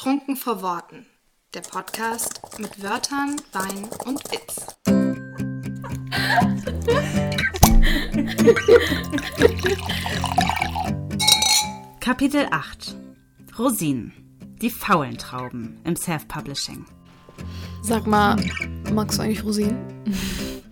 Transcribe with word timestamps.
Trunken 0.00 0.34
vor 0.34 0.62
Worten. 0.62 1.04
Der 1.52 1.60
Podcast 1.60 2.40
mit 2.58 2.82
Wörtern, 2.82 3.36
Wein 3.52 3.86
und 4.06 4.18
Witz. 4.32 4.64
Kapitel 12.00 12.48
8 12.50 12.96
Rosinen. 13.58 14.14
Die 14.62 14.70
faulen 14.70 15.18
Trauben 15.18 15.78
im 15.84 15.96
Self-Publishing. 15.96 16.86
Sag 17.82 18.06
mal, 18.06 18.36
magst 18.94 19.18
du 19.18 19.22
eigentlich 19.22 19.44
Rosinen? 19.44 20.64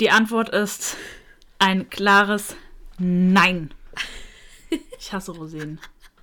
Die 0.00 0.10
Antwort 0.10 0.48
ist 0.48 0.96
ein 1.60 1.88
klares 1.90 2.56
Nein. 2.98 3.72
Ich 4.98 5.12
hasse 5.12 5.30
Rosinen. 5.30 5.78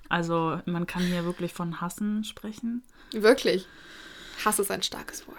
Also 0.08 0.60
man 0.66 0.86
kann 0.86 1.02
hier 1.02 1.24
wirklich 1.24 1.52
von 1.52 1.80
Hassen 1.80 2.24
sprechen. 2.24 2.82
Wirklich? 3.12 3.66
Hass 4.44 4.58
ist 4.58 4.70
ein 4.70 4.82
starkes 4.82 5.26
Wort. 5.26 5.36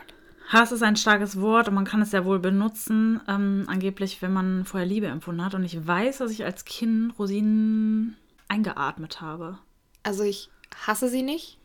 Hass 0.50 0.72
ist 0.72 0.82
ein 0.84 0.96
starkes 0.96 1.40
Wort 1.40 1.68
und 1.68 1.76
man 1.76 1.86
kann 1.86 2.02
es 2.02 2.12
ja 2.12 2.26
wohl 2.26 2.40
benutzen, 2.40 3.22
ähm, 3.28 3.66
angeblich, 3.68 4.22
wenn 4.22 4.34
man 4.34 4.66
vorher 4.66 4.88
Liebe 4.88 5.08
empfunden 5.08 5.44
hat. 5.46 5.54
Und 5.54 5.64
ich 5.64 5.86
weiß, 5.86 6.18
dass 6.20 6.32
ich 6.32 6.44
als 6.44 6.66
Kind 6.66 7.18
Rosinen 7.20 8.16
eingeatmet 8.48 9.22
habe. 9.22 9.60
Also 10.04 10.24
ich 10.24 10.50
hasse 10.88 11.08
sie 11.10 11.22
nicht. 11.22 11.58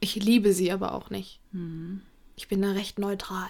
Ich 0.00 0.16
liebe 0.16 0.52
sie 0.52 0.72
aber 0.72 0.92
auch 0.94 1.10
nicht. 1.10 1.40
Ich 2.36 2.48
bin 2.48 2.60
da 2.62 2.72
recht 2.72 2.98
neutral. 2.98 3.46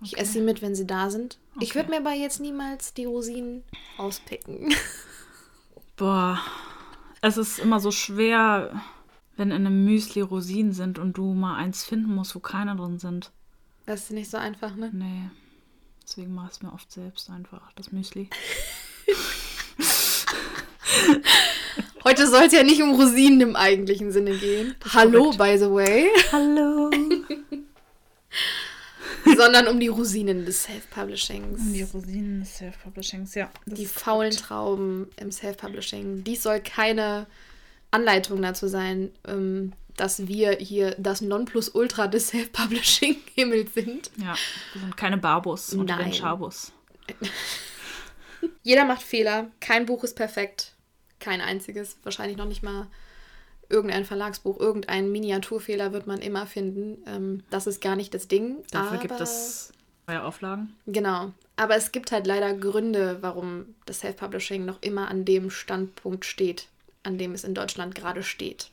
Ich 0.00 0.16
esse 0.18 0.32
sie 0.32 0.40
mit, 0.40 0.62
wenn 0.62 0.74
sie 0.74 0.86
da 0.86 1.10
sind. 1.10 1.38
Ich 1.60 1.70
Okay. 1.70 1.74
würde 1.80 1.90
mir 1.90 1.98
aber 1.98 2.12
jetzt 2.12 2.40
niemals 2.40 2.94
die 2.94 3.04
Rosinen 3.04 3.62
auspicken. 3.98 4.74
Boah, 5.96 6.40
es 7.22 7.36
ist 7.36 7.58
immer 7.60 7.80
so 7.80 7.90
schwer, 7.90 8.82
wenn 9.36 9.50
in 9.50 9.66
einem 9.66 9.84
Müsli 9.84 10.20
Rosinen 10.20 10.72
sind 10.72 10.98
und 10.98 11.16
du 11.16 11.32
mal 11.32 11.56
eins 11.56 11.84
finden 11.84 12.14
musst, 12.14 12.34
wo 12.34 12.40
keine 12.40 12.76
drin 12.76 12.98
sind. 12.98 13.30
Das 13.86 14.02
ist 14.02 14.10
nicht 14.10 14.30
so 14.30 14.36
einfach, 14.36 14.74
ne? 14.74 14.90
Nee. 14.92 15.30
Deswegen 16.02 16.34
mache 16.34 16.48
ich 16.48 16.56
es 16.56 16.62
mir 16.62 16.72
oft 16.72 16.92
selbst 16.92 17.30
einfach, 17.30 17.72
das 17.76 17.92
Müsli. 17.92 18.28
Heute 22.04 22.26
soll 22.26 22.42
es 22.46 22.52
ja 22.52 22.64
nicht 22.64 22.82
um 22.82 22.94
Rosinen 22.94 23.40
im 23.40 23.56
eigentlichen 23.56 24.10
Sinne 24.10 24.36
gehen. 24.36 24.74
Hallo, 24.92 25.30
by 25.30 25.56
the 25.56 25.70
way. 25.70 26.10
Hallo. 26.32 26.90
sondern 29.36 29.68
um 29.68 29.78
die 29.80 29.88
Rosinen 29.88 30.44
des 30.44 30.64
Self-Publishings. 30.64 31.60
Die 31.72 31.82
Rosinen 31.82 32.40
des 32.40 32.56
Self-Publishings, 32.56 33.34
ja. 33.34 33.50
Die 33.66 33.86
faulen 33.86 34.30
korrekt. 34.30 34.46
Trauben 34.46 35.10
im 35.16 35.30
Self-Publishing. 35.30 36.24
Dies 36.24 36.42
soll 36.42 36.60
keine 36.60 37.26
Anleitung 37.90 38.40
dazu 38.42 38.68
sein, 38.68 39.10
ähm, 39.26 39.72
dass 39.96 40.26
wir 40.26 40.52
hier 40.52 40.94
das 40.98 41.20
Nonplusultra 41.20 42.08
des 42.08 42.28
Self-Publishing-Himmels 42.28 43.74
sind. 43.74 44.10
Ja, 44.16 44.34
wir 44.72 44.80
sind 44.80 44.96
keine 44.96 45.18
Barbus 45.18 45.72
Nein. 45.72 45.98
den 45.98 46.12
Schabus. 46.12 46.72
Jeder 48.62 48.84
macht 48.84 49.02
Fehler. 49.02 49.50
Kein 49.60 49.86
Buch 49.86 50.02
ist 50.04 50.14
perfekt. 50.14 50.72
Kein 51.20 51.40
einziges. 51.40 51.96
Wahrscheinlich 52.02 52.36
noch 52.36 52.46
nicht 52.46 52.62
mal 52.62 52.88
irgendein 53.72 54.04
Verlagsbuch. 54.04 54.60
Irgendein 54.60 55.10
Miniaturfehler 55.10 55.92
wird 55.92 56.06
man 56.06 56.20
immer 56.20 56.46
finden. 56.46 57.02
Ähm, 57.06 57.42
das 57.50 57.66
ist 57.66 57.80
gar 57.80 57.96
nicht 57.96 58.14
das 58.14 58.28
Ding. 58.28 58.58
Dafür 58.70 58.98
gibt 58.98 59.20
es 59.20 59.72
neue 60.06 60.22
Auflagen. 60.22 60.76
Genau. 60.86 61.32
Aber 61.56 61.76
es 61.76 61.92
gibt 61.92 62.12
halt 62.12 62.26
leider 62.26 62.54
Gründe, 62.54 63.18
warum 63.20 63.74
das 63.86 64.00
Self-Publishing 64.00 64.64
noch 64.64 64.80
immer 64.82 65.08
an 65.08 65.24
dem 65.24 65.50
Standpunkt 65.50 66.24
steht, 66.24 66.66
an 67.02 67.18
dem 67.18 67.32
es 67.32 67.44
in 67.44 67.54
Deutschland 67.54 67.94
gerade 67.94 68.22
steht. 68.22 68.70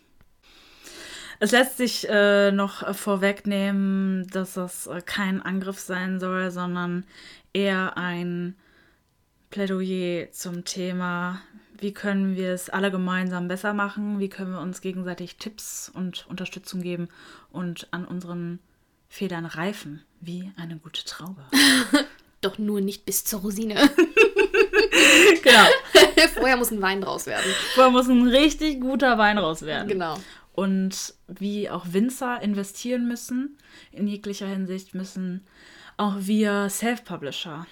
Es 1.40 1.52
lässt 1.52 1.78
sich 1.78 2.08
äh, 2.10 2.52
noch 2.52 2.94
vorwegnehmen, 2.96 4.28
dass 4.28 4.56
das 4.56 4.88
äh, 4.88 5.02
kein 5.02 5.42
Angriff 5.42 5.80
sein 5.80 6.20
soll, 6.20 6.52
sondern 6.52 7.06
eher 7.54 7.98
ein 7.98 8.56
Plädoyer 9.50 10.32
zum 10.32 10.66
Thema, 10.66 11.42
wie 11.82 11.94
können 11.94 12.36
wir 12.36 12.54
es 12.54 12.70
alle 12.70 12.92
gemeinsam 12.92 13.48
besser 13.48 13.74
machen, 13.74 14.20
wie 14.20 14.30
können 14.30 14.52
wir 14.52 14.62
uns 14.62 14.82
gegenseitig 14.82 15.38
Tipps 15.38 15.92
und 15.94 16.28
Unterstützung 16.28 16.82
geben 16.82 17.10
und 17.52 17.88
an 17.92 18.06
unseren 18.06 18.60
Fehlern 19.08 19.46
reifen, 19.46 20.04
wie 20.20 20.52
eine 20.58 20.78
gute 20.78 21.04
Traube. 21.04 21.44
Doch 22.42 22.58
nur 22.58 22.80
nicht 22.80 23.06
bis 23.06 23.26
zur 23.26 23.42
Rosine. 23.42 23.76
genau. 25.44 25.66
Vorher 26.36 26.58
muss 26.58 26.72
ein 26.72 26.82
Wein 26.82 27.02
draus 27.02 27.26
werden. 27.26 27.52
Vorher 27.74 27.92
muss 27.92 28.08
ein 28.08 28.28
richtig 28.28 28.80
guter 28.80 29.18
Wein 29.18 29.38
raus 29.38 29.64
werden. 29.64 29.88
Genau. 29.88 30.18
Und 30.54 31.14
wie 31.28 31.70
auch 31.70 31.86
Winzer 31.92 32.42
investieren 32.42 33.08
müssen, 33.08 33.58
in 33.92 34.08
jeglicher 34.08 34.48
Hinsicht 34.48 34.94
müssen 34.94 35.46
auch 35.98 36.16
wir 36.20 36.70
Self-Publisher 36.70 37.66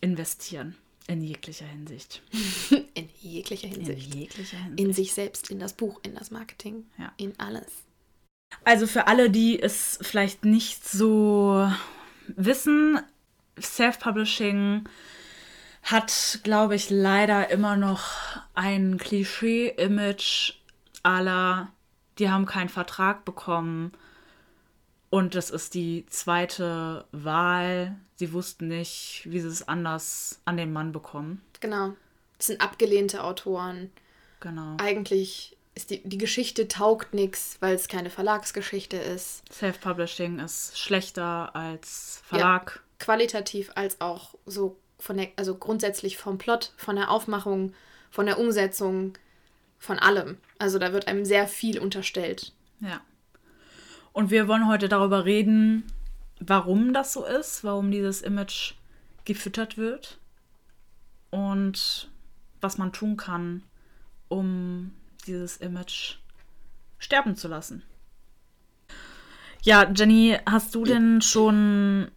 investieren. 0.00 0.76
In 1.08 1.22
jeglicher 1.22 1.66
Hinsicht. 1.66 2.22
In 2.94 3.08
jeglicher 3.20 3.66
In 3.66 3.74
Hinsicht. 3.74 4.14
jeglicher 4.14 4.58
Hinsicht. 4.58 4.80
In 4.80 4.92
sich 4.92 5.12
selbst, 5.14 5.50
in 5.50 5.58
das 5.58 5.72
Buch, 5.72 5.98
in 6.04 6.14
das 6.14 6.30
Marketing, 6.30 6.84
Ja. 6.98 7.12
in 7.16 7.32
alles. 7.40 7.66
Also 8.64 8.86
für 8.86 9.08
alle, 9.08 9.28
die 9.30 9.60
es 9.60 9.98
vielleicht 10.02 10.44
nicht 10.44 10.86
so 10.88 11.70
wissen, 12.28 13.00
Self-Publishing 13.60 14.84
hat, 15.82 16.40
glaube 16.42 16.74
ich, 16.74 16.90
leider 16.90 17.50
immer 17.50 17.76
noch 17.76 18.10
ein 18.54 18.98
Klischee-Image 18.98 20.54
aller, 21.02 21.72
die 22.18 22.28
haben 22.30 22.46
keinen 22.46 22.68
Vertrag 22.68 23.24
bekommen 23.24 23.92
und 25.10 25.34
das 25.34 25.50
ist 25.50 25.74
die 25.74 26.04
zweite 26.08 27.04
Wahl. 27.12 27.96
Sie 28.16 28.32
wussten 28.32 28.68
nicht, 28.68 29.22
wie 29.24 29.40
sie 29.40 29.48
es 29.48 29.66
anders 29.66 30.40
an 30.44 30.56
den 30.56 30.72
Mann 30.72 30.92
bekommen. 30.92 31.42
Genau. 31.60 31.94
Das 32.36 32.48
sind 32.48 32.60
abgelehnte 32.60 33.24
Autoren. 33.24 33.90
Genau. 34.40 34.76
Eigentlich 34.78 35.56
ist 35.74 35.90
die, 35.90 36.02
die 36.02 36.18
Geschichte 36.18 36.68
taugt 36.68 37.14
nichts, 37.14 37.56
weil 37.60 37.74
es 37.74 37.88
keine 37.88 38.10
Verlagsgeschichte 38.10 38.96
ist. 38.96 39.42
Self-Publishing 39.52 40.40
ist 40.40 40.78
schlechter 40.78 41.54
als 41.54 42.22
Verlag. 42.24 42.82
Qualitativ 42.98 43.70
als 43.76 44.00
auch 44.00 44.34
so 44.44 44.76
von 44.98 45.16
der, 45.16 45.28
also 45.36 45.54
grundsätzlich 45.56 46.18
vom 46.18 46.38
Plot, 46.38 46.72
von 46.76 46.96
der 46.96 47.10
Aufmachung, 47.10 47.72
von 48.10 48.26
der 48.26 48.38
Umsetzung, 48.38 49.16
von 49.78 49.98
allem. 49.98 50.38
Also 50.58 50.78
da 50.78 50.92
wird 50.92 51.06
einem 51.06 51.24
sehr 51.24 51.46
viel 51.46 51.78
unterstellt. 51.78 52.52
Ja. 52.80 53.00
Und 54.18 54.32
wir 54.32 54.48
wollen 54.48 54.66
heute 54.66 54.88
darüber 54.88 55.26
reden, 55.26 55.84
warum 56.40 56.92
das 56.92 57.12
so 57.12 57.24
ist, 57.24 57.62
warum 57.62 57.92
dieses 57.92 58.20
Image 58.20 58.74
gefüttert 59.24 59.78
wird 59.78 60.18
und 61.30 62.10
was 62.60 62.78
man 62.78 62.92
tun 62.92 63.16
kann, 63.16 63.62
um 64.26 64.90
dieses 65.28 65.58
Image 65.58 66.16
sterben 66.98 67.36
zu 67.36 67.46
lassen. 67.46 67.84
Ja, 69.62 69.88
Jenny, 69.88 70.36
hast 70.50 70.74
du 70.74 70.82
denn 70.82 71.22
schon 71.22 72.10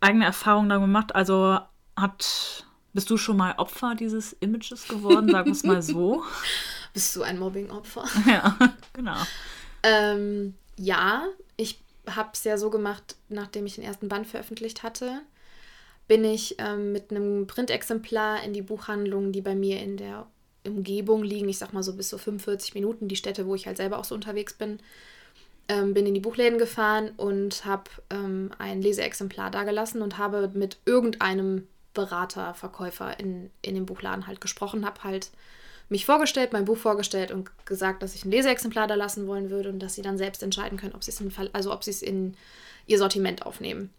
eigene 0.00 0.24
Erfahrungen 0.24 0.70
damit 0.70 0.86
gemacht? 0.86 1.14
Also 1.14 1.58
hat 1.96 2.64
bist 2.94 3.10
du 3.10 3.18
schon 3.18 3.36
mal 3.36 3.56
Opfer 3.58 3.94
dieses 3.94 4.32
Images 4.32 4.88
geworden, 4.88 5.28
sagen 5.28 5.48
wir 5.48 5.52
es 5.52 5.64
mal 5.64 5.82
so? 5.82 6.24
Bist 6.94 7.14
du 7.14 7.22
ein 7.22 7.38
Mobbing-Opfer? 7.38 8.04
ja, 8.26 8.56
genau. 8.94 9.18
Ähm, 9.82 10.54
ja, 10.80 11.26
ich 11.56 11.78
habe 12.08 12.30
es 12.32 12.42
ja 12.44 12.56
so 12.56 12.70
gemacht, 12.70 13.16
nachdem 13.28 13.66
ich 13.66 13.74
den 13.74 13.84
ersten 13.84 14.08
Band 14.08 14.26
veröffentlicht 14.26 14.82
hatte, 14.82 15.20
bin 16.08 16.24
ich 16.24 16.56
ähm, 16.58 16.92
mit 16.92 17.10
einem 17.10 17.46
Printexemplar 17.46 18.42
in 18.42 18.54
die 18.54 18.62
Buchhandlungen, 18.62 19.30
die 19.30 19.42
bei 19.42 19.54
mir 19.54 19.80
in 19.80 19.98
der 19.98 20.26
Umgebung 20.66 21.22
liegen, 21.22 21.48
ich 21.48 21.58
sag 21.58 21.72
mal 21.72 21.82
so 21.82 21.94
bis 21.94 22.08
so 22.08 22.18
45 22.18 22.74
Minuten, 22.74 23.08
die 23.08 23.16
Städte, 23.16 23.46
wo 23.46 23.54
ich 23.54 23.66
halt 23.66 23.76
selber 23.76 23.98
auch 23.98 24.04
so 24.04 24.14
unterwegs 24.14 24.54
bin, 24.54 24.80
ähm, 25.68 25.92
bin 25.92 26.06
in 26.06 26.14
die 26.14 26.20
Buchläden 26.20 26.58
gefahren 26.58 27.10
und 27.16 27.64
habe 27.66 27.90
ähm, 28.08 28.50
ein 28.58 28.80
Leseexemplar 28.80 29.50
dagelassen 29.50 30.00
und 30.00 30.16
habe 30.16 30.50
mit 30.54 30.78
irgendeinem 30.86 31.68
Berater, 31.92 32.54
Verkäufer 32.54 33.20
in, 33.20 33.50
in 33.62 33.74
dem 33.74 33.84
Buchladen 33.84 34.26
halt 34.26 34.40
gesprochen, 34.40 34.86
habe 34.86 35.04
halt 35.04 35.30
mich 35.90 36.06
vorgestellt, 36.06 36.52
mein 36.52 36.64
Buch 36.64 36.78
vorgestellt 36.78 37.32
und 37.32 37.50
gesagt, 37.66 38.02
dass 38.02 38.14
ich 38.14 38.24
ein 38.24 38.30
Leseexemplar 38.30 38.86
da 38.86 38.94
lassen 38.94 39.26
wollen 39.26 39.50
würde 39.50 39.68
und 39.68 39.80
dass 39.80 39.94
sie 39.94 40.02
dann 40.02 40.18
selbst 40.18 40.42
entscheiden 40.42 40.78
können, 40.78 40.94
ob 40.94 41.04
sie 41.04 41.10
es 41.10 41.20
in, 41.20 41.32
also 41.52 41.72
ob 41.72 41.84
sie 41.84 41.90
es 41.90 42.00
in 42.00 42.36
ihr 42.86 42.98
Sortiment 42.98 43.44
aufnehmen. 43.44 43.90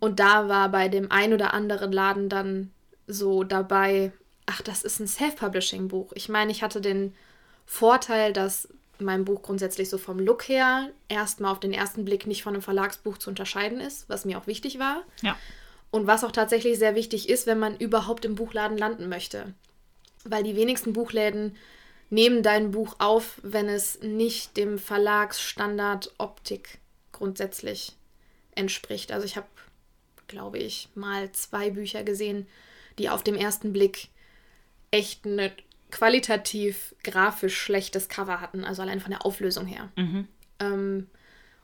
Und 0.00 0.20
da 0.20 0.48
war 0.48 0.68
bei 0.70 0.88
dem 0.88 1.10
ein 1.10 1.32
oder 1.32 1.54
anderen 1.54 1.92
Laden 1.92 2.28
dann 2.28 2.70
so 3.06 3.44
dabei, 3.44 4.12
ach, 4.46 4.62
das 4.62 4.82
ist 4.82 5.00
ein 5.00 5.06
Self-Publishing-Buch. 5.06 6.12
Ich 6.14 6.28
meine, 6.28 6.50
ich 6.50 6.62
hatte 6.62 6.80
den 6.80 7.14
Vorteil, 7.66 8.32
dass 8.32 8.68
mein 8.98 9.24
Buch 9.24 9.42
grundsätzlich 9.42 9.88
so 9.88 9.98
vom 9.98 10.18
Look 10.18 10.48
her 10.48 10.90
erstmal 11.08 11.52
auf 11.52 11.60
den 11.60 11.72
ersten 11.72 12.04
Blick 12.04 12.26
nicht 12.26 12.42
von 12.42 12.54
einem 12.54 12.62
Verlagsbuch 12.62 13.18
zu 13.18 13.30
unterscheiden 13.30 13.80
ist, 13.80 14.08
was 14.08 14.24
mir 14.24 14.38
auch 14.38 14.46
wichtig 14.46 14.78
war. 14.78 15.02
Ja. 15.22 15.36
Und 15.90 16.06
was 16.06 16.24
auch 16.24 16.32
tatsächlich 16.32 16.78
sehr 16.78 16.94
wichtig 16.94 17.28
ist, 17.28 17.46
wenn 17.46 17.58
man 17.58 17.76
überhaupt 17.76 18.24
im 18.24 18.36
Buchladen 18.36 18.78
landen 18.78 19.08
möchte. 19.08 19.54
Weil 20.24 20.42
die 20.42 20.56
wenigsten 20.56 20.92
Buchläden 20.92 21.56
nehmen 22.10 22.42
dein 22.42 22.72
Buch 22.72 22.96
auf, 22.98 23.38
wenn 23.42 23.68
es 23.68 24.00
nicht 24.00 24.56
dem 24.56 24.78
Verlagsstandard 24.78 26.12
Optik 26.18 26.78
grundsätzlich 27.12 27.92
entspricht. 28.54 29.12
Also 29.12 29.24
ich 29.24 29.36
habe, 29.36 29.46
glaube 30.26 30.58
ich, 30.58 30.88
mal 30.94 31.30
zwei 31.32 31.70
Bücher 31.70 32.02
gesehen, 32.02 32.46
die 32.98 33.08
auf 33.08 33.22
dem 33.22 33.36
ersten 33.36 33.72
Blick 33.72 34.08
echt 34.90 35.24
ein 35.24 35.50
qualitativ 35.90 36.94
grafisch 37.02 37.56
schlechtes 37.56 38.08
Cover 38.08 38.40
hatten, 38.40 38.64
also 38.64 38.82
allein 38.82 39.00
von 39.00 39.10
der 39.10 39.24
Auflösung 39.24 39.66
her. 39.66 39.90
Mhm. 39.96 40.28
Ähm, 40.58 41.06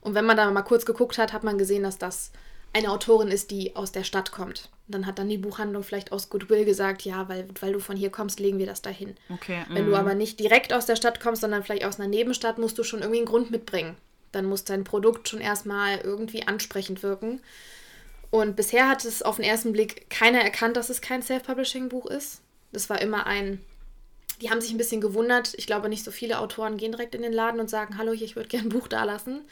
und 0.01 0.15
wenn 0.15 0.25
man 0.25 0.37
da 0.37 0.51
mal 0.51 0.63
kurz 0.63 0.87
geguckt 0.87 1.19
hat, 1.19 1.33
hat 1.33 1.45
man 1.45 1.59
gesehen, 1.59 1.83
dass 1.83 1.99
das 1.99 2.33
eine 2.77 2.91
Autorin 2.91 3.29
ist, 3.29 3.51
die 3.51 3.75
aus 3.75 3.91
der 3.91 4.05
Stadt 4.05 4.33
kommt. 4.33 4.69
Dann 4.87 5.07
hat 5.07 5.19
dann 5.19 5.31
die 5.31 5.39
Buchhandlung 5.39 5.83
vielleicht 5.83 6.13
aus 6.13 6.29
Goodwill 6.29 6.67
gesagt, 6.67 7.03
ja, 7.03 7.27
weil, 7.29 7.49
weil 7.61 7.73
du 7.73 7.81
von 7.81 7.97
hier 7.97 8.11
kommst, 8.11 8.39
legen 8.39 8.59
wir 8.59 8.67
das 8.67 8.83
dahin. 8.83 9.17
Okay. 9.31 9.65
Wenn 9.71 9.87
mhm. 9.87 9.91
du 9.91 9.97
aber 9.97 10.15
nicht 10.15 10.39
direkt 10.39 10.75
aus 10.75 10.85
der 10.85 10.97
Stadt 10.97 11.19
kommst, 11.19 11.41
sondern 11.41 11.63
vielleicht 11.63 11.87
aus 11.87 11.99
einer 11.99 12.09
Nebenstadt, 12.09 12.59
musst 12.59 12.77
du 12.77 12.85
schon 12.85 13.01
irgendwie 13.01 13.21
einen 13.21 13.27
Grund 13.27 13.51
mitbringen. 13.51 13.97
Dann 14.31 14.45
muss 14.45 14.65
dein 14.65 14.85
Produkt 14.85 15.29
schon 15.29 15.41
erstmal 15.41 15.99
irgendwie 16.01 16.47
ansprechend 16.47 17.03
wirken. 17.03 17.41
Und 18.31 18.57
bisher 18.57 18.89
hat 18.91 19.05
es 19.07 19.23
auf 19.23 19.37
den 19.37 19.47
ersten 19.47 19.73
Blick 19.73 20.11
keiner 20.11 20.43
erkannt, 20.43 20.77
dass 20.77 20.91
es 20.91 21.01
kein 21.01 21.23
Self-Publishing-Buch 21.23 22.07
ist. 22.07 22.43
Das 22.73 22.91
war 22.91 23.01
immer 23.01 23.27
ein. 23.27 23.65
Die 24.43 24.51
haben 24.51 24.61
sich 24.61 24.71
ein 24.71 24.79
bisschen 24.79 25.01
gewundert. 25.01 25.55
Ich 25.57 25.67
glaube, 25.67 25.89
nicht 25.89 26.05
so 26.05 26.11
viele 26.11 26.41
Autoren 26.41 26.77
gehen 26.77 26.93
direkt 26.93 27.15
in 27.15 27.23
den 27.23 27.33
Laden 27.33 27.61
und 27.61 27.71
sagen: 27.71 27.97
Hallo, 27.97 28.13
hier, 28.13 28.27
ich 28.27 28.37
würde 28.37 28.49
gerne 28.51 28.67
ein 28.67 28.71
Buch 28.71 28.89
dalassen. 28.89 29.43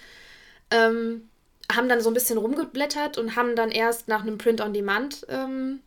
Ähm, 0.71 1.31
haben 1.73 1.89
dann 1.89 2.01
so 2.01 2.11
ein 2.11 2.15
bisschen 2.15 2.39
rumgeblättert 2.39 3.19
und 3.19 3.37
haben 3.37 3.57
dann 3.57 3.71
erst 3.71 4.09
nach 4.09 4.23
einem 4.23 4.39
Print-on-Demand 4.39 5.27
ähm, 5.29 5.81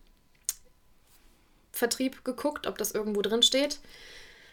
Vertrieb 1.72 2.24
geguckt, 2.24 2.68
ob 2.68 2.78
das 2.78 2.92
irgendwo 2.92 3.22
drin 3.22 3.44
steht. 3.44 3.80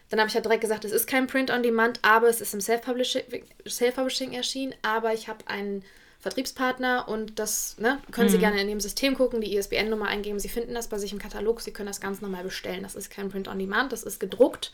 Dann 0.09 0.19
habe 0.19 0.29
ich 0.29 0.35
halt 0.35 0.45
direkt 0.45 0.61
gesagt, 0.61 0.85
es 0.85 0.91
ist 0.91 1.07
kein 1.07 1.27
Print-on-Demand, 1.27 1.99
aber 2.03 2.29
es 2.29 2.41
ist 2.41 2.53
im 2.53 2.61
Self-Publishing 2.61 3.23
Self 3.67 3.97
erschienen. 3.97 4.75
Aber 4.83 5.13
ich 5.13 5.27
habe 5.27 5.47
einen 5.47 5.83
Vertriebspartner 6.19 7.07
und 7.07 7.39
das 7.39 7.77
ne, 7.79 7.99
können 8.11 8.29
Sie 8.29 8.37
gerne 8.37 8.61
in 8.61 8.67
dem 8.67 8.79
System 8.79 9.15
gucken, 9.15 9.41
die 9.41 9.55
ISBN-Nummer 9.55 10.07
eingeben. 10.07 10.39
Sie 10.39 10.49
finden 10.49 10.73
das 10.73 10.87
bei 10.87 10.97
sich 10.97 11.11
im 11.11 11.19
Katalog. 11.19 11.61
Sie 11.61 11.71
können 11.71 11.87
das 11.87 12.01
ganz 12.01 12.21
normal 12.21 12.43
bestellen. 12.43 12.83
Das 12.83 12.95
ist 12.95 13.09
kein 13.09 13.29
Print-on-Demand, 13.29 13.91
das 13.91 14.03
ist 14.03 14.19
gedruckt, 14.19 14.71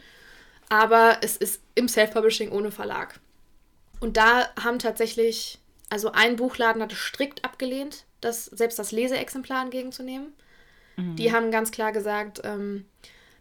aber 0.70 1.18
es 1.22 1.38
ist 1.38 1.62
im 1.76 1.88
Self-Publishing 1.88 2.52
ohne 2.52 2.72
Verlag. 2.72 3.20
Und 4.00 4.18
da 4.18 4.50
haben 4.62 4.80
tatsächlich, 4.80 5.60
also 5.92 6.12
ein 6.14 6.36
Buchladen 6.38 6.82
hatte 6.82 6.96
strikt 6.96 7.46
abgelehnt, 7.46 8.06
das, 8.22 8.46
selbst 8.46 8.80
das 8.80 8.92
Leseexemplar 8.92 9.64
entgegenzunehmen. 9.64 10.34
Die 10.98 11.32
haben 11.32 11.50
ganz 11.52 11.72
klar 11.72 11.92
gesagt, 11.94 12.42
ähm, 12.44 12.86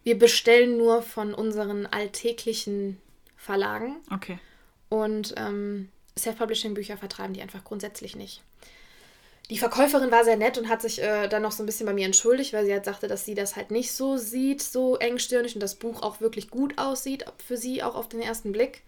wir 0.02 0.19
bestellen 0.19 0.79
nur 0.79 1.02
von 1.02 1.35
unseren 1.35 1.85
alltäglichen 1.87 2.97
Verlagen 3.37 3.97
Okay. 4.11 4.38
und 4.88 5.35
ähm, 5.37 5.91
Self-Publishing-Bücher 6.19 6.97
vertreiben 6.97 7.35
die 7.35 7.43
einfach 7.43 7.64
grundsätzlich 7.64 8.17
nicht. 8.17 8.43
Die 9.50 9.58
Verkäuferin 9.58 10.11
war 10.12 10.25
sehr 10.25 10.37
nett 10.37 10.56
und 10.58 10.69
hat 10.69 10.81
sich 10.81 11.03
äh, 11.03 11.29
dann 11.29 11.43
noch 11.43 11.53
so 11.53 11.62
ein 11.62 11.67
bisschen 11.67 11.87
bei 11.87 11.93
mir 11.93 12.06
entschuldigt, 12.06 12.53
weil 12.53 12.64
sie 12.64 12.73
halt 12.73 12.85
sagte, 12.85 13.08
dass 13.08 13.25
sie 13.25 13.35
das 13.35 13.56
halt 13.56 13.70
nicht 13.70 13.93
so 13.93 14.17
sieht, 14.17 14.62
so 14.62 14.96
engstirnig 14.96 15.55
und 15.55 15.61
das 15.61 15.75
Buch 15.75 16.03
auch 16.03 16.20
wirklich 16.20 16.50
gut 16.50 16.79
aussieht, 16.79 17.25
für 17.44 17.56
sie 17.56 17.82
auch 17.82 17.96
auf 17.96 18.08
den 18.08 18.20
ersten 18.23 18.53
Blick. 18.53 18.85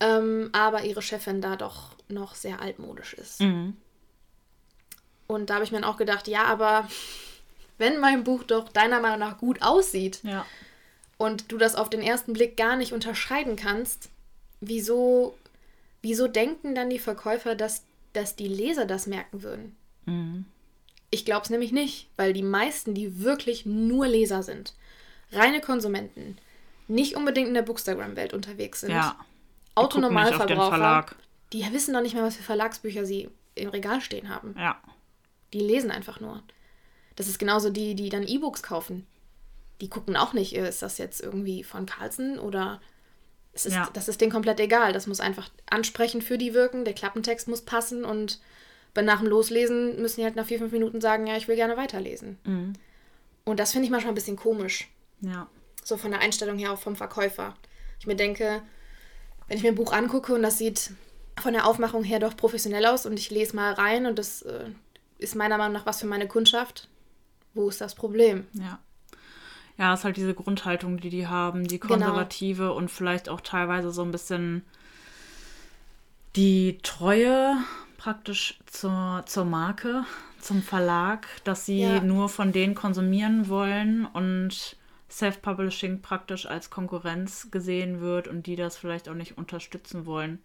Ähm, 0.00 0.48
aber 0.52 0.82
ihre 0.84 1.02
Chefin 1.02 1.40
da 1.42 1.56
doch 1.56 1.90
noch 2.08 2.34
sehr 2.34 2.60
altmodisch 2.60 3.14
ist. 3.14 3.40
Mhm. 3.40 3.76
Und 5.26 5.50
da 5.50 5.54
habe 5.54 5.64
ich 5.64 5.70
mir 5.72 5.80
dann 5.80 5.88
auch 5.90 5.96
gedacht, 5.98 6.26
ja, 6.26 6.44
aber 6.44 6.88
wenn 7.78 7.98
mein 8.00 8.24
Buch 8.24 8.42
doch 8.44 8.68
deiner 8.70 9.00
Meinung 9.00 9.18
nach 9.20 9.38
gut 9.38 9.62
aussieht 9.62 10.20
Ja. 10.22 10.44
und 11.18 11.52
du 11.52 11.58
das 11.58 11.74
auf 11.76 11.88
den 11.90 12.02
ersten 12.02 12.32
Blick 12.32 12.56
gar 12.56 12.76
nicht 12.76 12.92
unterscheiden 12.92 13.56
kannst, 13.56 14.08
wieso, 14.60 15.36
wieso 16.02 16.26
denken 16.28 16.74
dann 16.74 16.90
die 16.90 16.98
Verkäufer, 16.98 17.54
dass, 17.54 17.84
dass 18.12 18.36
die 18.36 18.48
Leser 18.48 18.86
das 18.86 19.06
merken 19.06 19.42
würden? 19.42 19.76
Mhm. 20.06 20.44
Ich 21.10 21.24
glaube 21.24 21.44
es 21.44 21.50
nämlich 21.50 21.72
nicht, 21.72 22.08
weil 22.16 22.32
die 22.32 22.42
meisten, 22.42 22.94
die 22.94 23.20
wirklich 23.22 23.66
nur 23.66 24.06
Leser 24.08 24.42
sind, 24.42 24.74
reine 25.32 25.60
Konsumenten, 25.60 26.38
nicht 26.88 27.14
unbedingt 27.16 27.48
in 27.48 27.54
der 27.54 27.62
Bookstagram-Welt 27.62 28.32
unterwegs 28.34 28.80
sind, 28.80 28.90
Ja. 28.90 29.16
Autonormalverbraucher, 29.74 31.06
die 31.52 31.64
wissen 31.72 31.94
doch 31.94 32.00
nicht 32.00 32.14
mehr, 32.14 32.22
was 32.22 32.36
für 32.36 32.42
Verlagsbücher 32.42 33.04
sie 33.04 33.28
im 33.54 33.68
Regal 33.70 34.00
stehen 34.00 34.28
haben. 34.28 34.54
Ja. 34.58 34.80
Die 35.52 35.60
lesen 35.60 35.90
einfach 35.90 36.20
nur. 36.20 36.42
Das 37.16 37.26
ist 37.28 37.38
genauso 37.38 37.70
die, 37.70 37.94
die 37.94 38.08
dann 38.08 38.26
E-Books 38.26 38.62
kaufen. 38.62 39.06
Die 39.80 39.88
gucken 39.90 40.16
auch 40.16 40.32
nicht, 40.32 40.54
äh, 40.56 40.68
ist 40.68 40.82
das 40.82 40.98
jetzt 40.98 41.20
irgendwie 41.20 41.64
von 41.64 41.86
Carlsen 41.86 42.38
oder 42.38 42.80
es 43.52 43.66
ist, 43.66 43.74
Ja. 43.74 43.88
das 43.92 44.08
ist 44.08 44.20
denen 44.20 44.30
komplett 44.30 44.60
egal. 44.60 44.92
Das 44.92 45.06
muss 45.06 45.20
einfach 45.20 45.48
ansprechend 45.68 46.22
für 46.22 46.38
die 46.38 46.54
wirken, 46.54 46.84
der 46.84 46.94
Klappentext 46.94 47.48
muss 47.48 47.62
passen 47.62 48.04
und 48.04 48.40
bei 48.94 49.02
nach 49.02 49.18
dem 49.20 49.28
Loslesen 49.28 50.00
müssen 50.00 50.20
die 50.20 50.24
halt 50.24 50.36
nach 50.36 50.46
vier, 50.46 50.58
fünf 50.58 50.72
Minuten 50.72 51.00
sagen, 51.00 51.26
ja, 51.26 51.36
ich 51.36 51.48
will 51.48 51.56
gerne 51.56 51.76
weiterlesen. 51.76 52.38
Mhm. 52.44 52.72
Und 53.44 53.58
das 53.60 53.72
finde 53.72 53.86
ich 53.86 53.90
manchmal 53.90 54.12
ein 54.12 54.16
bisschen 54.16 54.36
komisch. 54.36 54.88
Ja. 55.20 55.48
So 55.82 55.96
von 55.96 56.10
der 56.10 56.20
Einstellung 56.20 56.58
her 56.58 56.72
auch 56.72 56.78
vom 56.78 56.96
Verkäufer. 56.96 57.54
Ich 57.98 58.06
mir 58.06 58.16
denke, 58.16 58.62
wenn 59.50 59.56
ich 59.56 59.64
mir 59.64 59.70
ein 59.70 59.74
Buch 59.74 59.92
angucke 59.92 60.32
und 60.32 60.42
das 60.42 60.58
sieht 60.58 60.92
von 61.40 61.52
der 61.54 61.66
Aufmachung 61.66 62.04
her 62.04 62.20
doch 62.20 62.36
professionell 62.36 62.86
aus 62.86 63.04
und 63.04 63.18
ich 63.18 63.30
lese 63.30 63.56
mal 63.56 63.72
rein 63.72 64.06
und 64.06 64.16
das 64.16 64.42
äh, 64.42 64.66
ist 65.18 65.34
meiner 65.34 65.58
Meinung 65.58 65.72
nach 65.72 65.86
was 65.86 65.98
für 66.00 66.06
meine 66.06 66.28
Kundschaft, 66.28 66.88
wo 67.54 67.68
ist 67.68 67.80
das 67.80 67.96
Problem? 67.96 68.46
Ja. 68.52 68.78
Ja, 69.76 69.94
ist 69.94 70.04
halt 70.04 70.16
diese 70.16 70.34
Grundhaltung, 70.34 70.98
die 70.98 71.10
die 71.10 71.26
haben, 71.26 71.66
die 71.66 71.80
Genau. 71.80 71.94
konservative 71.94 72.72
und 72.74 72.92
vielleicht 72.92 73.28
auch 73.28 73.40
teilweise 73.40 73.90
so 73.90 74.02
ein 74.02 74.12
bisschen 74.12 74.62
die 76.36 76.78
Treue 76.84 77.56
praktisch 77.98 78.60
zur, 78.66 79.24
zur 79.26 79.44
Marke, 79.46 80.04
zum 80.40 80.62
Verlag, 80.62 81.26
dass 81.42 81.66
sie 81.66 81.80
Ja. 81.80 82.00
nur 82.02 82.28
von 82.28 82.52
denen 82.52 82.76
konsumieren 82.76 83.48
wollen 83.48 84.06
und 84.06 84.76
Self-Publishing 85.10 86.02
praktisch 86.02 86.46
als 86.46 86.70
Konkurrenz 86.70 87.50
gesehen 87.50 88.00
wird 88.00 88.28
und 88.28 88.46
die 88.46 88.56
das 88.56 88.76
vielleicht 88.76 89.08
auch 89.08 89.14
nicht 89.14 89.36
unterstützen 89.36 90.06
wollen. 90.06 90.40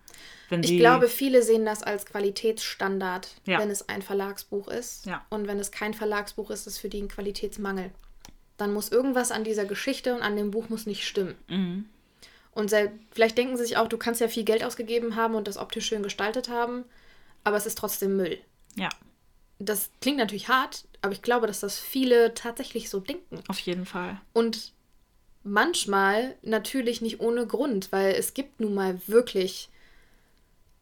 Ich 0.50 0.78
glaube, 0.78 1.08
viele 1.08 1.44
sehen 1.44 1.66
das 1.66 1.84
als 1.84 2.06
Qualitätsstandard, 2.06 3.30
Ja. 3.46 3.60
wenn 3.60 3.70
es 3.70 3.88
ein 3.90 4.02
Verlagsbuch 4.02 4.68
ist. 4.68 5.06
Ja. 5.06 5.26
Und 5.30 5.48
wenn 5.48 5.60
es 5.60 5.72
kein 5.72 5.94
Verlagsbuch 5.94 6.50
ist, 6.50 6.62
ist 6.62 6.68
es 6.74 6.78
für 6.80 6.90
die 6.90 7.02
ein 7.02 7.08
Qualitätsmangel. 7.08 7.92
Dann 8.58 8.74
muss 8.74 8.90
irgendwas 8.90 9.32
an 9.32 9.44
dieser 9.44 9.66
Geschichte 9.66 10.16
und 10.16 10.22
an 10.22 10.36
dem 10.36 10.52
Buch 10.52 10.70
muss 10.70 10.86
nicht 10.86 11.06
stimmen. 11.06 11.36
Mhm. 11.48 11.86
Und 12.52 12.74
vielleicht 13.12 13.38
denken 13.38 13.58
sie 13.58 13.66
sich 13.66 13.78
auch, 13.78 13.90
du 13.90 13.98
kannst 13.98 14.22
ja 14.22 14.30
viel 14.30 14.46
Geld 14.46 14.64
ausgegeben 14.64 15.16
haben 15.16 15.36
und 15.36 15.48
das 15.48 15.58
optisch 15.58 15.88
schön 15.88 16.04
gestaltet 16.04 16.48
haben, 16.50 16.86
aber 17.44 17.58
es 17.58 17.66
ist 17.66 17.78
trotzdem 17.78 18.16
Müll. 18.16 18.38
Ja, 18.76 18.90
Das 19.60 19.90
klingt 20.02 20.18
natürlich 20.18 20.50
hart, 20.50 20.86
aber 21.02 21.14
ich 21.14 21.22
glaube, 21.22 21.48
dass 21.48 21.62
das 21.62 21.80
viele 21.80 22.34
tatsächlich 22.34 22.90
so 22.90 23.00
denken. 23.00 23.40
auf 23.48 23.60
jeden 23.60 23.86
Fall. 23.86 24.20
Und 24.34 24.74
manchmal 25.44 26.36
natürlich 26.42 27.02
nicht 27.02 27.20
ohne 27.20 27.48
Grund, 27.48 27.92
weil 27.92 28.14
es 28.16 28.34
gibt 28.34 28.60
nun 28.60 28.74
mal 28.74 29.00
wirklich 29.08 29.70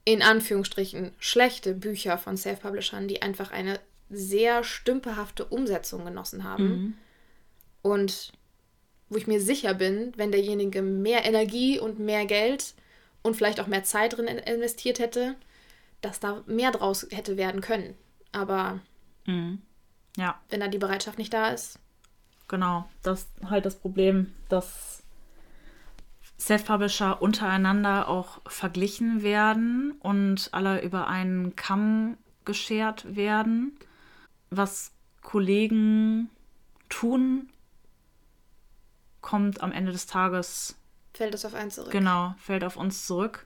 in 0.06 0.22
Anführungsstrichen 0.22 1.12
schlechte 1.20 1.74
Bücher 1.74 2.18
von 2.18 2.36
Self-Publishern, 2.36 3.08
die 3.08 3.22
einfach 3.22 3.52
eine 3.52 3.80
sehr 4.10 4.64
stümperhafte 4.64 5.46
Umsetzung 5.46 6.06
genossen 6.06 6.44
haben. 6.44 6.68
Mhm. 6.68 6.94
Und 7.82 8.32
wo 9.10 9.18
ich 9.18 9.28
mir 9.28 9.40
sicher 9.42 9.74
bin, 9.74 10.14
wenn 10.18 10.32
derjenige 10.32 10.82
mehr 10.82 11.26
Energie 11.26 11.80
und 11.80 12.00
mehr 12.00 12.26
Geld 12.26 12.74
und 13.22 13.36
vielleicht 13.36 13.60
auch 13.60 13.68
mehr 13.68 13.84
Zeit 13.84 14.18
drin 14.18 14.28
in- 14.28 14.40
investiert 14.40 15.00
hätte, 15.00 15.36
dass 16.02 16.20
da 16.20 16.44
mehr 16.48 16.72
draus 16.72 17.08
hätte 17.12 17.38
werden 17.38 17.62
können. 17.62 17.96
Aber 18.34 18.80
Mhm. 19.26 19.62
Ja. 20.18 20.40
wenn 20.50 20.60
da 20.60 20.68
die 20.68 20.78
Bereitschaft 20.78 21.18
nicht 21.18 21.34
da 21.34 21.48
ist, 21.48 21.80
Genau, 22.50 22.88
das 23.04 23.22
ist 23.22 23.30
halt 23.50 23.66
das 23.66 23.76
Problem, 23.80 24.32
dass 24.50 25.02
Self-Publisher 26.38 27.22
untereinander 27.22 28.10
auch 28.10 28.42
verglichen 28.46 29.24
werden 29.24 29.94
und 30.02 30.50
alle 30.52 30.82
über 30.84 31.08
einen 31.08 31.56
Kamm 31.56 32.18
geschert 32.44 33.16
werden. 33.16 33.78
Was 34.50 34.92
Kollegen 35.22 36.30
tun, 36.90 37.50
kommt 39.22 39.62
am 39.62 39.72
Ende 39.72 39.94
des 39.94 40.06
Tages, 40.06 40.76
fällt 41.14 41.34
es 41.34 41.46
auf 41.46 41.54
einen 41.54 41.72
zurück. 41.72 41.92
genau, 41.92 42.36
fällt 42.40 42.66
auf 42.66 42.76
uns 42.76 43.08
zurück. 43.08 43.46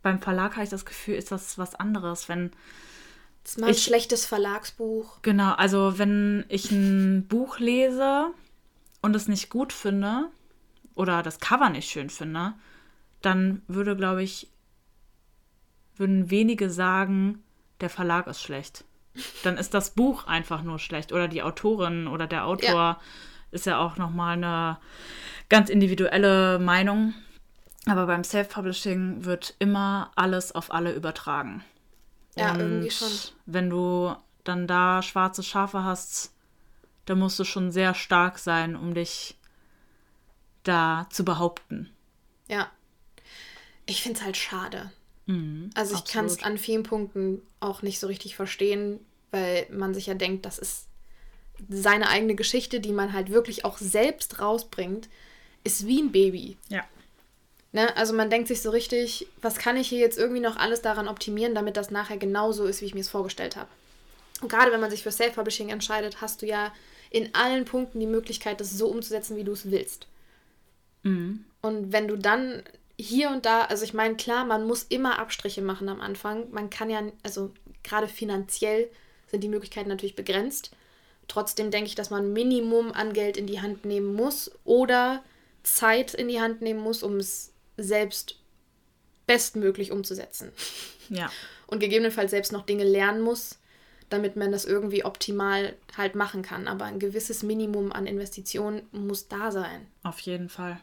Beim 0.00 0.20
Verlag 0.20 0.52
habe 0.52 0.64
ich 0.64 0.70
das 0.70 0.86
Gefühl, 0.86 1.14
ist 1.16 1.30
das 1.30 1.58
was 1.58 1.74
anderes, 1.74 2.28
wenn 2.28 2.50
Das 3.42 3.52
ist 3.52 3.58
mal 3.60 3.66
ein 3.68 3.72
Ich- 3.72 3.82
schlechtes 3.82 4.24
Verlagsbuch. 4.26 5.20
Genau, 5.22 5.52
also 5.54 5.98
wenn 5.98 6.44
ich 6.48 6.70
ein 6.70 7.26
Buch 7.28 7.58
lese 7.58 8.28
und 9.00 9.16
es 9.16 9.28
nicht 9.28 9.50
gut 9.50 9.72
finde 9.72 10.28
oder 10.94 11.22
das 11.22 11.40
Cover 11.40 11.68
nicht 11.70 11.90
schön 11.90 12.10
finde, 12.10 12.54
dann 13.20 13.62
würde, 13.68 13.96
glaube 13.96 14.22
ich, 14.22 14.48
würden 15.96 16.30
wenige 16.30 16.70
sagen, 16.70 17.42
der 17.80 17.90
Verlag 17.90 18.26
ist 18.26 18.40
schlecht. 18.42 18.84
Dann 19.42 19.58
ist 19.58 19.74
das 19.74 19.90
Buch 19.90 20.26
einfach 20.26 20.62
nur 20.62 20.78
schlecht 20.78 21.12
oder 21.12 21.28
die 21.28 21.42
Autorin 21.42 22.06
oder 22.06 22.26
der 22.26 22.46
Autor 22.46 22.98
ist 23.50 23.66
ja 23.66 23.78
auch 23.78 23.96
noch 23.98 24.10
mal 24.10 24.32
eine 24.32 24.78
ganz 25.50 25.68
individuelle 25.68 26.58
Meinung. 26.58 27.12
Aber 27.86 28.06
beim 28.06 28.24
Self-Publishing 28.24 29.24
wird 29.24 29.54
immer 29.58 30.10
alles 30.14 30.52
auf 30.54 30.72
alle 30.72 30.92
übertragen. 30.94 31.62
Ja, 32.36 32.52
Und 32.52 32.60
irgendwie 32.60 32.90
schon. 32.90 33.10
Wenn 33.46 33.70
du 33.70 34.14
dann 34.44 34.66
da 34.66 35.02
schwarze 35.02 35.42
Schafe 35.42 35.84
hast, 35.84 36.32
dann 37.04 37.18
musst 37.18 37.38
du 37.38 37.44
schon 37.44 37.72
sehr 37.72 37.94
stark 37.94 38.38
sein, 38.38 38.76
um 38.76 38.94
dich 38.94 39.36
da 40.62 41.06
zu 41.10 41.24
behaupten. 41.24 41.90
Ja. 42.48 42.70
Ich 43.86 44.02
finde 44.02 44.18
es 44.18 44.24
halt 44.24 44.36
schade. 44.36 44.92
Mhm, 45.26 45.70
also 45.74 45.94
ich 45.94 46.04
kann 46.04 46.26
es 46.26 46.42
an 46.42 46.58
vielen 46.58 46.82
Punkten 46.82 47.42
auch 47.60 47.82
nicht 47.82 48.00
so 48.00 48.06
richtig 48.06 48.36
verstehen, 48.36 49.00
weil 49.30 49.66
man 49.70 49.94
sich 49.94 50.06
ja 50.06 50.14
denkt, 50.14 50.46
das 50.46 50.58
ist 50.58 50.88
seine 51.68 52.08
eigene 52.08 52.34
Geschichte, 52.34 52.80
die 52.80 52.92
man 52.92 53.12
halt 53.12 53.30
wirklich 53.30 53.64
auch 53.64 53.78
selbst 53.78 54.40
rausbringt, 54.40 55.08
ist 55.64 55.86
wie 55.86 56.00
ein 56.00 56.12
Baby. 56.12 56.56
Ja. 56.68 56.84
Ne? 57.72 57.96
Also 57.96 58.12
man 58.12 58.30
denkt 58.30 58.48
sich 58.48 58.62
so 58.62 58.70
richtig, 58.70 59.26
was 59.40 59.56
kann 59.56 59.76
ich 59.76 59.88
hier 59.88 59.98
jetzt 59.98 60.18
irgendwie 60.18 60.40
noch 60.40 60.56
alles 60.56 60.82
daran 60.82 61.08
optimieren, 61.08 61.54
damit 61.54 61.76
das 61.76 61.90
nachher 61.90 62.18
genauso 62.18 62.64
ist, 62.64 62.80
wie 62.80 62.86
ich 62.86 62.94
mir 62.94 63.00
es 63.00 63.08
vorgestellt 63.08 63.56
habe. 63.56 63.68
Und 64.42 64.50
gerade 64.50 64.72
wenn 64.72 64.80
man 64.80 64.90
sich 64.90 65.02
für 65.02 65.12
Self-Publishing 65.12 65.70
entscheidet, 65.70 66.20
hast 66.20 66.42
du 66.42 66.46
ja 66.46 66.72
in 67.10 67.34
allen 67.34 67.64
Punkten 67.64 68.00
die 68.00 68.06
Möglichkeit, 68.06 68.60
das 68.60 68.72
so 68.72 68.88
umzusetzen, 68.88 69.36
wie 69.36 69.44
du 69.44 69.52
es 69.52 69.70
willst. 69.70 70.06
Mhm. 71.02 71.44
Und 71.60 71.92
wenn 71.92 72.08
du 72.08 72.16
dann 72.16 72.62
hier 72.98 73.30
und 73.30 73.46
da, 73.46 73.62
also 73.62 73.84
ich 73.84 73.94
meine, 73.94 74.16
klar, 74.16 74.44
man 74.44 74.66
muss 74.66 74.84
immer 74.84 75.18
Abstriche 75.18 75.62
machen 75.62 75.88
am 75.88 76.00
Anfang. 76.00 76.50
Man 76.50 76.70
kann 76.70 76.90
ja, 76.90 77.02
also 77.22 77.50
gerade 77.82 78.08
finanziell 78.08 78.88
sind 79.28 79.42
die 79.42 79.48
Möglichkeiten 79.48 79.88
natürlich 79.88 80.16
begrenzt. 80.16 80.72
Trotzdem 81.28 81.70
denke 81.70 81.88
ich, 81.88 81.94
dass 81.94 82.10
man 82.10 82.24
ein 82.24 82.32
Minimum 82.32 82.92
an 82.92 83.12
Geld 83.12 83.36
in 83.36 83.46
die 83.46 83.60
Hand 83.60 83.84
nehmen 83.84 84.14
muss 84.14 84.50
oder 84.64 85.22
Zeit 85.62 86.14
in 86.14 86.28
die 86.28 86.40
Hand 86.40 86.60
nehmen 86.60 86.80
muss, 86.80 87.02
um 87.02 87.16
es 87.16 87.51
selbst 87.76 88.38
bestmöglich 89.26 89.92
umzusetzen. 89.92 90.52
Ja. 91.08 91.30
Und 91.66 91.80
gegebenenfalls 91.80 92.30
selbst 92.30 92.52
noch 92.52 92.66
Dinge 92.66 92.84
lernen 92.84 93.22
muss, 93.22 93.58
damit 94.08 94.36
man 94.36 94.52
das 94.52 94.64
irgendwie 94.64 95.04
optimal 95.04 95.74
halt 95.96 96.14
machen 96.14 96.42
kann. 96.42 96.68
Aber 96.68 96.84
ein 96.84 96.98
gewisses 96.98 97.42
Minimum 97.42 97.92
an 97.92 98.06
Investitionen 98.06 98.82
muss 98.92 99.28
da 99.28 99.50
sein. 99.50 99.86
Auf 100.02 100.20
jeden 100.20 100.48
Fall. 100.48 100.80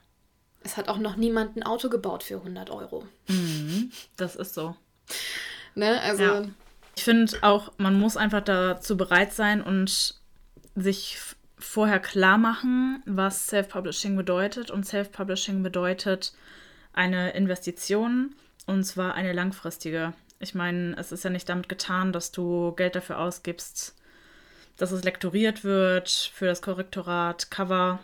Es 0.61 0.77
hat 0.77 0.89
auch 0.89 0.97
noch 0.97 1.15
niemand 1.15 1.55
ein 1.55 1.63
Auto 1.63 1.89
gebaut 1.89 2.23
für 2.23 2.37
100 2.37 2.69
Euro. 2.69 3.05
Mhm, 3.27 3.91
das 4.17 4.35
ist 4.35 4.53
so. 4.53 4.75
ne, 5.75 6.01
also. 6.01 6.23
Ja. 6.23 6.45
Ich 6.97 7.03
finde 7.05 7.31
auch, 7.43 7.71
man 7.77 7.97
muss 7.97 8.17
einfach 8.17 8.43
dazu 8.43 8.97
bereit 8.97 9.31
sein 9.31 9.61
und 9.61 10.15
sich 10.75 11.17
vorher 11.57 11.99
klar 11.99 12.37
machen, 12.37 13.01
was 13.05 13.47
Self-Publishing 13.47 14.17
bedeutet. 14.17 14.69
Und 14.69 14.85
Self-Publishing 14.85 15.63
bedeutet 15.63 16.33
eine 16.93 17.31
Investition 17.31 18.35
und 18.65 18.83
zwar 18.83 19.13
eine 19.13 19.33
langfristige. 19.33 20.13
Ich 20.39 20.55
meine, 20.55 20.95
es 20.97 21.11
ist 21.11 21.23
ja 21.23 21.29
nicht 21.29 21.49
damit 21.49 21.69
getan, 21.69 22.13
dass 22.13 22.31
du 22.31 22.73
Geld 22.73 22.95
dafür 22.95 23.19
ausgibst, 23.19 23.95
dass 24.77 24.91
es 24.91 25.03
lektoriert 25.03 25.63
wird 25.63 26.09
für 26.09 26.45
das 26.45 26.61
Korrektorat, 26.61 27.51
Cover. 27.51 27.99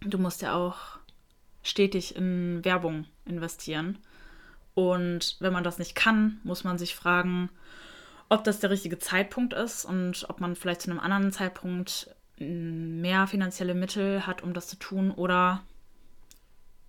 Du 0.00 0.18
musst 0.18 0.42
ja 0.42 0.54
auch 0.54 0.98
stetig 1.62 2.16
in 2.16 2.64
Werbung 2.64 3.04
investieren. 3.26 3.98
Und 4.74 5.36
wenn 5.40 5.52
man 5.52 5.64
das 5.64 5.78
nicht 5.78 5.94
kann, 5.94 6.40
muss 6.44 6.64
man 6.64 6.78
sich 6.78 6.94
fragen, 6.94 7.50
ob 8.28 8.44
das 8.44 8.60
der 8.60 8.70
richtige 8.70 8.98
Zeitpunkt 8.98 9.52
ist 9.52 9.84
und 9.84 10.26
ob 10.28 10.40
man 10.40 10.54
vielleicht 10.54 10.82
zu 10.82 10.90
einem 10.90 11.00
anderen 11.00 11.32
Zeitpunkt 11.32 12.14
mehr 12.38 13.26
finanzielle 13.26 13.74
Mittel 13.74 14.26
hat, 14.26 14.42
um 14.42 14.54
das 14.54 14.68
zu 14.68 14.76
tun 14.76 15.10
oder 15.10 15.62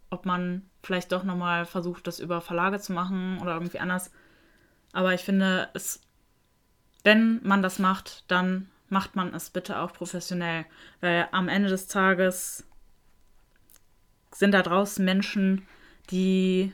ob 0.10 0.26
man 0.26 0.69
vielleicht 0.84 1.12
doch 1.12 1.24
nochmal 1.24 1.66
versucht, 1.66 2.08
das 2.08 2.20
über 2.20 2.42
Verlage 2.42 2.80
zu 2.80 2.94
machen 2.94 3.40
oder 3.42 3.54
irgendwie 3.54 3.80
anders. 3.80 4.12
Aber 4.94 5.14
ich 5.14 5.22
finde, 5.22 5.70
es, 5.74 6.02
wenn 7.04 7.42
man 7.44 7.62
das 7.62 7.80
macht, 7.80 8.24
dann 8.28 8.70
macht 8.90 9.16
man 9.16 9.34
es 9.34 9.50
bitte 9.50 9.80
auch 9.80 9.94
professionell. 9.94 10.66
Weil 11.02 11.28
am 11.32 11.48
Ende 11.48 11.70
des 11.70 11.88
Tages 11.88 12.66
sind 14.34 14.52
da 14.52 14.62
draußen 14.62 15.04
Menschen, 15.04 15.68
die 16.12 16.72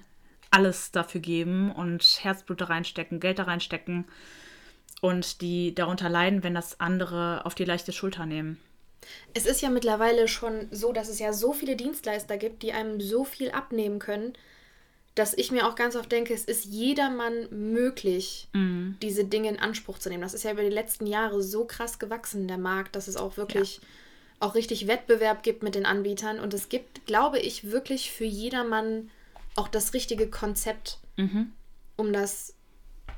alles 0.51 0.91
dafür 0.91 1.19
geben 1.19 1.71
und 1.71 2.03
Herzblut 2.21 2.61
da 2.61 2.65
reinstecken, 2.65 3.19
Geld 3.19 3.39
da 3.39 3.43
reinstecken 3.43 4.05
und 5.01 5.41
die 5.41 5.75
darunter 5.75 6.09
leiden, 6.09 6.43
wenn 6.43 6.53
das 6.53 6.79
andere 6.79 7.45
auf 7.45 7.55
die 7.55 7.65
leichte 7.65 7.91
Schulter 7.91 8.25
nehmen. 8.25 8.57
Es 9.33 9.45
ist 9.45 9.61
ja 9.61 9.69
mittlerweile 9.69 10.27
schon 10.27 10.67
so, 10.71 10.93
dass 10.93 11.09
es 11.09 11.19
ja 11.19 11.33
so 11.33 11.53
viele 11.53 11.75
Dienstleister 11.75 12.37
gibt, 12.37 12.63
die 12.63 12.73
einem 12.73 13.01
so 13.01 13.23
viel 13.23 13.51
abnehmen 13.51 13.99
können, 13.99 14.33
dass 15.15 15.33
ich 15.33 15.49
mir 15.49 15.67
auch 15.67 15.75
ganz 15.75 15.95
oft 15.95 16.11
denke, 16.11 16.33
es 16.33 16.43
ist 16.43 16.65
jedermann 16.65 17.47
möglich, 17.49 18.49
mhm. 18.53 18.97
diese 19.01 19.23
Dinge 19.23 19.49
in 19.49 19.59
Anspruch 19.59 19.97
zu 19.97 20.09
nehmen. 20.09 20.21
Das 20.21 20.33
ist 20.33 20.43
ja 20.43 20.51
über 20.51 20.63
die 20.63 20.69
letzten 20.69 21.07
Jahre 21.07 21.41
so 21.41 21.63
krass 21.65 21.99
gewachsen, 21.99 22.49
der 22.49 22.57
Markt, 22.57 22.97
dass 22.97 23.07
es 23.07 23.15
auch 23.15 23.37
wirklich 23.37 23.77
ja. 23.77 23.83
auch 24.41 24.55
richtig 24.55 24.87
Wettbewerb 24.87 25.41
gibt 25.41 25.63
mit 25.63 25.75
den 25.75 25.85
Anbietern. 25.85 26.41
Und 26.41 26.53
es 26.53 26.67
gibt, 26.67 27.05
glaube 27.05 27.39
ich, 27.39 27.71
wirklich 27.71 28.11
für 28.11 28.25
jedermann 28.25 29.09
auch 29.55 29.69
das 29.69 29.93
richtige 29.93 30.29
Konzept, 30.29 30.99
mhm. 31.15 31.53
um 31.95 32.11
das 32.11 32.54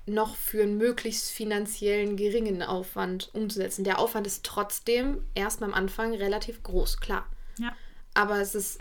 noch 0.07 0.35
für 0.35 0.63
einen 0.63 0.77
möglichst 0.77 1.31
finanziellen 1.31 2.15
geringen 2.15 2.63
Aufwand 2.63 3.29
umzusetzen. 3.33 3.83
Der 3.83 3.99
Aufwand 3.99 4.25
ist 4.25 4.45
trotzdem 4.45 5.23
erst 5.35 5.61
am 5.61 5.73
Anfang 5.73 6.13
relativ 6.13 6.63
groß, 6.63 6.99
klar. 6.99 7.27
Ja. 7.59 7.75
Aber 8.13 8.39
es 8.39 8.55
ist 8.55 8.79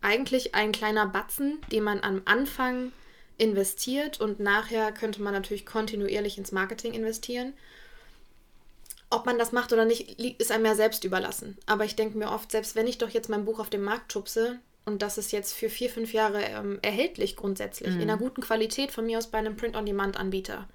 eigentlich 0.00 0.54
ein 0.54 0.72
kleiner 0.72 1.06
Batzen, 1.06 1.58
den 1.72 1.82
man 1.82 2.00
am 2.00 2.22
Anfang 2.24 2.92
investiert 3.36 4.20
und 4.20 4.40
nachher 4.40 4.92
könnte 4.92 5.22
man 5.22 5.32
natürlich 5.32 5.66
kontinuierlich 5.66 6.38
ins 6.38 6.52
Marketing 6.52 6.92
investieren. 6.92 7.52
Ob 9.10 9.26
man 9.26 9.38
das 9.38 9.52
macht 9.52 9.72
oder 9.72 9.84
nicht, 9.84 10.20
ist 10.40 10.52
einem 10.52 10.66
ja 10.66 10.74
selbst 10.74 11.04
überlassen. 11.04 11.56
Aber 11.66 11.84
ich 11.84 11.96
denke 11.96 12.18
mir 12.18 12.30
oft, 12.30 12.52
selbst 12.52 12.76
wenn 12.76 12.86
ich 12.86 12.98
doch 12.98 13.08
jetzt 13.08 13.28
mein 13.28 13.44
Buch 13.44 13.58
auf 13.58 13.70
den 13.70 13.82
Markt 13.82 14.12
schubse, 14.12 14.58
und 14.88 15.02
das 15.02 15.18
ist 15.18 15.32
jetzt 15.32 15.52
für 15.52 15.68
vier, 15.68 15.90
fünf 15.90 16.12
Jahre 16.12 16.42
ähm, 16.42 16.78
erhältlich 16.82 17.36
grundsätzlich, 17.36 17.94
mhm. 17.94 18.00
in 18.00 18.10
einer 18.10 18.18
guten 18.18 18.40
Qualität 18.40 18.90
von 18.90 19.06
mir 19.06 19.18
aus 19.18 19.28
bei 19.28 19.38
einem 19.38 19.56
Print-on-Demand-Anbieter. 19.56 20.68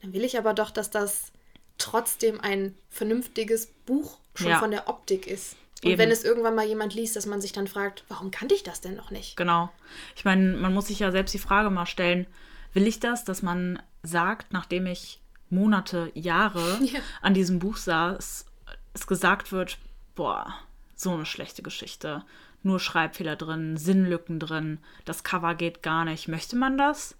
Dann 0.00 0.12
will 0.12 0.24
ich 0.24 0.38
aber 0.38 0.54
doch, 0.54 0.70
dass 0.70 0.90
das 0.90 1.32
trotzdem 1.78 2.40
ein 2.40 2.74
vernünftiges 2.88 3.66
Buch 3.86 4.18
schon 4.34 4.48
ja. 4.48 4.58
von 4.58 4.70
der 4.70 4.88
Optik 4.88 5.26
ist. 5.26 5.56
Und 5.82 5.90
Eben. 5.90 5.98
wenn 5.98 6.10
es 6.10 6.24
irgendwann 6.24 6.54
mal 6.54 6.66
jemand 6.66 6.94
liest, 6.94 7.16
dass 7.16 7.26
man 7.26 7.40
sich 7.40 7.52
dann 7.52 7.66
fragt, 7.66 8.04
warum 8.08 8.30
kannte 8.30 8.54
ich 8.54 8.62
das 8.62 8.80
denn 8.80 8.94
noch 8.94 9.10
nicht? 9.10 9.36
Genau. 9.36 9.70
Ich 10.16 10.24
meine, 10.24 10.56
man 10.56 10.72
muss 10.72 10.86
sich 10.86 10.98
ja 10.98 11.10
selbst 11.10 11.34
die 11.34 11.38
Frage 11.38 11.70
mal 11.70 11.86
stellen, 11.86 12.26
will 12.72 12.86
ich 12.86 13.00
das, 13.00 13.24
dass 13.24 13.42
man 13.42 13.82
sagt, 14.02 14.52
nachdem 14.52 14.86
ich 14.86 15.20
Monate, 15.50 16.10
Jahre 16.14 16.78
ja. 16.82 17.00
an 17.20 17.34
diesem 17.34 17.58
Buch 17.58 17.76
saß, 17.76 18.46
es 18.94 19.06
gesagt 19.06 19.52
wird, 19.52 19.78
boah, 20.14 20.54
so 20.94 21.12
eine 21.12 21.26
schlechte 21.26 21.62
Geschichte 21.62 22.24
nur 22.64 22.80
Schreibfehler 22.80 23.36
drin, 23.36 23.76
Sinnlücken 23.76 24.38
drin, 24.40 24.78
das 25.04 25.24
Cover 25.24 25.54
geht 25.54 25.82
gar 25.82 26.04
nicht. 26.04 26.28
Möchte 26.28 26.56
man 26.56 26.78
das? 26.78 27.16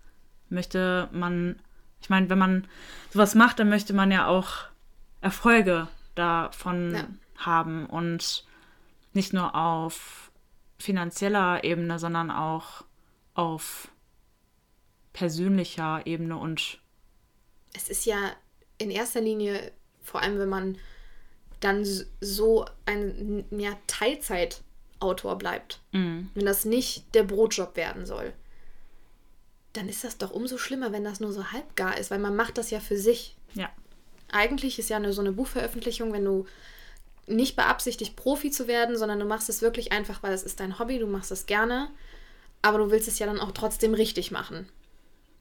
Möchte 0.48 1.08
man, 1.12 1.56
ich 2.00 2.10
meine, 2.10 2.28
wenn 2.30 2.38
man 2.38 2.66
sowas 3.10 3.34
macht, 3.34 3.58
dann 3.58 3.68
möchte 3.68 3.92
man 3.92 4.10
ja 4.10 4.26
auch 4.26 4.66
Erfolge 5.20 5.88
davon 6.14 6.94
ja. 6.94 7.06
haben 7.36 7.86
und 7.86 8.44
nicht 9.12 9.32
nur 9.32 9.54
auf 9.54 10.30
finanzieller 10.78 11.64
Ebene, 11.64 11.98
sondern 11.98 12.30
auch 12.30 12.84
auf 13.34 13.88
persönlicher 15.12 16.06
Ebene 16.06 16.36
und 16.36 16.78
es 17.74 17.88
ist 17.88 18.04
ja 18.04 18.32
in 18.78 18.90
erster 18.90 19.20
Linie, 19.20 19.72
vor 20.02 20.22
allem 20.22 20.38
wenn 20.38 20.48
man 20.48 20.78
dann 21.60 21.84
so 22.20 22.66
ein 22.86 23.44
ja, 23.50 23.70
Teilzeit 23.86 24.62
Autor 25.04 25.36
bleibt. 25.36 25.80
Mhm. 25.92 26.30
Wenn 26.34 26.46
das 26.46 26.64
nicht 26.64 27.14
der 27.14 27.22
Brotjob 27.22 27.76
werden 27.76 28.06
soll, 28.06 28.32
dann 29.74 29.88
ist 29.88 30.04
das 30.04 30.18
doch 30.18 30.30
umso 30.30 30.56
schlimmer, 30.56 30.92
wenn 30.92 31.04
das 31.04 31.20
nur 31.20 31.32
so 31.32 31.52
halbgar 31.52 31.98
ist, 31.98 32.10
weil 32.10 32.18
man 32.18 32.36
macht 32.36 32.58
das 32.58 32.70
ja 32.70 32.80
für 32.80 32.96
sich. 32.96 33.36
Ja. 33.54 33.70
Eigentlich 34.30 34.78
ist 34.78 34.88
ja 34.88 34.96
eine, 34.96 35.12
so 35.12 35.20
eine 35.20 35.32
Buchveröffentlichung, 35.32 36.12
wenn 36.12 36.24
du 36.24 36.46
nicht 37.26 37.56
beabsichtigt, 37.56 38.16
Profi 38.16 38.50
zu 38.50 38.68
werden, 38.68 38.96
sondern 38.96 39.18
du 39.18 39.24
machst 39.24 39.48
es 39.48 39.62
wirklich 39.62 39.92
einfach, 39.92 40.22
weil 40.22 40.32
es 40.32 40.42
ist 40.42 40.60
dein 40.60 40.78
Hobby, 40.78 40.98
du 40.98 41.06
machst 41.06 41.30
es 41.32 41.46
gerne, 41.46 41.88
aber 42.62 42.78
du 42.78 42.90
willst 42.90 43.08
es 43.08 43.18
ja 43.18 43.26
dann 43.26 43.40
auch 43.40 43.52
trotzdem 43.52 43.94
richtig 43.94 44.30
machen. 44.30 44.68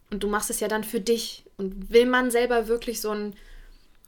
Und 0.10 0.24
du 0.24 0.28
machst 0.28 0.50
es 0.50 0.60
ja 0.60 0.68
dann 0.68 0.84
für 0.84 1.00
dich. 1.00 1.44
Und 1.58 1.90
will 1.92 2.06
man 2.06 2.32
selber 2.32 2.68
wirklich 2.68 3.02
so 3.02 3.12
ein, 3.12 3.36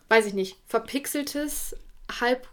weiß 0.09 0.25
ich 0.27 0.33
nicht, 0.33 0.57
verpixeltes, 0.67 1.75
halb 2.19 2.47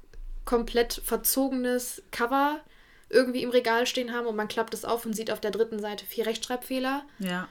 komplett 0.44 1.00
verzogenes 1.04 2.02
Cover 2.10 2.60
irgendwie 3.12 3.42
im 3.42 3.50
Regal 3.50 3.86
stehen 3.86 4.12
haben 4.12 4.26
und 4.26 4.36
man 4.36 4.48
klappt 4.48 4.74
es 4.74 4.84
auf 4.84 5.04
und 5.06 5.14
sieht 5.14 5.30
auf 5.30 5.40
der 5.40 5.50
dritten 5.50 5.78
Seite 5.78 6.04
vier 6.04 6.26
Rechtschreibfehler. 6.26 7.04
Ja. 7.18 7.46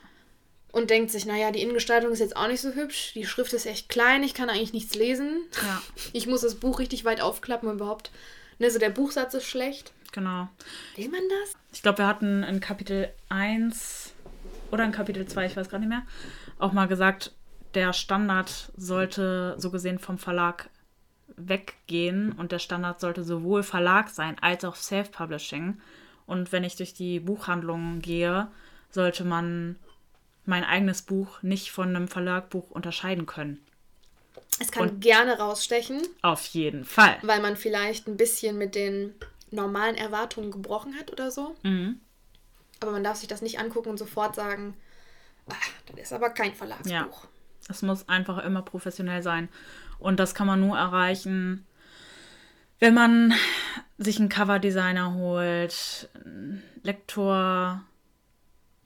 Und 0.71 0.89
denkt 0.89 1.11
sich, 1.11 1.25
naja, 1.25 1.51
die 1.51 1.61
Innengestaltung 1.61 2.11
ist 2.11 2.19
jetzt 2.19 2.35
auch 2.35 2.47
nicht 2.47 2.61
so 2.61 2.71
hübsch, 2.71 3.11
die 3.13 3.25
Schrift 3.25 3.53
ist 3.53 3.65
echt 3.65 3.89
klein, 3.89 4.23
ich 4.23 4.33
kann 4.33 4.49
eigentlich 4.49 4.73
nichts 4.73 4.95
lesen. 4.95 5.43
Ja. 5.63 5.81
Ich 6.13 6.27
muss 6.27 6.41
das 6.41 6.55
Buch 6.55 6.79
richtig 6.79 7.05
weit 7.05 7.21
aufklappen 7.21 7.69
und 7.69 7.75
überhaupt, 7.75 8.11
ne, 8.57 8.71
so 8.71 8.79
der 8.79 8.89
Buchsatz 8.89 9.33
ist 9.33 9.45
schlecht. 9.45 9.93
Genau. 10.11 10.49
Will 10.95 11.09
man 11.09 11.21
das? 11.29 11.53
Ich 11.71 11.81
glaube, 11.81 11.99
wir 11.99 12.07
hatten 12.07 12.43
in 12.43 12.59
Kapitel 12.59 13.09
1 13.29 14.13
oder 14.71 14.83
in 14.83 14.91
Kapitel 14.91 15.25
2, 15.25 15.45
ich 15.45 15.55
weiß 15.55 15.69
gar 15.69 15.79
nicht 15.79 15.89
mehr, 15.89 16.03
auch 16.57 16.71
mal 16.71 16.87
gesagt, 16.87 17.33
der 17.75 17.93
Standard 17.93 18.71
sollte 18.75 19.55
so 19.57 19.71
gesehen 19.71 19.99
vom 19.99 20.17
Verlag 20.17 20.69
weggehen 21.37 22.31
und 22.31 22.51
der 22.51 22.59
Standard 22.59 22.99
sollte 22.99 23.23
sowohl 23.23 23.63
Verlag 23.63 24.09
sein 24.09 24.37
als 24.39 24.65
auch 24.65 24.75
Self-Publishing. 24.75 25.79
Und 26.25 26.51
wenn 26.51 26.63
ich 26.63 26.75
durch 26.75 26.93
die 26.93 27.19
Buchhandlungen 27.19 28.01
gehe, 28.01 28.47
sollte 28.89 29.23
man 29.23 29.77
mein 30.45 30.63
eigenes 30.63 31.01
Buch 31.01 31.41
nicht 31.41 31.71
von 31.71 31.95
einem 31.95 32.07
Verlagbuch 32.07 32.71
unterscheiden 32.71 33.25
können. 33.25 33.65
Es 34.59 34.71
kann 34.71 34.89
und 34.89 35.01
gerne 35.01 35.39
rausstechen. 35.39 36.01
Auf 36.21 36.45
jeden 36.47 36.85
Fall. 36.85 37.17
Weil 37.21 37.41
man 37.41 37.55
vielleicht 37.55 38.07
ein 38.07 38.17
bisschen 38.17 38.57
mit 38.57 38.75
den 38.75 39.13
normalen 39.49 39.95
Erwartungen 39.95 40.51
gebrochen 40.51 40.95
hat 40.97 41.11
oder 41.11 41.31
so. 41.31 41.55
Mhm. 41.63 41.99
Aber 42.79 42.91
man 42.91 43.03
darf 43.03 43.17
sich 43.17 43.27
das 43.27 43.41
nicht 43.41 43.59
angucken 43.59 43.89
und 43.89 43.97
sofort 43.97 44.35
sagen, 44.35 44.75
ach, 45.49 45.69
das 45.87 46.05
ist 46.05 46.13
aber 46.13 46.29
kein 46.31 46.53
Verlagsbuch. 46.53 46.91
Ja. 46.91 47.07
Es 47.69 47.81
muss 47.81 48.09
einfach 48.09 48.43
immer 48.43 48.63
professionell 48.63 49.21
sein. 49.21 49.49
Und 50.01 50.19
das 50.19 50.35
kann 50.35 50.47
man 50.47 50.59
nur 50.59 50.77
erreichen, 50.77 51.65
wenn 52.79 52.95
man 52.95 53.33
sich 53.97 54.19
einen 54.19 54.29
Coverdesigner 54.29 55.13
holt, 55.13 56.09
Lektor, 56.81 57.83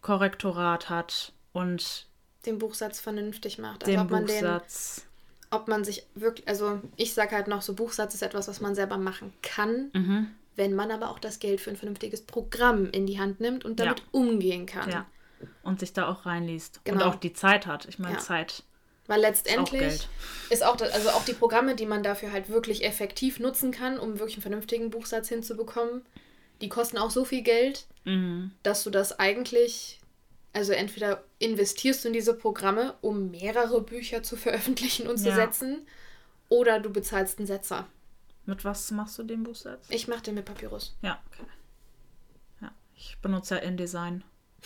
Korrektorat 0.01 0.89
hat 0.89 1.31
und 1.53 2.05
den 2.45 2.59
Buchsatz 2.59 2.99
vernünftig 2.99 3.57
macht. 3.57 3.83
Also 3.83 3.91
den 3.91 4.01
ob 4.01 4.11
man 4.11 4.25
Buchsatz. 4.25 5.07
Den, 5.49 5.57
ob 5.57 5.67
man 5.67 5.83
sich 5.85 6.05
wirklich, 6.13 6.47
also 6.47 6.81
ich 6.97 7.13
sage 7.13 7.33
halt 7.33 7.47
noch, 7.47 7.61
so 7.61 7.73
Buchsatz 7.73 8.13
ist 8.13 8.21
etwas, 8.21 8.47
was 8.49 8.59
man 8.59 8.75
selber 8.75 8.97
machen 8.97 9.33
kann, 9.41 9.89
mhm. 9.93 10.27
wenn 10.57 10.75
man 10.75 10.91
aber 10.91 11.09
auch 11.09 11.19
das 11.19 11.39
Geld 11.39 11.61
für 11.61 11.69
ein 11.69 11.77
vernünftiges 11.77 12.21
Programm 12.21 12.89
in 12.91 13.07
die 13.07 13.19
Hand 13.19 13.39
nimmt 13.39 13.63
und 13.63 13.79
damit 13.79 13.99
ja. 13.99 14.05
umgehen 14.11 14.65
kann. 14.65 14.91
Ja. 14.91 15.05
Und 15.63 15.79
sich 15.79 15.93
da 15.93 16.07
auch 16.07 16.25
reinliest. 16.25 16.81
Genau. 16.83 16.97
Und 16.97 17.03
auch 17.09 17.15
die 17.15 17.33
Zeit 17.33 17.65
hat. 17.65 17.85
Ich 17.85 17.97
meine, 17.97 18.15
ja. 18.15 18.19
Zeit. 18.19 18.63
Weil 19.07 19.21
letztendlich 19.21 20.07
ist 20.49 20.63
auch, 20.63 20.75
ist 20.75 20.83
auch, 20.83 20.93
also 20.93 21.09
auch 21.09 21.25
die 21.25 21.33
Programme, 21.33 21.75
die 21.75 21.85
man 21.85 22.01
dafür 22.01 22.31
halt 22.31 22.49
wirklich 22.49 22.83
effektiv 22.83 23.39
nutzen 23.39 23.71
kann, 23.71 23.99
um 23.99 24.19
wirklich 24.19 24.37
einen 24.37 24.41
vernünftigen 24.41 24.89
Buchsatz 24.89 25.29
hinzubekommen, 25.29 26.03
die 26.61 26.69
kosten 26.69 26.97
auch 26.97 27.11
so 27.11 27.25
viel 27.25 27.43
Geld, 27.43 27.85
mhm. 28.05 28.51
dass 28.63 28.83
du 28.83 28.89
das 28.89 29.19
eigentlich 29.19 29.99
also 30.55 30.71
entweder 30.71 31.21
investierst 31.37 32.03
du 32.03 32.07
in 32.07 32.13
diese 32.13 32.33
Programme, 32.33 32.95
um 33.01 33.29
mehrere 33.29 33.81
Bücher 33.81 34.23
zu 34.23 34.37
veröffentlichen 34.37 35.05
und 35.05 35.17
zu 35.17 35.27
ja. 35.27 35.35
setzen, 35.35 35.85
oder 36.47 36.79
du 36.79 36.89
bezahlst 36.89 37.39
einen 37.39 37.47
Setzer. 37.47 37.87
Mit 38.45 38.63
was 38.63 38.89
machst 38.91 39.19
du 39.19 39.23
den 39.23 39.43
Buchsatz? 39.43 39.85
Ich 39.89 40.07
mache 40.07 40.21
den 40.21 40.35
mit 40.35 40.45
Papyrus. 40.45 40.95
Ja, 41.01 41.21
okay. 41.27 41.43
Ja, 42.61 42.71
ich 42.95 43.17
benutze 43.21 43.55
ja 43.55 43.61
InDesign. 43.61 44.23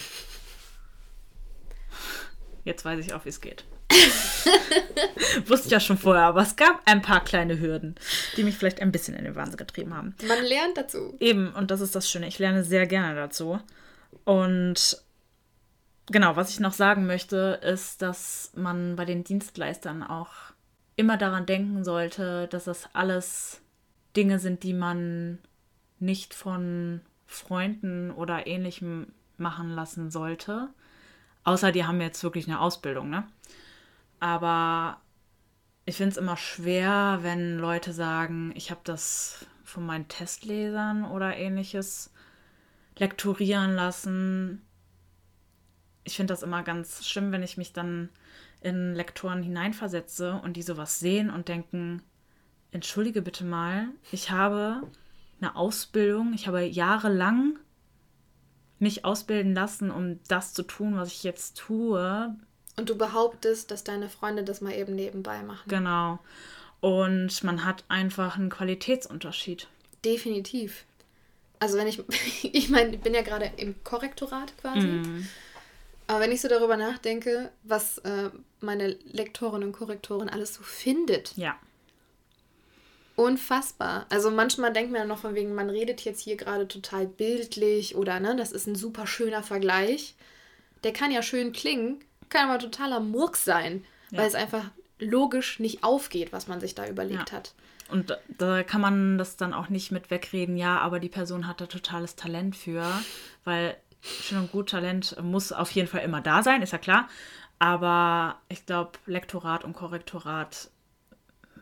Jetzt 2.66 2.86
weiß 2.86 3.04
ich 3.04 3.14
auch, 3.14 3.26
wie 3.26 3.30
es 3.30 3.42
geht. 3.42 3.66
Wusste 5.46 5.68
ich 5.68 5.72
ja 5.72 5.80
schon 5.80 5.98
vorher, 5.98 6.24
aber 6.24 6.42
es 6.42 6.56
gab 6.56 6.82
ein 6.86 7.02
paar 7.02 7.24
kleine 7.24 7.60
Hürden, 7.60 7.96
die 8.38 8.44
mich 8.44 8.56
vielleicht 8.58 8.82
ein 8.82 8.92
bisschen 8.92 9.16
in 9.16 9.26
den 9.26 9.36
Wahnsinn 9.36 9.58
getrieben 9.58 9.96
haben. 9.96 10.16
Man 10.28 10.44
lernt 10.44 10.78
dazu. 10.78 11.16
Eben, 11.20 11.54
und 11.54 11.72
das 11.72 11.82
ist 11.82 11.96
das 11.96 12.10
Schöne. 12.10 12.28
Ich 12.28 12.40
lerne 12.40 12.64
sehr 12.64 12.88
gerne 12.88 13.16
dazu. 13.16 13.60
Und 14.26 15.02
genau, 16.08 16.36
was 16.36 16.52
ich 16.52 16.60
noch 16.60 16.74
sagen 16.74 17.06
möchte, 17.06 17.60
ist, 17.64 18.02
dass 18.02 18.52
man 18.56 18.96
bei 18.96 19.06
den 19.06 19.24
Dienstleistern 19.24 20.04
auch 20.04 20.30
immer 20.96 21.18
daran 21.18 21.46
denken 21.46 21.84
sollte, 21.84 22.48
dass 22.48 22.66
das 22.66 22.90
alles 22.94 23.62
Dinge 24.16 24.40
sind, 24.40 24.64
die 24.64 24.74
man 24.74 25.40
nicht 26.00 26.34
von 26.34 27.02
Freunden 27.26 28.12
oder 28.12 28.48
ähnlichem 28.48 29.08
machen 29.38 29.70
lassen 29.72 30.12
sollte. 30.12 30.70
Außer 31.44 31.72
die 31.72 31.86
haben 31.86 32.02
jetzt 32.02 32.24
wirklich 32.24 32.48
eine 32.48 32.60
Ausbildung, 32.60 33.10
ne? 33.10 33.24
Aber 34.20 35.02
ich 35.86 35.98
finde 35.98 36.12
es 36.12 36.18
immer 36.18 36.38
schwer, 36.38 37.20
wenn 37.22 37.58
Leute 37.58 37.94
sagen, 37.94 38.52
ich 38.56 38.72
habe 38.72 38.82
das 38.84 39.46
von 39.64 39.86
meinen 39.86 40.08
Testlesern 40.08 41.06
oder 41.06 41.36
ähnliches 41.38 42.12
lektorieren 42.98 43.74
lassen 43.76 44.62
ich 46.10 46.16
finde 46.16 46.34
das 46.34 46.44
immer 46.44 46.64
ganz 46.64 47.08
schlimm, 47.08 47.32
wenn 47.32 47.44
ich 47.44 47.58
mich 47.58 47.72
dann 47.72 48.10
in 48.62 48.96
Lektoren 48.96 49.44
hineinversetze 49.44 50.42
und 50.44 50.58
die 50.58 50.64
sowas 50.64 51.00
sehen 51.00 51.30
und 51.30 51.48
denken, 51.48 52.02
entschuldige 52.72 53.22
bitte 53.22 53.46
mal, 53.46 53.88
ich 54.12 54.32
habe 54.32 54.82
eine 55.40 55.56
Ausbildung, 55.56 56.34
ich 56.34 56.48
habe 56.48 56.64
jahrelang 56.64 57.60
mich 58.80 59.06
ausbilden 59.06 59.54
lassen, 59.54 59.92
um 59.92 60.20
das 60.28 60.54
zu 60.54 60.64
tun, 60.64 60.96
was 60.96 61.10
ich 61.10 61.24
jetzt 61.24 61.58
tue. 61.58 62.36
Und 62.80 62.90
du 62.90 62.96
behauptest, 62.96 63.72
dass 63.72 63.84
deine 63.84 64.08
Freunde 64.08 64.44
das 64.44 64.62
mal 64.62 64.74
eben 64.74 64.96
nebenbei 64.96 65.44
machen. 65.44 65.68
Genau. 65.68 66.20
Und 66.80 67.44
man 67.44 67.66
hat 67.66 67.84
einfach 67.90 68.38
einen 68.38 68.50
Qualitätsunterschied. 68.50 69.68
Definitiv. 70.06 70.86
Also 71.60 71.78
wenn 71.78 71.88
ich, 71.88 72.02
ich 72.44 72.70
meine, 72.70 72.96
ich 72.96 73.02
bin 73.02 73.14
ja 73.14 73.22
gerade 73.22 73.52
im 73.58 73.76
Korrektorat 73.84 74.58
quasi. 74.62 74.88
Mm. 74.88 75.28
Aber 76.08 76.22
wenn 76.22 76.32
ich 76.32 76.40
so 76.40 76.48
darüber 76.48 76.78
nachdenke, 76.78 77.52
was 77.64 77.98
äh, 77.98 78.30
meine 78.62 78.96
Lektorin 79.12 79.64
und 79.64 79.74
Korrektorin 79.74 80.30
alles 80.30 80.54
so 80.54 80.64
findet. 80.64 81.36
Ja. 81.36 81.60
Unfassbar. 83.18 84.06
Also 84.08 84.32
manchmal 84.32 84.72
denkt 84.72 84.94
man 84.94 85.06
noch 85.10 85.20
von 85.20 85.36
wegen, 85.36 85.54
man 85.54 85.70
redet 85.70 86.00
jetzt 86.06 86.22
hier 86.22 86.38
gerade 86.38 86.66
total 86.66 87.08
bildlich 87.08 87.98
oder 87.98 88.22
ne, 88.22 88.38
das 88.38 88.54
ist 88.54 88.68
ein 88.68 88.76
super 88.76 89.06
schöner 89.06 89.44
Vergleich. 89.44 90.16
Der 90.86 90.94
kann 90.94 91.12
ja 91.12 91.22
schön 91.22 91.52
klingen, 91.52 92.00
kann 92.30 92.50
aber 92.50 92.60
totaler 92.60 93.00
Murks 93.00 93.46
sein, 93.46 93.84
ja. 94.12 94.20
weil 94.20 94.28
es 94.28 94.36
einfach 94.36 94.66
logisch 95.00 95.60
nicht 95.60 95.84
aufgeht, 95.84 96.34
was 96.34 96.48
man 96.48 96.60
sich 96.60 96.76
da 96.76 96.88
überlegt 96.88 97.32
ja. 97.32 97.38
hat. 97.38 97.54
Und 97.90 98.16
da 98.38 98.64
kann 98.64 98.82
man 98.82 99.18
das 99.18 99.36
dann 99.36 99.54
auch 99.54 99.70
nicht 99.70 99.92
mit 99.92 100.12
wegreden, 100.12 100.58
ja, 100.58 100.80
aber 100.80 101.00
die 101.00 101.10
Person 101.10 101.48
hat 101.48 101.60
da 101.60 101.66
totales 101.66 102.16
Talent 102.16 102.56
für, 102.56 102.86
weil 103.46 103.76
schön 104.02 104.38
und 104.38 104.52
gut, 104.52 104.70
Talent 104.70 105.16
muss 105.24 105.52
auf 105.52 105.72
jeden 105.72 105.88
Fall 105.88 106.02
immer 106.02 106.22
da 106.22 106.44
sein, 106.44 106.62
ist 106.62 106.72
ja 106.72 106.78
klar. 106.78 107.10
Aber 107.58 108.40
ich 108.48 108.66
glaube, 108.66 108.92
Lektorat 109.06 109.64
und 109.64 109.74
Korrektorat 109.74 110.70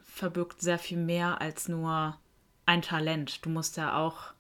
verbirgt 0.03 0.61
sehr 0.61 0.77
viel 0.77 0.97
mehr 0.97 1.41
als 1.41 1.67
nur 1.67 2.17
ein 2.65 2.81
Talent. 2.81 3.45
Du 3.45 3.49
musst 3.49 3.77
ja 3.77 3.97
auch 3.97 4.33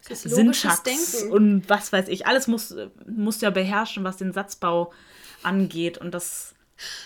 Syntax 0.00 0.82
Denken. 0.82 1.32
und 1.32 1.70
was 1.70 1.92
weiß 1.92 2.08
ich, 2.08 2.26
alles 2.26 2.46
muss, 2.46 2.74
musst 3.06 3.42
du 3.42 3.46
ja 3.46 3.50
beherrschen, 3.50 4.04
was 4.04 4.16
den 4.16 4.32
Satzbau 4.32 4.92
angeht. 5.42 5.98
Und 5.98 6.12
das. 6.12 6.54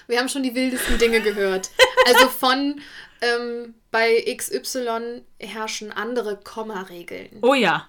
Wir 0.06 0.18
haben 0.18 0.28
schon 0.28 0.42
die 0.42 0.54
wildesten 0.54 0.98
Dinge 0.98 1.20
gehört. 1.20 1.70
Also 2.06 2.28
von 2.28 2.80
ähm, 3.20 3.74
bei 3.90 4.22
XY 4.36 5.22
herrschen 5.38 5.92
andere 5.92 6.36
Kommaregeln. 6.36 7.38
Oh 7.42 7.54
ja. 7.54 7.88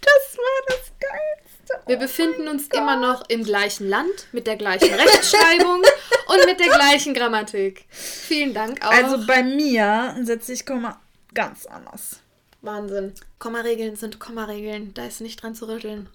Das 0.00 0.36
war 0.36 0.76
das 0.76 0.92
Geil. 1.00 1.44
Wir 1.86 1.96
befinden 1.96 2.48
uns 2.48 2.68
oh 2.72 2.76
immer 2.76 2.96
noch 2.96 3.28
im 3.28 3.42
gleichen 3.42 3.88
Land, 3.88 4.28
mit 4.32 4.46
der 4.46 4.56
gleichen 4.56 4.92
Rechtschreibung 4.92 5.82
und 6.26 6.46
mit 6.46 6.60
der 6.60 6.68
gleichen 6.68 7.14
Grammatik. 7.14 7.86
Vielen 7.88 8.52
Dank 8.52 8.84
auch. 8.84 8.90
Also 8.90 9.26
bei 9.26 9.42
mir 9.42 10.16
setze 10.22 10.52
ich 10.52 10.66
Komma 10.66 11.00
ganz 11.32 11.66
anders. 11.66 12.20
Wahnsinn. 12.62 13.14
Kommaregeln 13.38 13.96
sind 13.96 14.18
Kommaregeln. 14.18 14.94
Da 14.94 15.06
ist 15.06 15.20
nicht 15.20 15.42
dran 15.42 15.54
zu 15.54 15.68
rütteln. 15.68 16.08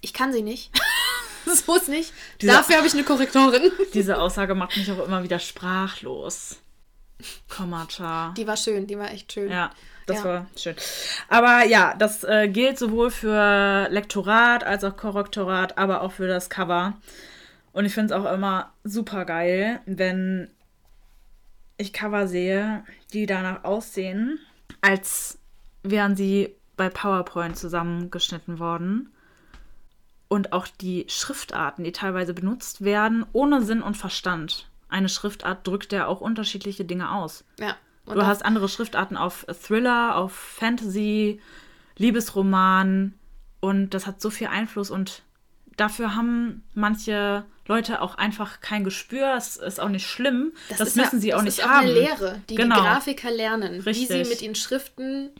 Ich 0.00 0.12
kann 0.12 0.32
sie 0.32 0.42
nicht. 0.42 0.70
So 1.56 1.76
ist 1.76 1.88
nicht. 1.88 2.12
Diese, 2.40 2.52
Dafür 2.52 2.76
habe 2.76 2.86
ich 2.86 2.94
eine 2.94 3.04
Korrektorin. 3.04 3.72
Diese 3.94 4.18
Aussage 4.18 4.54
macht 4.54 4.76
mich 4.76 4.90
auch 4.90 5.04
immer 5.04 5.22
wieder 5.22 5.38
sprachlos. 5.38 6.56
Kommata. 7.48 8.32
Die 8.36 8.46
war 8.46 8.56
schön, 8.56 8.86
die 8.86 8.98
war 8.98 9.10
echt 9.10 9.32
schön. 9.32 9.50
Ja. 9.50 9.70
Das 10.06 10.18
ja. 10.18 10.24
war 10.24 10.46
schön. 10.56 10.74
Aber 11.28 11.64
ja, 11.64 11.94
das 11.98 12.24
äh, 12.24 12.48
gilt 12.48 12.78
sowohl 12.78 13.10
für 13.10 13.88
Lektorat 13.90 14.64
als 14.64 14.82
auch 14.82 14.96
Korrektorat, 14.96 15.76
aber 15.76 16.00
auch 16.00 16.12
für 16.12 16.26
das 16.26 16.48
Cover. 16.48 16.94
Und 17.72 17.84
ich 17.84 17.92
finde 17.92 18.14
es 18.14 18.20
auch 18.20 18.32
immer 18.32 18.72
super 18.84 19.24
geil, 19.24 19.80
wenn 19.84 20.50
ich 21.76 21.92
Cover 21.92 22.26
sehe, 22.26 22.84
die 23.12 23.26
danach 23.26 23.64
aussehen, 23.64 24.38
als 24.80 25.38
wären 25.82 26.16
sie 26.16 26.54
bei 26.76 26.88
PowerPoint 26.88 27.56
zusammengeschnitten 27.56 28.58
worden. 28.58 29.12
Und 30.28 30.52
auch 30.52 30.66
die 30.66 31.06
Schriftarten, 31.08 31.84
die 31.84 31.92
teilweise 31.92 32.34
benutzt 32.34 32.84
werden, 32.84 33.24
ohne 33.32 33.62
Sinn 33.62 33.82
und 33.82 33.96
Verstand. 33.96 34.68
Eine 34.88 35.08
Schriftart 35.08 35.66
drückt 35.66 35.92
ja 35.92 36.06
auch 36.06 36.20
unterschiedliche 36.20 36.84
Dinge 36.84 37.12
aus. 37.12 37.44
Ja. 37.58 37.76
Du 38.06 38.24
hast 38.24 38.44
andere 38.44 38.68
Schriftarten 38.68 39.16
auf 39.16 39.46
Thriller, 39.62 40.16
auf 40.16 40.32
Fantasy, 40.32 41.40
Liebesroman 41.98 43.14
und 43.60 43.90
das 43.90 44.06
hat 44.06 44.20
so 44.20 44.30
viel 44.30 44.46
Einfluss 44.46 44.90
und 44.90 45.22
dafür 45.76 46.14
haben 46.14 46.64
manche 46.74 47.44
Leute 47.66 48.00
auch 48.00 48.14
einfach 48.16 48.60
kein 48.60 48.84
Gespür. 48.84 49.34
Es 49.36 49.56
ist 49.56 49.80
auch 49.80 49.90
nicht 49.90 50.06
schlimm. 50.06 50.52
Das, 50.70 50.78
das 50.78 50.94
müssen 50.96 51.16
ja, 51.16 51.20
sie 51.20 51.34
auch 51.34 51.42
nicht 51.42 51.62
haben. 51.62 51.86
Das 51.86 51.94
ist 51.94 51.98
eine 51.98 52.06
Lehre, 52.06 52.42
die 52.48 52.54
genau. 52.54 52.76
die 52.76 52.80
Grafiker 52.80 53.30
lernen, 53.30 53.80
Richtig. 53.80 54.08
wie 54.08 54.24
sie 54.24 54.30
mit 54.30 54.42
ihren 54.42 54.54
Schriften 54.54 55.30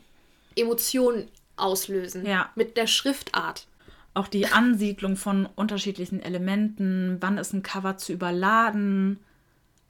Emotionen 0.55 1.29
auslösen. 1.57 2.27
Ja. 2.27 2.51
Mit 2.55 2.77
der 2.77 2.87
Schriftart. 2.87 3.67
Auch 4.19 4.27
die 4.27 4.49
Ansiedlung 4.49 5.15
von 5.17 5.47
unterschiedlichen 5.47 6.21
Elementen, 6.21 7.19
wann 7.21 7.39
ist 7.39 7.53
ein 7.53 7.63
Cover 7.63 7.97
zu 7.99 8.13
überladen, 8.13 9.21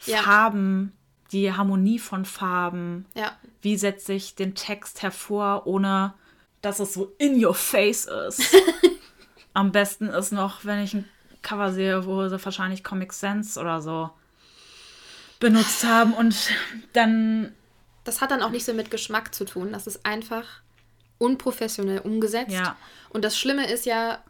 Ja. 0.05 0.19
Farben, 0.23 0.93
die 1.33 1.51
Harmonie 1.53 1.99
von 1.99 2.27
Farben, 2.27 3.07
Ja. 3.14 3.33
wie 3.62 3.79
setze 3.79 4.12
ich 4.12 4.35
den 4.35 4.55
Text 4.55 5.03
hervor, 5.03 5.67
ohne 5.67 6.12
dass 6.61 6.79
es 6.79 6.93
so 6.93 7.14
in 7.19 7.43
your 7.43 7.55
face 7.55 8.05
ist. 8.05 8.55
Am 9.55 9.73
besten 9.73 10.09
ist 10.09 10.31
noch, 10.33 10.64
wenn 10.67 10.81
ich 10.81 10.93
ein 10.93 11.07
Cover 11.41 11.73
sehe, 11.73 12.05
wo 12.05 12.29
sie 12.29 12.45
wahrscheinlich 12.45 12.85
Comic 12.85 13.14
Sans 13.14 13.57
oder 13.57 13.81
so 13.81 14.11
benutzt 15.41 15.85
haben 15.85 16.12
und 16.12 16.51
dann 16.93 17.55
Das 18.05 18.21
hat 18.21 18.31
dann 18.31 18.43
auch 18.43 18.51
nicht 18.51 18.64
so 18.67 18.75
mit 18.75 18.91
Geschmack 18.91 19.35
zu 19.35 19.45
tun. 19.47 19.73
Das 19.73 19.87
ist 19.87 20.05
einfach 20.05 20.45
unprofessionell 21.18 22.00
umgesetzt. 22.00 22.52
Ja. 22.52 22.76
Und 23.11 23.24
das 23.24 23.38
Schlimme 23.38 23.70
ist 23.70 23.87
ja, 23.87 24.22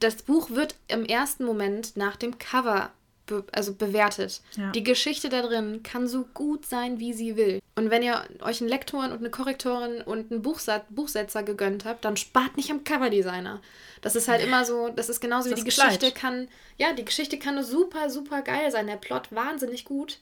das 0.00 0.16
Buch 0.22 0.50
wird 0.50 0.74
im 0.88 1.04
ersten 1.04 1.44
Moment 1.44 1.96
nach 1.96 2.16
dem 2.16 2.38
Cover 2.38 2.90
be 3.30 3.44
also 3.52 3.74
bewertet. 3.74 4.42
Ja. 4.56 4.72
Die 4.72 4.82
Geschichte 4.82 5.28
da 5.28 5.42
drin 5.42 5.82
kann 5.82 6.08
so 6.08 6.24
gut 6.34 6.66
sein, 6.66 6.98
wie 6.98 7.12
sie 7.12 7.36
will. 7.36 7.60
Und 7.76 7.90
wenn 7.90 8.02
ihr 8.02 8.22
euch 8.42 8.60
einen 8.60 8.68
Lektoren 8.68 9.12
und 9.12 9.18
eine 9.18 9.30
Korrektorin 9.30 10.02
und 10.02 10.30
einen 10.30 10.42
Buchsat 10.42 10.84
Buchsetzer 10.90 11.42
gegönnt 11.42 11.84
habt, 11.84 12.04
dann 12.04 12.16
spart 12.16 12.56
nicht 12.56 12.70
am 12.70 12.84
Coverdesigner. 12.84 13.62
Das 14.02 14.16
ist 14.16 14.28
halt 14.28 14.42
immer 14.42 14.64
so, 14.64 14.88
das 14.88 15.08
ist 15.08 15.20
genauso 15.20 15.46
wie 15.46 15.50
Das 15.50 15.60
die 15.60 15.66
Geschichte 15.66 15.98
Kleid. 15.98 16.14
kann, 16.14 16.48
ja, 16.76 16.92
die 16.92 17.04
Geschichte 17.04 17.38
kann 17.38 17.54
nur 17.54 17.64
super, 17.64 18.10
super 18.10 18.42
geil 18.42 18.70
sein, 18.70 18.86
der 18.86 18.96
Plot 18.96 19.32
wahnsinnig 19.32 19.84
gut. 19.84 20.18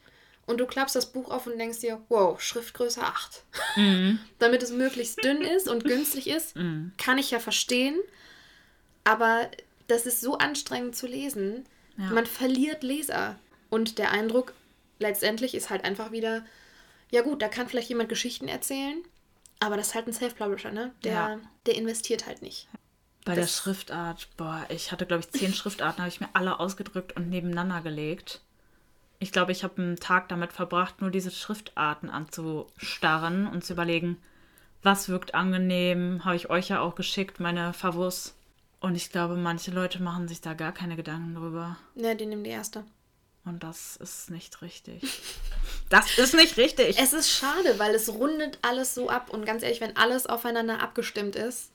Und 0.49 0.59
du 0.59 0.67
klappst 0.67 0.97
das 0.97 1.13
Buch 1.13 1.31
auf 1.31 1.47
und 1.47 1.59
denkst 1.59 1.81
dir, 1.81 2.01
wow, 2.09 2.41
Schriftgröße 2.41 3.03
8. 3.03 3.45
Damit 4.39 4.63
es 4.63 4.71
möglichst 4.73 5.23
dünn 5.23 5.43
ist 5.43 5.69
und 5.69 5.85
günstig 5.85 6.27
ist, 6.27 6.55
kann 6.97 7.19
ich 7.19 7.31
ja 7.31 7.39
verstehen. 7.39 7.99
Aber 9.05 9.49
das 9.87 10.07
ist 10.07 10.21
so 10.21 10.39
anstrengend 10.39 10.97
zu 10.97 11.07
lesen. 11.07 11.67
Ja. 11.97 12.07
Man 12.11 12.27
verliert 12.27 12.83
Leser. 12.83 13.39
Und 13.71 13.99
der 13.99 14.11
Eindruck 14.13 14.55
letztendlich 14.99 15.55
ist 15.55 15.69
halt 15.71 15.85
einfach 15.85 16.13
wieder, 16.13 16.45
ja 17.11 17.21
gut, 17.23 17.43
da 17.43 17.49
kann 17.49 17.69
vielleicht 17.69 17.91
jemand 17.91 18.09
Geschichten 18.09 18.49
erzählen, 18.49 19.03
aber 19.61 19.77
das 19.77 19.89
ist 19.89 19.95
halt 19.95 20.07
ein 20.07 20.13
Self-Publisher, 20.15 20.71
ne? 20.73 20.95
Der, 21.05 21.13
Ja. 21.13 21.41
der 21.67 21.75
investiert 21.75 22.27
halt 22.27 22.41
nicht. 22.43 22.69
Bei 23.27 23.35
der 23.35 23.45
Das- 23.45 23.57
Schriftart, 23.59 24.29
boah, 24.39 24.65
ich 24.71 24.91
hatte, 24.93 25.05
glaube 25.05 25.23
ich, 25.23 25.31
zehn 25.39 25.53
Schriftarten, 25.53 25.99
habe 25.99 26.09
ich 26.09 26.21
mir 26.21 26.31
alle 26.33 26.59
ausgedrückt 26.59 27.15
und 27.17 27.29
nebeneinander 27.29 27.83
gelegt. 27.83 28.41
Ich 29.19 29.33
glaube, 29.33 29.53
ich 29.53 29.65
habe 29.65 29.83
einen 29.83 29.97
Tag 29.97 30.29
damit 30.29 30.53
verbracht, 30.53 31.01
nur 31.01 31.11
diese 31.11 31.31
Schriftarten 31.31 32.09
anzustarren 32.09 33.49
und 33.49 33.65
zu 33.65 33.73
überlegen, 33.73 34.17
was 34.83 35.09
wirkt 35.09 35.35
angenehm. 35.35 36.25
Habe 36.25 36.37
ich 36.37 36.51
euch 36.51 36.69
ja 36.69 36.81
auch 36.81 36.95
geschickt, 36.95 37.41
meine 37.41 37.73
Favos. 37.73 38.35
Und 38.81 38.95
ich 38.95 39.11
glaube, 39.11 39.35
manche 39.37 39.73
Leute 39.73 40.01
machen 40.01 40.29
sich 40.29 40.41
da 40.41 40.55
gar 40.55 40.73
keine 40.73 40.95
Gedanken 40.95 41.35
drüber. 41.35 41.77
Ne, 41.97 42.15
die 42.15 42.27
nehmen 42.27 42.45
die 42.45 42.51
erste. 42.51 42.85
Und 43.45 43.65
das 43.65 43.97
ist 43.97 44.31
nicht 44.31 44.63
richtig. 44.63 45.03
Das 45.91 46.19
ist 46.19 46.35
nicht 46.35 46.59
richtig. 46.59 46.99
Es 46.99 47.15
ist 47.15 47.31
schade, 47.31 47.79
weil 47.79 47.95
es 47.95 48.11
rundet 48.11 48.59
alles 48.61 48.95
so 48.95 49.09
ab. 49.09 49.31
Und 49.31 49.47
ganz 49.47 49.63
ehrlich, 49.63 49.81
wenn 49.81 49.97
alles 49.97 50.27
aufeinander 50.27 50.83
abgestimmt 50.83 51.35
ist, 51.35 51.71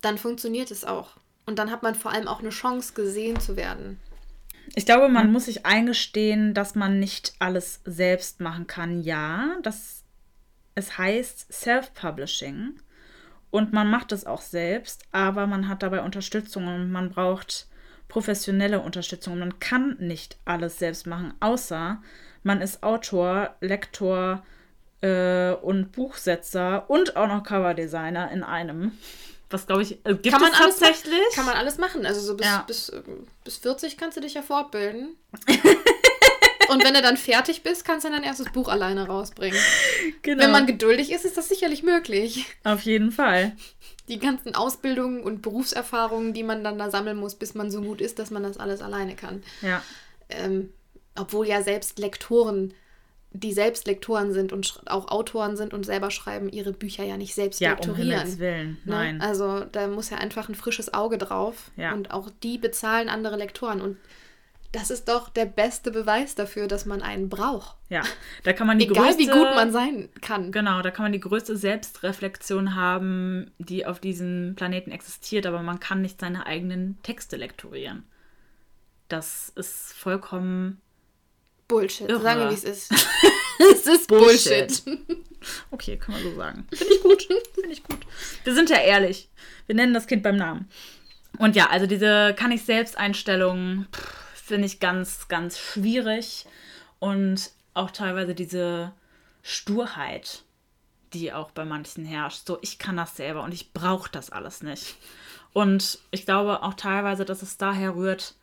dann 0.00 0.18
funktioniert 0.18 0.72
es 0.72 0.84
auch. 0.84 1.10
Und 1.46 1.60
dann 1.60 1.70
hat 1.70 1.84
man 1.84 1.94
vor 1.94 2.10
allem 2.10 2.26
auch 2.26 2.40
eine 2.40 2.50
Chance, 2.50 2.94
gesehen 2.94 3.38
zu 3.38 3.56
werden. 3.56 4.00
Ich 4.74 4.86
glaube, 4.86 5.08
man 5.08 5.32
muss 5.32 5.46
sich 5.46 5.66
eingestehen, 5.66 6.54
dass 6.54 6.74
man 6.74 6.98
nicht 6.98 7.34
alles 7.38 7.80
selbst 7.84 8.40
machen 8.40 8.66
kann. 8.66 9.02
Ja, 9.02 9.56
das, 9.62 10.04
es 10.74 10.98
heißt 10.98 11.52
Self-Publishing 11.52 12.80
und 13.50 13.72
man 13.72 13.90
macht 13.90 14.12
es 14.12 14.26
auch 14.26 14.42
selbst, 14.42 15.04
aber 15.10 15.46
man 15.46 15.68
hat 15.68 15.82
dabei 15.82 16.02
Unterstützung 16.02 16.66
und 16.66 16.90
man 16.90 17.10
braucht 17.10 17.66
professionelle 18.08 18.80
Unterstützung. 18.80 19.38
Man 19.38 19.58
kann 19.58 19.96
nicht 19.98 20.38
alles 20.44 20.78
selbst 20.78 21.06
machen, 21.06 21.34
außer 21.40 22.02
man 22.42 22.60
ist 22.60 22.82
Autor, 22.82 23.56
Lektor 23.60 24.42
äh, 25.00 25.52
und 25.52 25.92
Buchsetzer 25.92 26.88
und 26.90 27.16
auch 27.16 27.28
noch 27.28 27.42
Coverdesigner 27.42 28.30
in 28.30 28.42
einem. 28.42 28.92
Was 29.50 29.66
glaube 29.66 29.82
ich, 29.82 29.92
äh, 30.04 30.14
gibt 30.14 30.30
Kann 30.30 30.40
man 30.42 30.52
es 30.52 30.60
alles 30.60 30.76
tatsächlich? 30.78 31.12
Machen, 31.20 31.34
kann 31.34 31.46
man 31.46 31.54
alles 31.56 31.78
machen. 31.78 32.04
Also 32.06 32.20
so 32.20 32.36
bis, 32.36 32.46
Ja. 32.46 32.64
bis, 32.66 32.88
äh, 32.90 33.02
bis 33.44 33.56
40 33.56 33.96
kannst 33.96 34.16
du 34.16 34.20
dich 34.20 34.34
ja 34.34 34.42
fortbilden. 34.42 35.16
Und 36.68 36.84
wenn 36.84 36.92
du 36.92 37.00
dann 37.00 37.16
fertig 37.16 37.62
bist, 37.62 37.84
kannst 37.86 38.04
du 38.06 38.10
dein 38.10 38.22
erstes 38.22 38.50
Buch 38.52 38.68
alleine 38.68 39.06
rausbringen. 39.06 39.58
genau. 40.22 40.42
Wenn 40.42 40.50
man 40.50 40.66
geduldig 40.66 41.10
ist, 41.12 41.24
ist 41.24 41.38
das 41.38 41.48
sicherlich 41.48 41.82
möglich. 41.82 42.44
Auf 42.62 42.82
jeden 42.82 43.10
Fall. 43.10 43.56
Die 44.08 44.18
ganzen 44.18 44.54
Ausbildungen 44.54 45.22
und 45.22 45.40
Berufserfahrungen, 45.40 46.34
die 46.34 46.42
man 46.42 46.62
dann 46.64 46.78
da 46.78 46.90
sammeln 46.90 47.16
muss, 47.16 47.36
bis 47.36 47.54
man 47.54 47.70
so 47.70 47.80
gut 47.80 48.02
ist, 48.02 48.18
dass 48.18 48.30
man 48.30 48.42
das 48.42 48.58
alles 48.58 48.82
alleine 48.82 49.16
kann. 49.16 49.42
Ja. 49.62 49.82
Ähm, 50.28 50.70
obwohl 51.16 51.46
ja 51.46 51.62
selbst 51.62 51.98
Lektoren, 51.98 52.74
die 53.30 53.52
selbst 53.52 53.86
Lektoren 53.86 54.32
sind 54.32 54.52
und 54.52 54.80
auch 54.86 55.08
Autoren 55.08 55.56
sind 55.56 55.74
und 55.74 55.84
selber 55.84 56.10
schreiben, 56.10 56.48
ihre 56.48 56.72
Bücher 56.72 57.04
ja 57.04 57.16
nicht 57.16 57.34
selbst 57.34 57.60
Ja, 57.60 57.72
um 57.72 57.76
lektorieren. 57.76 58.20
Himmels 58.20 58.38
Willen. 58.38 58.70
Ne? 58.84 58.94
Nein. 58.94 59.20
Also 59.20 59.64
da 59.64 59.86
muss 59.88 60.10
ja 60.10 60.18
einfach 60.18 60.48
ein 60.48 60.54
frisches 60.54 60.94
Auge 60.94 61.18
drauf. 61.18 61.70
Ja. 61.76 61.92
Und 61.92 62.10
auch 62.10 62.30
die 62.42 62.58
bezahlen 62.58 63.08
andere 63.08 63.36
Lektoren. 63.36 63.80
Und 63.80 63.98
das 64.72 64.90
ist 64.90 65.08
doch 65.08 65.28
der 65.28 65.46
beste 65.46 65.90
Beweis 65.90 66.34
dafür, 66.34 66.68
dass 66.68 66.86
man 66.86 67.02
einen 67.02 67.28
braucht. 67.28 67.76
Ja, 67.88 68.02
da 68.44 68.52
kann 68.52 68.66
man 68.66 68.78
die 68.78 68.86
Egal 68.86 69.06
größte, 69.06 69.22
wie 69.22 69.26
gut 69.26 69.54
man 69.54 69.72
sein 69.72 70.08
kann. 70.20 70.52
Genau, 70.52 70.82
da 70.82 70.90
kann 70.90 71.04
man 71.04 71.12
die 71.12 71.20
größte 71.20 71.56
Selbstreflexion 71.56 72.74
haben, 72.74 73.50
die 73.58 73.86
auf 73.86 73.98
diesem 73.98 74.54
Planeten 74.56 74.90
existiert, 74.90 75.46
aber 75.46 75.62
man 75.62 75.80
kann 75.80 76.02
nicht 76.02 76.20
seine 76.20 76.46
eigenen 76.46 76.98
Texte 77.02 77.36
lektorieren. 77.36 78.04
Das 79.08 79.50
ist 79.54 79.94
vollkommen 79.94 80.82
Bullshit. 81.68 82.08
Irre. 82.08 82.22
Sagen 82.22 82.40
wir, 82.40 82.50
wie 82.50 82.54
es 82.54 82.64
ist. 82.64 82.92
es 83.72 83.86
ist 83.86 84.08
Bullshit. 84.08 84.84
Bullshit. 84.84 85.24
okay, 85.70 85.96
kann 85.98 86.14
man 86.14 86.22
so 86.22 86.34
sagen. 86.34 86.66
Finde 86.72 86.94
ich 86.94 87.02
gut, 87.02 87.22
finde 87.54 87.70
ich 87.70 87.84
gut. 87.84 88.00
Wir 88.44 88.54
sind 88.54 88.70
ja 88.70 88.78
ehrlich. 88.78 89.28
Wir 89.66 89.74
nennen 89.74 89.94
das 89.94 90.06
Kind 90.06 90.22
beim 90.22 90.36
Namen. 90.36 90.68
Und 91.38 91.54
ja, 91.54 91.68
also 91.68 91.86
diese 91.86 92.34
kann 92.36 92.50
ich 92.50 92.64
selbst 92.64 92.96
Einstellung 92.96 93.86
finde 94.48 94.66
ich 94.66 94.80
ganz, 94.80 95.28
ganz 95.28 95.58
schwierig 95.58 96.46
und 96.98 97.50
auch 97.74 97.90
teilweise 97.90 98.34
diese 98.34 98.92
Sturheit, 99.42 100.42
die 101.12 101.32
auch 101.32 101.50
bei 101.50 101.64
manchen 101.64 102.04
herrscht. 102.04 102.46
So, 102.46 102.58
ich 102.62 102.78
kann 102.78 102.96
das 102.96 103.16
selber 103.16 103.42
und 103.44 103.52
ich 103.52 103.72
brauche 103.72 104.10
das 104.10 104.30
alles 104.30 104.62
nicht. 104.62 104.96
Und 105.52 105.98
ich 106.10 106.24
glaube 106.24 106.62
auch 106.62 106.74
teilweise, 106.74 107.24
dass 107.24 107.42
es 107.42 107.58
daher 107.58 107.94
rührt, 107.94 108.34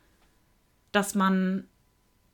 dass 0.92 1.16
man 1.16 1.68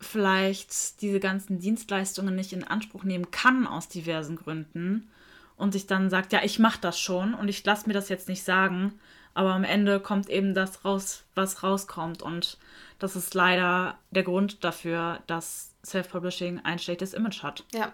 vielleicht 0.01 1.01
diese 1.01 1.19
ganzen 1.19 1.59
Dienstleistungen 1.59 2.35
nicht 2.35 2.53
in 2.53 2.63
Anspruch 2.63 3.03
nehmen 3.03 3.31
kann 3.31 3.67
aus 3.67 3.87
diversen 3.87 4.35
Gründen 4.35 5.09
und 5.57 5.73
sich 5.73 5.87
dann 5.87 6.09
sagt, 6.09 6.33
ja, 6.33 6.43
ich 6.43 6.59
mache 6.59 6.79
das 6.81 6.99
schon 6.99 7.33
und 7.33 7.47
ich 7.47 7.63
lasse 7.63 7.87
mir 7.87 7.93
das 7.93 8.09
jetzt 8.09 8.27
nicht 8.27 8.43
sagen, 8.43 8.99
aber 9.33 9.53
am 9.53 9.63
Ende 9.63 9.99
kommt 9.99 10.29
eben 10.29 10.53
das 10.53 10.83
raus, 10.83 11.23
was 11.35 11.63
rauskommt 11.63 12.21
und 12.21 12.57
das 12.99 13.15
ist 13.15 13.33
leider 13.33 13.97
der 14.11 14.23
Grund 14.23 14.63
dafür, 14.63 15.21
dass 15.27 15.71
Self-Publishing 15.85 16.59
ein 16.63 16.79
schlechtes 16.79 17.13
Image 17.13 17.43
hat. 17.43 17.63
Ja. 17.73 17.93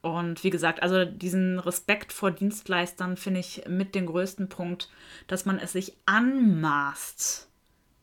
Und 0.00 0.44
wie 0.44 0.50
gesagt, 0.50 0.82
also 0.82 1.04
diesen 1.04 1.58
Respekt 1.58 2.12
vor 2.12 2.30
Dienstleistern 2.30 3.16
finde 3.16 3.40
ich 3.40 3.64
mit 3.68 3.94
dem 3.94 4.06
größten 4.06 4.48
Punkt, 4.48 4.88
dass 5.26 5.44
man 5.44 5.58
es 5.58 5.72
sich 5.72 5.96
anmaßt, 6.06 7.48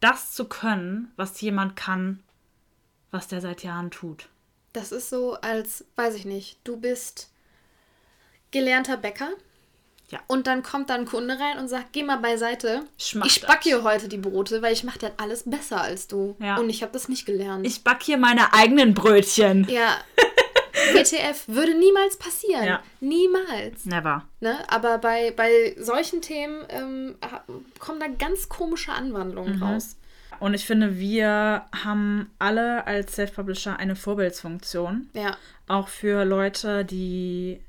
das 0.02 0.34
zu 0.34 0.46
können, 0.46 1.12
was 1.16 1.40
jemand 1.40 1.76
kann, 1.76 2.20
was 3.16 3.28
der 3.28 3.42
seit 3.42 3.64
Jahren 3.64 3.90
tut. 3.92 4.28
Das 4.74 4.92
ist 4.92 5.10
so, 5.10 5.36
als, 5.36 5.86
weiß 5.96 6.16
ich 6.16 6.26
nicht, 6.26 6.60
du 6.66 6.78
bist 6.78 7.32
gelernter 8.52 8.98
Bäcker. 8.98 9.30
Ja. 10.10 10.20
Und 10.28 10.46
dann 10.46 10.62
kommt 10.62 10.90
da 10.90 10.96
ein 10.96 11.06
Kunde 11.06 11.40
rein 11.40 11.58
und 11.58 11.68
sagt, 11.68 11.94
geh 11.94 12.04
mal 12.04 12.18
beiseite. 12.18 12.84
Ich 12.98 13.16
mach 13.16 13.26
ich 13.26 13.40
das. 13.40 13.50
back 13.50 13.64
hier 13.64 13.84
heute 13.84 14.08
die 14.08 14.18
Brote, 14.18 14.62
weil 14.62 14.74
ich 14.74 14.84
mache 14.84 15.00
das 15.00 15.14
alles 15.18 15.44
besser 15.50 15.82
als 15.82 16.08
du. 16.08 16.36
Ja. 16.40 16.58
Und 16.58 16.70
ich 16.70 16.84
habe 16.84 16.92
das 16.92 17.10
nicht 17.10 17.26
gelernt. 17.26 17.66
Ich 17.66 17.84
back 17.84 18.04
hier 18.04 18.18
meine 18.18 18.54
eigenen 18.54 18.94
Brötchen. 18.94 19.68
ja. 19.70 19.96
WTF 20.94 21.48
würde 21.48 21.74
niemals 21.74 22.18
passieren. 22.18 22.66
Ja. 22.66 22.84
Niemals. 23.00 23.86
Never. 23.86 24.26
Ne? 24.42 24.58
Aber 24.70 24.98
bei, 24.98 25.32
bei 25.32 25.74
solchen 25.80 26.22
Themen 26.22 26.64
ähm, 26.70 27.16
kommen 27.80 28.00
da 28.00 28.08
ganz 28.08 28.50
komische 28.50 28.92
Anwandlungen 28.92 29.64
raus. 29.64 29.96
Und 30.40 30.54
ich 30.54 30.66
finde, 30.66 30.98
wir 30.98 31.66
haben 31.84 32.32
alle 32.40 32.86
als 32.88 33.14
Self-Publisher 33.16 33.78
eine 33.78 33.96
Vorbildsfunktion. 33.96 35.10
Ja. 35.14 35.38
Auch 35.68 35.88
für 35.88 36.26
Leute, 36.26 36.86
die 36.86 37.62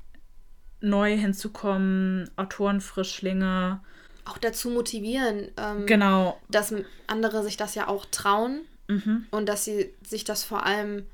neu 0.81 1.17
hinzukommen, 1.17 2.29
Autorenfrischlinge. 2.35 3.81
Auch 4.25 4.37
dazu 4.37 4.69
motivieren, 4.69 5.49
ähm, 5.57 5.85
Genau. 5.85 6.39
dass 6.49 6.73
andere 7.07 7.43
sich 7.43 7.57
das 7.57 7.75
ja 7.75 7.87
auch 7.87 8.05
trauen 8.05 8.61
Mhm. 8.87 9.25
und 9.31 9.47
dass 9.47 9.65
sie 9.65 9.93
sich 10.05 10.23
das 10.23 10.43
vor 10.43 10.65
allem 10.65 11.05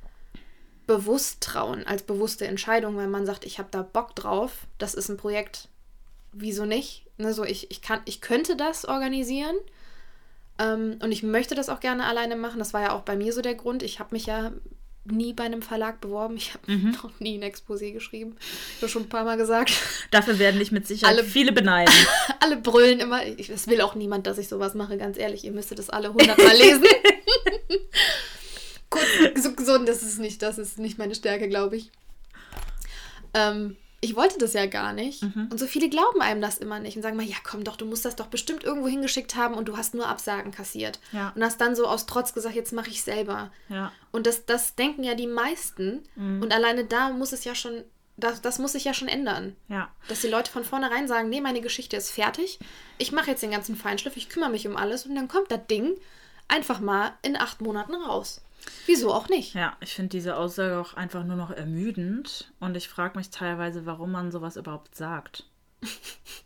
bewusst 0.85 1.41
trauen, 1.41 1.85
als 1.87 2.03
bewusste 2.03 2.45
Entscheidung, 2.45 2.97
weil 2.97 3.07
man 3.07 3.25
sagt, 3.25 3.45
ich 3.45 3.57
habe 3.57 3.69
da 3.71 3.81
Bock 3.83 4.15
drauf, 4.15 4.67
das 4.79 4.93
ist 4.93 5.09
ein 5.09 5.17
Projekt, 5.17 5.69
wieso 6.33 6.65
nicht? 6.65 7.05
Ne, 7.17 7.33
so 7.33 7.43
ich, 7.43 7.71
ich, 7.71 7.81
kann, 7.81 8.01
ich 8.05 8.19
könnte 8.21 8.55
das 8.55 8.85
organisieren. 8.85 9.55
Ähm, 10.59 10.97
und 11.01 11.11
ich 11.11 11.23
möchte 11.23 11.55
das 11.55 11.69
auch 11.69 11.79
gerne 11.79 12.05
alleine 12.05 12.35
machen. 12.35 12.59
Das 12.59 12.73
war 12.73 12.81
ja 12.81 12.91
auch 12.93 13.01
bei 13.01 13.15
mir 13.15 13.33
so 13.33 13.41
der 13.41 13.55
Grund. 13.55 13.83
Ich 13.83 13.99
habe 13.99 14.13
mich 14.13 14.25
ja 14.25 14.51
nie 15.05 15.33
bei 15.33 15.43
einem 15.43 15.61
Verlag 15.61 15.99
beworben. 15.99 16.37
Ich 16.37 16.53
habe 16.53 16.71
mhm. 16.71 16.91
noch 16.91 17.19
nie 17.19 17.37
ein 17.37 17.43
Exposé 17.43 17.91
geschrieben. 17.91 18.37
Ich 18.75 18.81
habe 18.81 18.89
schon 18.89 19.03
ein 19.03 19.09
paar 19.09 19.25
Mal 19.25 19.37
gesagt. 19.37 19.73
Dafür 20.11 20.39
werden 20.39 20.59
dich 20.59 20.71
mit 20.71 20.87
Sicherheit 20.87 21.17
alle, 21.17 21.23
viele 21.25 21.51
beneiden. 21.51 21.93
alle 22.39 22.57
brüllen 22.57 22.99
immer. 22.99 23.21
Es 23.25 23.67
will 23.67 23.81
auch 23.81 23.95
niemand, 23.95 24.27
dass 24.27 24.37
ich 24.37 24.47
sowas 24.47 24.75
mache, 24.75 24.97
ganz 24.97 25.17
ehrlich. 25.17 25.43
Ihr 25.43 25.51
müsstet 25.51 25.79
das 25.79 25.89
alle 25.89 26.13
hundertmal 26.13 26.55
lesen. 26.55 26.83
Gut, 28.89 29.07
so 29.35 29.53
gesund, 29.53 29.89
das 29.89 30.03
ist 30.03 30.19
nicht, 30.19 30.41
das 30.43 30.59
ist 30.59 30.77
nicht 30.77 30.99
meine 30.99 31.15
Stärke, 31.15 31.49
glaube 31.49 31.77
ich. 31.77 31.89
Ähm, 33.33 33.75
ich 34.03 34.17
wollte 34.17 34.37
das 34.37 34.51
ja 34.51 34.65
gar 34.65 34.91
nicht. 34.91 35.23
Mhm. 35.23 35.47
Und 35.49 35.57
so 35.57 35.65
viele 35.65 35.87
glauben 35.87 36.21
einem 36.21 36.41
das 36.41 36.57
immer 36.57 36.79
nicht 36.79 36.97
und 36.97 37.03
sagen 37.03 37.15
mal, 37.15 37.25
ja 37.25 37.37
komm 37.41 37.63
doch, 37.63 37.77
du 37.77 37.85
musst 37.85 38.03
das 38.03 38.17
doch 38.17 38.27
bestimmt 38.27 38.65
irgendwo 38.65 38.89
hingeschickt 38.89 39.37
haben 39.37 39.55
und 39.55 39.69
du 39.69 39.77
hast 39.77 39.93
nur 39.93 40.09
Absagen 40.09 40.51
kassiert. 40.51 40.99
Ja. 41.13 41.31
Und 41.35 41.43
hast 41.43 41.61
dann 41.61 41.73
so 41.73 41.87
aus 41.87 42.05
Trotz 42.05 42.33
gesagt, 42.33 42.53
jetzt 42.53 42.73
mache 42.73 42.89
ich 42.89 43.01
selber. 43.01 43.49
Ja. 43.69 43.93
Und 44.11 44.27
das, 44.27 44.45
das 44.45 44.75
denken 44.75 45.05
ja 45.05 45.15
die 45.15 45.27
meisten. 45.27 46.03
Mhm. 46.15 46.41
Und 46.41 46.53
alleine 46.53 46.83
da 46.83 47.11
muss 47.11 47.31
es 47.31 47.45
ja 47.45 47.55
schon, 47.55 47.81
das, 48.17 48.41
das 48.41 48.59
muss 48.59 48.73
sich 48.73 48.83
ja 48.83 48.93
schon 48.93 49.07
ändern. 49.07 49.55
Ja. 49.69 49.89
Dass 50.09 50.19
die 50.19 50.27
Leute 50.27 50.51
von 50.51 50.65
vornherein 50.65 51.07
sagen, 51.07 51.29
nee, 51.29 51.39
meine 51.39 51.61
Geschichte 51.61 51.95
ist 51.95 52.11
fertig. 52.11 52.59
Ich 52.97 53.13
mache 53.13 53.31
jetzt 53.31 53.41
den 53.41 53.51
ganzen 53.51 53.77
Feinschliff, 53.77 54.17
ich 54.17 54.27
kümmere 54.27 54.49
mich 54.49 54.67
um 54.67 54.75
alles 54.75 55.05
und 55.05 55.15
dann 55.15 55.29
kommt 55.29 55.49
das 55.49 55.65
Ding 55.67 55.93
einfach 56.49 56.81
mal 56.81 57.13
in 57.21 57.37
acht 57.37 57.61
Monaten 57.61 57.95
raus. 57.95 58.41
Wieso 58.85 59.13
auch 59.13 59.29
nicht? 59.29 59.53
Ja, 59.55 59.75
ich 59.79 59.93
finde 59.93 60.09
diese 60.09 60.35
Aussage 60.35 60.77
auch 60.77 60.93
einfach 60.93 61.23
nur 61.23 61.35
noch 61.35 61.51
ermüdend 61.51 62.51
und 62.59 62.75
ich 62.75 62.89
frage 62.89 63.17
mich 63.17 63.29
teilweise, 63.29 63.85
warum 63.85 64.11
man 64.11 64.31
sowas 64.31 64.57
überhaupt 64.57 64.95
sagt. 64.95 65.45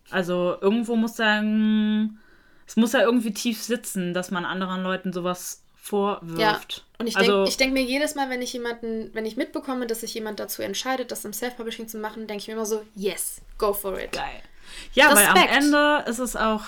also 0.09 0.57
irgendwo 0.61 0.95
muss 0.95 1.15
sagen, 1.15 2.19
es 2.67 2.75
muss 2.75 2.93
ja 2.93 3.01
irgendwie 3.01 3.33
tief 3.33 3.61
sitzen, 3.61 4.13
dass 4.13 4.31
man 4.31 4.45
anderen 4.45 4.83
Leuten 4.83 5.13
sowas 5.13 5.63
vorwirft. 5.75 6.39
Ja, 6.39 6.83
und 6.99 7.07
ich 7.07 7.15
denke 7.15 7.33
also, 7.33 7.57
denk 7.57 7.73
mir 7.73 7.83
jedes 7.83 8.15
Mal, 8.15 8.29
wenn 8.29 8.41
ich 8.41 8.53
jemanden, 8.53 9.09
wenn 9.13 9.25
ich 9.25 9.37
mitbekomme, 9.37 9.87
dass 9.87 10.01
sich 10.01 10.13
jemand 10.13 10.39
dazu 10.39 10.61
entscheidet, 10.61 11.11
das 11.11 11.25
im 11.25 11.33
Self-Publishing 11.33 11.87
zu 11.87 11.97
machen, 11.97 12.27
denke 12.27 12.41
ich 12.41 12.47
mir 12.47 12.53
immer 12.53 12.65
so, 12.65 12.83
yes, 12.95 13.41
go 13.57 13.73
for 13.73 13.99
it. 13.99 14.11
Geil. 14.11 14.41
Ja, 14.93 15.09
Respekt. 15.09 15.35
weil 15.35 15.43
am 15.43 15.63
Ende 15.63 16.03
ist 16.09 16.19
es 16.19 16.35
auch 16.35 16.63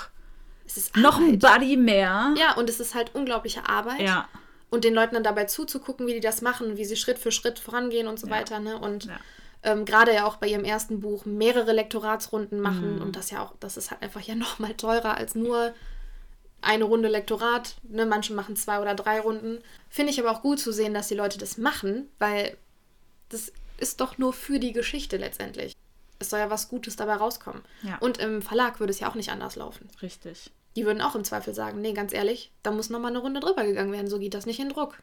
es 0.66 0.78
ist 0.78 0.96
noch 0.96 1.18
ein 1.20 1.40
Buddy 1.40 1.78
mehr. 1.78 2.34
Ja, 2.38 2.54
und 2.56 2.70
es 2.70 2.80
ist 2.80 2.94
halt 2.94 3.14
unglaubliche 3.16 3.68
Arbeit. 3.68 4.02
Ja 4.02 4.30
und 4.70 4.84
den 4.84 4.94
Leuten 4.94 5.16
dann 5.16 5.24
dabei 5.24 5.46
zuzugucken, 5.46 6.08
wie 6.08 6.14
die 6.14 6.20
das 6.20 6.42
machen, 6.42 6.78
wie 6.78 6.86
sie 6.86 6.96
Schritt 6.96 7.20
für 7.20 7.32
Schritt 7.32 7.60
vorangehen 7.60 8.08
und 8.08 8.20
so 8.20 8.28
ja. 8.28 8.34
weiter. 8.34 8.60
Ne? 8.60 8.78
Und 8.78 9.06
ja. 9.06 9.20
ähm, 9.64 9.86
gerade 9.86 10.14
ja 10.14 10.26
auch 10.26 10.38
bei 10.38 10.48
ihrem 10.48 10.64
ersten 10.64 11.00
Buch 11.00 11.26
mehrere 11.26 11.74
Lektoratsrunden 11.74 12.60
machen 12.60 12.96
mhm. 12.96 13.02
und 13.02 13.16
das 13.16 13.32
ja 13.32 13.44
auch, 13.44 13.54
das 13.60 13.78
ist 13.78 13.92
halt 13.92 14.02
einfach 14.02 14.22
ja 14.22 14.36
nochmal 14.36 14.74
teurer 14.76 15.16
als 15.16 15.36
nur 15.36 15.74
eine 16.62 16.84
Runde 16.84 17.08
Lektorat. 17.08 17.76
Ne? 17.84 18.06
Manche 18.06 18.34
machen 18.34 18.56
zwei 18.56 18.80
oder 18.80 18.96
drei 18.96 19.20
Runden. 19.20 19.60
Finde 19.90 20.12
ich 20.12 20.20
aber 20.20 20.32
auch 20.32 20.42
gut 20.42 20.60
zu 20.60 20.72
sehen, 20.72 20.94
dass 20.94 21.08
die 21.08 21.16
Leute 21.16 21.38
das 21.38 21.58
machen, 21.58 22.10
weil 22.20 22.58
das 23.30 23.52
ist 23.78 24.02
doch 24.02 24.18
nur 24.18 24.34
für 24.34 24.60
die 24.60 24.74
Geschichte 24.74 25.18
letztendlich. 25.18 25.74
Es 26.20 26.30
soll 26.30 26.40
ja 26.40 26.50
was 26.50 26.68
Gutes 26.68 26.98
dabei 26.98 27.14
rauskommen. 27.14 27.64
Ja. 27.82 27.98
Und 28.00 28.18
im 28.18 28.42
Verlag 28.42 28.82
würde 28.82 28.92
es 28.92 29.00
ja 29.00 29.10
auch 29.10 29.16
nicht 29.16 29.32
anders 29.32 29.56
laufen. 29.56 29.88
Richtig. 30.02 30.52
Die 30.76 30.86
würden 30.86 31.02
auch 31.02 31.16
im 31.16 31.24
Zweifel 31.24 31.54
sagen, 31.54 31.82
nee, 31.82 31.94
ganz 31.94 32.14
ehrlich, 32.14 32.52
da 32.64 32.72
muss 32.72 32.90
noch 32.90 33.00
mal 33.00 33.10
eine 33.10 33.20
Runde 33.20 33.40
drüber 33.40 33.64
gegangen 33.66 33.92
werden, 33.92 34.10
so 34.10 34.20
geht 34.20 34.34
das 34.34 34.46
nicht 34.46 34.60
in 34.60 34.70
Druck. 34.70 34.98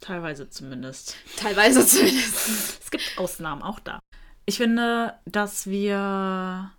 Teilweise 0.00 0.48
zumindest. 0.48 1.16
Teilweise 1.36 1.86
zumindest. 1.86 2.80
es 2.82 2.90
gibt 2.90 3.18
Ausnahmen 3.18 3.62
auch 3.62 3.80
da. 3.80 4.00
Ich 4.46 4.56
finde, 4.56 5.14
dass 5.26 5.66
wir 5.66 6.72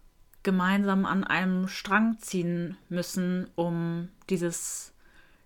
gemeinsam 0.43 1.05
an 1.05 1.23
einem 1.23 1.67
Strang 1.67 2.17
ziehen 2.19 2.77
müssen, 2.87 3.49
um 3.55 4.09
dieses 4.29 4.93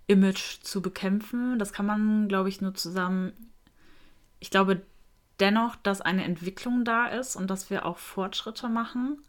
Image 0.07 0.61
zu 0.61 0.81
bekämpfen. 0.81 1.59
Das 1.59 1.73
kann 1.73 1.85
man, 1.85 2.27
glaube 2.27 2.49
ich, 2.49 2.61
nur 2.61 2.73
zusammen. 2.75 3.33
Ich 4.39 4.49
glaube 4.49 4.83
dennoch, 5.39 5.75
dass 5.77 6.01
eine 6.01 6.23
Entwicklung 6.23 6.85
da 6.85 7.07
ist 7.07 7.35
und 7.35 7.49
dass 7.49 7.69
wir 7.69 7.85
auch 7.85 7.97
Fortschritte 7.97 8.69
machen 8.69 9.21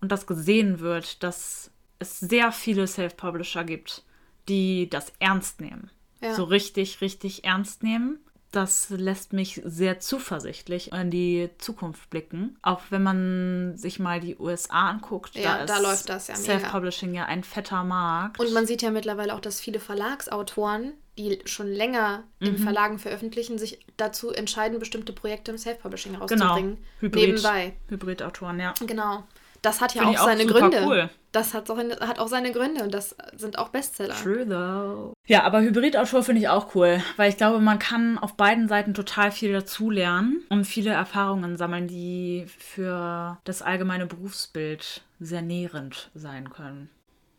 und 0.00 0.12
dass 0.12 0.26
gesehen 0.26 0.80
wird, 0.80 1.22
dass 1.22 1.70
es 1.98 2.20
sehr 2.20 2.52
viele 2.52 2.86
Self-Publisher 2.86 3.64
gibt, 3.64 4.04
die 4.48 4.88
das 4.88 5.12
ernst 5.18 5.60
nehmen. 5.60 5.90
Ja. 6.20 6.34
So 6.34 6.44
richtig, 6.44 7.00
richtig 7.00 7.44
ernst 7.44 7.82
nehmen. 7.82 8.18
Das 8.50 8.88
lässt 8.88 9.34
mich 9.34 9.60
sehr 9.64 10.00
zuversichtlich 10.00 10.92
in 10.92 11.10
die 11.10 11.50
Zukunft 11.58 12.08
blicken. 12.08 12.56
Auch 12.62 12.80
wenn 12.88 13.02
man 13.02 13.76
sich 13.76 13.98
mal 13.98 14.20
die 14.20 14.36
USA 14.38 14.88
anguckt, 14.88 15.34
ja, 15.34 15.58
da, 15.58 15.66
da 15.66 15.78
läuft 15.80 16.08
das 16.08 16.28
ja 16.28 16.34
Self-Publishing 16.34 17.12
ja 17.12 17.26
ein 17.26 17.44
fetter 17.44 17.84
Markt. 17.84 18.40
Und 18.40 18.52
man 18.54 18.66
sieht 18.66 18.80
ja 18.80 18.90
mittlerweile 18.90 19.34
auch, 19.34 19.40
dass 19.40 19.60
viele 19.60 19.80
Verlagsautoren, 19.80 20.94
die 21.18 21.40
schon 21.44 21.66
länger 21.66 22.24
mhm. 22.40 22.46
in 22.46 22.58
Verlagen 22.58 22.98
veröffentlichen, 22.98 23.58
sich 23.58 23.84
dazu 23.98 24.30
entscheiden, 24.30 24.78
bestimmte 24.78 25.12
Projekte 25.12 25.50
im 25.50 25.58
Self-Publishing 25.58 26.12
genau. 26.12 26.24
rauszubringen. 26.24 26.76
Genau. 26.76 26.86
Hybrid, 27.00 27.26
nebenbei. 27.26 27.74
Hybrid-Autoren, 27.90 28.60
ja. 28.60 28.72
Genau. 28.80 29.24
Das 29.62 29.80
hat 29.80 29.94
ja 29.94 30.02
auch, 30.02 30.18
auch 30.18 30.24
seine 30.24 30.46
Gründe. 30.46 30.82
Cool. 30.84 31.10
Das 31.32 31.52
hat 31.52 31.70
auch, 31.70 31.78
hat 31.78 32.18
auch 32.18 32.28
seine 32.28 32.52
Gründe 32.52 32.82
und 32.82 32.94
das 32.94 33.14
sind 33.36 33.58
auch 33.58 33.68
Bestseller. 33.68 34.14
True 34.14 34.46
though. 34.46 35.12
Ja, 35.26 35.42
aber 35.42 35.60
Hybridautor 35.60 36.22
finde 36.22 36.40
ich 36.40 36.48
auch 36.48 36.74
cool, 36.74 37.02
weil 37.16 37.28
ich 37.28 37.36
glaube, 37.36 37.60
man 37.60 37.78
kann 37.78 38.18
auf 38.18 38.34
beiden 38.34 38.68
Seiten 38.68 38.94
total 38.94 39.30
viel 39.30 39.52
dazulernen 39.52 40.42
und 40.48 40.64
viele 40.64 40.90
Erfahrungen 40.90 41.56
sammeln, 41.56 41.86
die 41.86 42.46
für 42.58 43.38
das 43.44 43.60
allgemeine 43.60 44.06
Berufsbild 44.06 45.02
sehr 45.20 45.42
nährend 45.42 46.10
sein 46.14 46.50
können. 46.50 46.88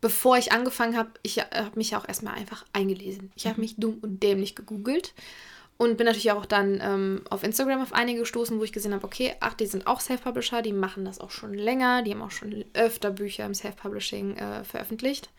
Bevor 0.02 0.38
ich 0.38 0.52
angefangen 0.52 0.98
habe, 0.98 1.10
ich 1.24 1.40
habe 1.40 1.72
mich 1.76 1.92
ja 1.92 2.00
auch 2.00 2.08
erstmal 2.08 2.36
einfach 2.36 2.66
eingelesen. 2.72 3.32
Ich 3.36 3.46
habe 3.48 3.56
mhm. 3.56 3.62
mich 3.62 3.76
dumm 3.78 3.98
und 4.02 4.22
dämlich 4.24 4.56
gegoogelt 4.56 5.14
und 5.80 5.96
bin 5.96 6.06
natürlich 6.06 6.32
auch 6.34 6.46
dann 6.46 6.82
ähm, 6.84 7.22
auf 7.30 7.42
Instagram 7.42 7.82
auf 7.82 7.94
einige 7.94 8.20
gestoßen, 8.20 8.60
wo 8.60 8.66
ich 8.66 8.74
gesehen 8.74 8.94
habe, 8.94 9.06
okay, 9.06 9.36
ach, 9.40 9.54
die 9.54 9.66
sind 9.66 9.88
auch 9.88 10.02
Self-Publisher, 10.02 10.62
die 10.62 10.74
machen 10.74 11.06
das 11.06 11.22
auch 11.22 11.32
schon 11.32 11.54
länger, 11.54 12.04
die 12.04 12.12
haben 12.12 12.22
auch 12.22 12.32
schon 12.32 12.66
öfter 12.74 13.12
Bücher 13.12 13.46
im 13.46 13.54
Self-Publishing 13.54 14.36
äh, 14.36 14.66
veröffentlicht. 14.66 15.30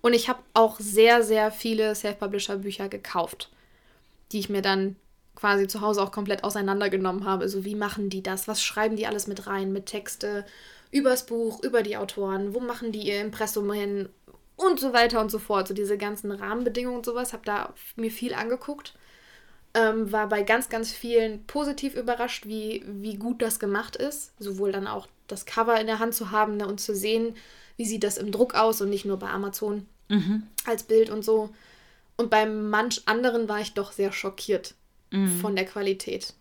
Und 0.00 0.12
ich 0.12 0.28
habe 0.28 0.38
auch 0.52 0.78
sehr, 0.78 1.24
sehr 1.24 1.50
viele 1.50 1.92
Self-Publisher-Bücher 1.96 2.88
gekauft, 2.88 3.50
die 4.30 4.38
ich 4.38 4.48
mir 4.48 4.62
dann 4.62 4.94
quasi 5.34 5.66
zu 5.66 5.80
Hause 5.80 6.04
auch 6.04 6.12
komplett 6.12 6.44
auseinandergenommen 6.44 7.24
habe. 7.24 7.42
Also 7.42 7.64
wie 7.64 7.74
machen 7.74 8.10
die 8.10 8.22
das? 8.22 8.46
Was 8.46 8.62
schreiben 8.62 8.94
die 8.94 9.08
alles 9.08 9.26
mit 9.26 9.48
rein? 9.48 9.72
Mit 9.72 9.86
Texte 9.86 10.46
übers 10.92 11.26
Buch, 11.26 11.60
über 11.64 11.82
die 11.82 11.96
Autoren? 11.96 12.54
Wo 12.54 12.60
machen 12.60 12.92
die 12.92 13.08
ihr 13.08 13.20
Impressum 13.20 13.72
hin? 13.72 14.08
Und 14.54 14.78
so 14.78 14.92
weiter 14.92 15.20
und 15.20 15.32
so 15.32 15.40
fort. 15.40 15.66
So 15.66 15.74
diese 15.74 15.98
ganzen 15.98 16.30
Rahmenbedingungen 16.30 16.98
und 16.98 17.04
sowas. 17.04 17.32
Habe 17.32 17.42
da 17.44 17.74
mir 17.96 18.12
viel 18.12 18.34
angeguckt 18.34 18.94
ähm, 19.74 20.12
war 20.12 20.28
bei 20.28 20.42
ganz, 20.42 20.68
ganz 20.68 20.92
vielen 20.92 21.44
positiv 21.46 21.94
überrascht, 21.94 22.46
wie, 22.46 22.84
wie 22.86 23.16
gut 23.16 23.42
das 23.42 23.58
gemacht 23.58 23.96
ist. 23.96 24.32
Sowohl 24.38 24.72
dann 24.72 24.86
auch 24.86 25.08
das 25.26 25.46
Cover 25.46 25.78
in 25.80 25.86
der 25.86 25.98
Hand 25.98 26.14
zu 26.14 26.30
haben 26.30 26.56
ne, 26.56 26.66
und 26.66 26.80
zu 26.80 26.94
sehen, 26.94 27.36
wie 27.76 27.84
sieht 27.84 28.04
das 28.04 28.16
im 28.16 28.30
Druck 28.30 28.54
aus 28.54 28.80
und 28.80 28.90
nicht 28.90 29.04
nur 29.04 29.18
bei 29.18 29.28
Amazon 29.28 29.86
mhm. 30.08 30.44
als 30.64 30.84
Bild 30.84 31.10
und 31.10 31.24
so. 31.24 31.50
Und 32.16 32.30
bei 32.30 32.46
manch 32.46 33.02
anderen 33.06 33.48
war 33.48 33.60
ich 33.60 33.74
doch 33.74 33.90
sehr 33.90 34.12
schockiert 34.12 34.74
mhm. 35.10 35.40
von 35.40 35.56
der 35.56 35.64
Qualität. 35.64 36.34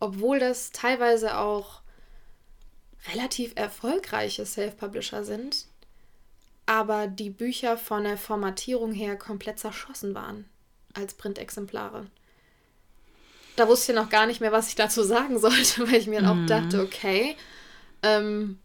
Obwohl 0.00 0.38
das 0.38 0.70
teilweise 0.72 1.38
auch 1.38 1.80
relativ 3.12 3.52
erfolgreiche 3.54 4.44
Self-Publisher 4.44 5.24
sind, 5.24 5.66
aber 6.66 7.06
die 7.06 7.30
Bücher 7.30 7.78
von 7.78 8.04
der 8.04 8.18
Formatierung 8.18 8.92
her 8.92 9.16
komplett 9.16 9.58
zerschossen 9.58 10.14
waren 10.14 10.46
als 10.94 11.14
Printexemplare 11.14 12.06
da 13.56 13.68
wusste 13.68 13.92
ich 13.92 13.98
noch 13.98 14.10
gar 14.10 14.26
nicht 14.26 14.40
mehr, 14.40 14.52
was 14.52 14.68
ich 14.68 14.74
dazu 14.74 15.02
sagen 15.02 15.38
sollte, 15.38 15.82
weil 15.88 15.96
ich 15.96 16.06
mir 16.06 16.20
dann 16.20 16.36
mhm. 16.36 16.44
auch 16.44 16.48
dachte, 16.48 16.80
okay, 16.80 17.36
ähm, 18.02 18.58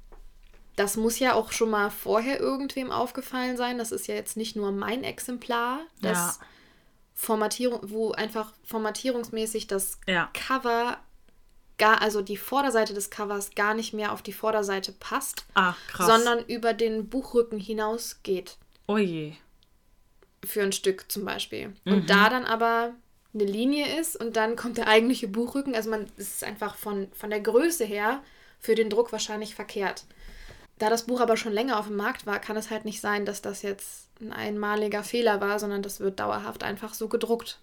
das 0.76 0.96
muss 0.96 1.20
ja 1.20 1.34
auch 1.34 1.52
schon 1.52 1.70
mal 1.70 1.90
vorher 1.90 2.40
irgendwem 2.40 2.92
aufgefallen 2.92 3.58
sein. 3.58 3.78
Das 3.78 3.92
ist 3.92 4.08
ja 4.08 4.16
jetzt 4.16 4.38
nicht 4.38 4.56
nur 4.56 4.72
mein 4.72 5.04
Exemplar, 5.04 5.82
das 6.02 6.18
ja. 6.18 6.46
Formatierung, 7.14 7.82
wo 7.84 8.12
einfach 8.12 8.54
formatierungsmäßig 8.64 9.68
das 9.68 10.00
ja. 10.08 10.30
Cover 10.34 10.98
gar, 11.78 12.02
also 12.02 12.22
die 12.22 12.38
Vorderseite 12.38 12.94
des 12.94 13.10
Covers 13.10 13.56
gar 13.56 13.74
nicht 13.74 13.94
mehr 13.94 14.12
auf 14.12 14.22
die 14.22 14.34
Vorderseite 14.34 14.92
passt, 14.92 15.46
ah, 15.56 15.74
sondern 15.98 16.46
über 16.46 16.74
den 16.74 17.10
Buchrücken 17.10 17.60
hinausgeht. 17.60 18.58
Oh 18.88 18.98
je. 18.98 19.34
Für 20.46 20.62
ein 20.62 20.72
Stück 20.72 21.12
zum 21.12 21.26
Beispiel. 21.26 21.74
Mhm. 21.84 21.94
Und 21.94 22.10
da 22.10 22.30
dann 22.30 22.46
aber 22.46 22.94
eine 23.34 23.44
Linie 23.44 24.00
ist 24.00 24.16
und 24.16 24.36
dann 24.36 24.56
kommt 24.56 24.78
der 24.78 24.88
eigentliche 24.88 25.28
Buchrücken. 25.28 25.76
Also 25.76 25.90
man 25.90 26.08
es 26.18 26.36
ist 26.36 26.44
einfach 26.44 26.76
von, 26.76 27.08
von 27.14 27.30
der 27.30 27.42
Größe 27.42 27.86
her 27.86 28.22
für 28.60 28.76
den 28.76 28.90
Druck 28.90 29.12
wahrscheinlich 29.12 29.56
verkehrt. 29.56 30.06
Da 30.80 30.90
das 30.90 31.06
Buch 31.06 31.20
aber 31.20 31.38
schon 31.38 31.54
länger 31.54 31.78
auf 31.78 31.88
dem 31.88 31.98
Markt 31.98 32.26
war, 32.26 32.40
kann 32.40 32.58
es 32.58 32.70
halt 32.70 32.86
nicht 32.86 33.02
sein, 33.02 33.26
dass 33.26 33.42
das 33.42 33.62
jetzt 33.62 34.08
ein 34.22 34.32
einmaliger 34.32 35.04
Fehler 35.04 35.42
war, 35.42 35.60
sondern 35.60 35.82
das 35.82 36.00
wird 36.00 36.20
dauerhaft 36.20 36.64
einfach 36.64 36.94
so 36.94 37.08
gedruckt. 37.08 37.60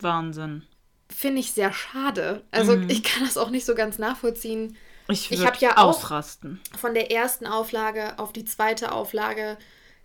Wahnsinn. 0.00 0.62
Finde 1.10 1.40
ich 1.40 1.52
sehr 1.52 1.72
schade. 1.72 2.42
Also 2.50 2.76
mhm. 2.76 2.88
ich 2.88 3.02
kann 3.02 3.24
das 3.24 3.36
auch 3.36 3.50
nicht 3.50 3.66
so 3.66 3.74
ganz 3.74 3.98
nachvollziehen, 3.98 4.76
Ich, 5.08 5.30
Ich 5.32 5.44
habe 5.44 5.56
ja 5.58 5.78
auch 5.78 5.88
ausrasten. 5.88 6.60
von 6.76 6.94
der 6.94 7.10
ersten 7.10 7.46
Auflage 7.46 8.18
auf 8.18 8.32
die 8.32 8.44
zweite 8.44 8.92
Auflage 8.92 9.56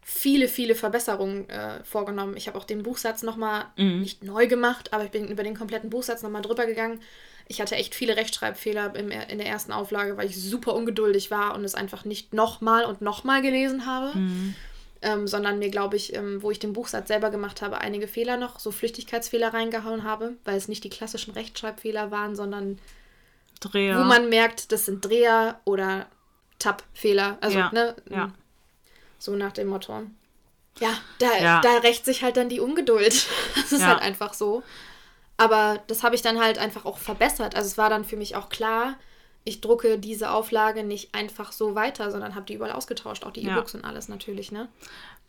viele, 0.03 0.47
viele 0.47 0.75
Verbesserungen 0.75 1.49
äh, 1.49 1.83
vorgenommen. 1.83 2.35
Ich 2.37 2.47
habe 2.47 2.57
auch 2.57 2.65
den 2.65 2.83
Buchsatz 2.83 3.23
nochmal 3.23 3.65
nicht 3.99 4.23
neu 4.23 4.47
gemacht, 4.47 4.93
aber 4.93 5.05
ich 5.05 5.11
bin 5.11 5.27
über 5.27 5.43
den 5.43 5.55
kompletten 5.55 5.89
Buchsatz 5.89 6.21
nochmal 6.23 6.41
drüber 6.41 6.65
gegangen. 6.65 6.99
Ich 7.47 7.59
hatte 7.61 7.75
echt 7.75 7.93
viele 7.93 8.15
Rechtschreibfehler 8.15 8.95
im, 8.95 9.11
in 9.11 9.37
der 9.37 9.47
ersten 9.47 9.71
Auflage, 9.71 10.15
weil 10.17 10.27
ich 10.27 10.41
super 10.41 10.73
ungeduldig 10.75 11.29
war 11.31 11.55
und 11.55 11.65
es 11.65 11.75
einfach 11.75 12.05
nicht 12.05 12.33
nochmal 12.33 12.85
und 12.85 13.01
nochmal 13.01 13.41
gelesen 13.41 13.85
habe. 13.85 14.11
Ähm, 15.01 15.27
sondern 15.27 15.59
mir, 15.59 15.69
glaube 15.69 15.97
ich, 15.97 16.15
ähm, 16.15 16.41
wo 16.41 16.49
ich 16.49 16.59
den 16.59 16.71
Buchsatz 16.71 17.09
selber 17.09 17.29
gemacht 17.29 17.61
habe, 17.61 17.79
einige 17.79 18.07
Fehler 18.07 18.37
noch, 18.37 18.59
so 18.59 18.71
Flüchtigkeitsfehler 18.71 19.53
reingehauen 19.53 20.05
habe, 20.05 20.37
weil 20.45 20.55
es 20.55 20.69
nicht 20.69 20.85
die 20.85 20.89
klassischen 20.89 21.33
Rechtschreibfehler 21.33 22.09
waren, 22.09 22.37
sondern 22.37 22.79
Dreher. 23.59 23.99
wo 23.99 24.03
man 24.05 24.29
merkt, 24.29 24.71
das 24.71 24.85
sind 24.85 25.03
Dreher 25.03 25.59
oder 25.65 26.07
Tab-Fehler. 26.59 27.37
Also, 27.41 27.59
Ja, 27.59 27.71
ne? 27.73 27.95
ja. 28.09 28.31
So 29.23 29.37
nach 29.37 29.53
dem 29.53 29.69
Motto. 29.69 30.01
Ja, 30.79 30.89
da, 31.19 31.37
Ja. 31.39 31.61
da 31.61 31.77
rächt 31.77 32.03
sich 32.03 32.23
halt 32.23 32.35
dann 32.35 32.49
die 32.49 32.59
Ungeduld. 32.59 33.25
Das 33.55 33.71
ist 33.71 33.79
Ja. 33.81 33.87
halt 33.87 34.01
einfach 34.01 34.33
so. 34.33 34.63
Aber 35.37 35.79
das 35.87 36.03
habe 36.03 36.13
ich 36.13 36.21
dann 36.21 36.41
halt 36.41 36.57
einfach 36.57 36.83
auch 36.83 36.97
verbessert. 36.97 37.55
Also 37.55 37.67
es 37.67 37.77
war 37.77 37.89
dann 37.89 38.03
für 38.03 38.17
mich 38.17 38.35
auch 38.35 38.49
klar, 38.49 38.95
ich 39.45 39.61
drucke 39.61 39.97
diese 39.97 40.29
Auflage 40.31 40.83
nicht 40.83 41.15
einfach 41.15 41.53
so 41.53 41.73
weiter, 41.73 42.11
sondern 42.11 42.35
habe 42.35 42.45
die 42.45 42.55
überall 42.55 42.73
ausgetauscht, 42.73 43.23
auch 43.25 43.31
die 43.31 43.43
Ja. 43.43 43.53
E-Books 43.53 43.75
und 43.75 43.85
alles 43.85 44.09
natürlich, 44.09 44.51
ne? 44.51 44.67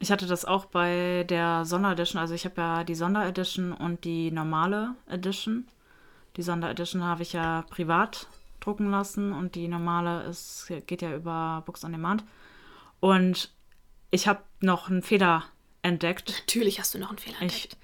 Ich 0.00 0.11
hatte 0.11 0.26
das 0.26 0.44
auch 0.44 0.64
bei 0.64 1.24
der 1.28 1.64
Sonderedition. 1.64 2.20
Also 2.20 2.35
ich 2.35 2.44
habe 2.46 2.61
ja 2.61 2.83
die 2.85 2.96
Sonderedition 2.96 3.72
und 3.72 4.02
die 4.04 4.33
normale 4.33 4.96
Edition. 5.09 5.68
Die 6.37 6.42
Sonderedition 6.42 7.04
habe 7.04 7.22
ich 7.22 7.33
ja 7.33 7.64
privat 7.70 8.26
drucken 8.59 8.90
lassen 8.90 9.33
und 9.33 9.54
die 9.54 9.68
normale 9.68 10.24
ist, 10.24 10.66
geht 10.88 11.00
ja 11.02 11.14
über 11.14 11.62
Books 11.64 11.85
on 11.85 11.92
Demand. 11.92 12.24
Und 12.98 13.50
ich 14.14 14.29
habe 14.29 14.42
noch 14.61 14.88
einen 14.88 15.03
Fehler 15.03 15.44
entdeckt. 15.83 16.31
Natürlich 16.46 16.79
hast 16.79 16.94
du 16.94 16.98
noch 16.98 17.11
einen 17.11 17.18
Fehler 17.18 17.37
Ich, 17.42 17.64
entdeckt. 17.64 17.77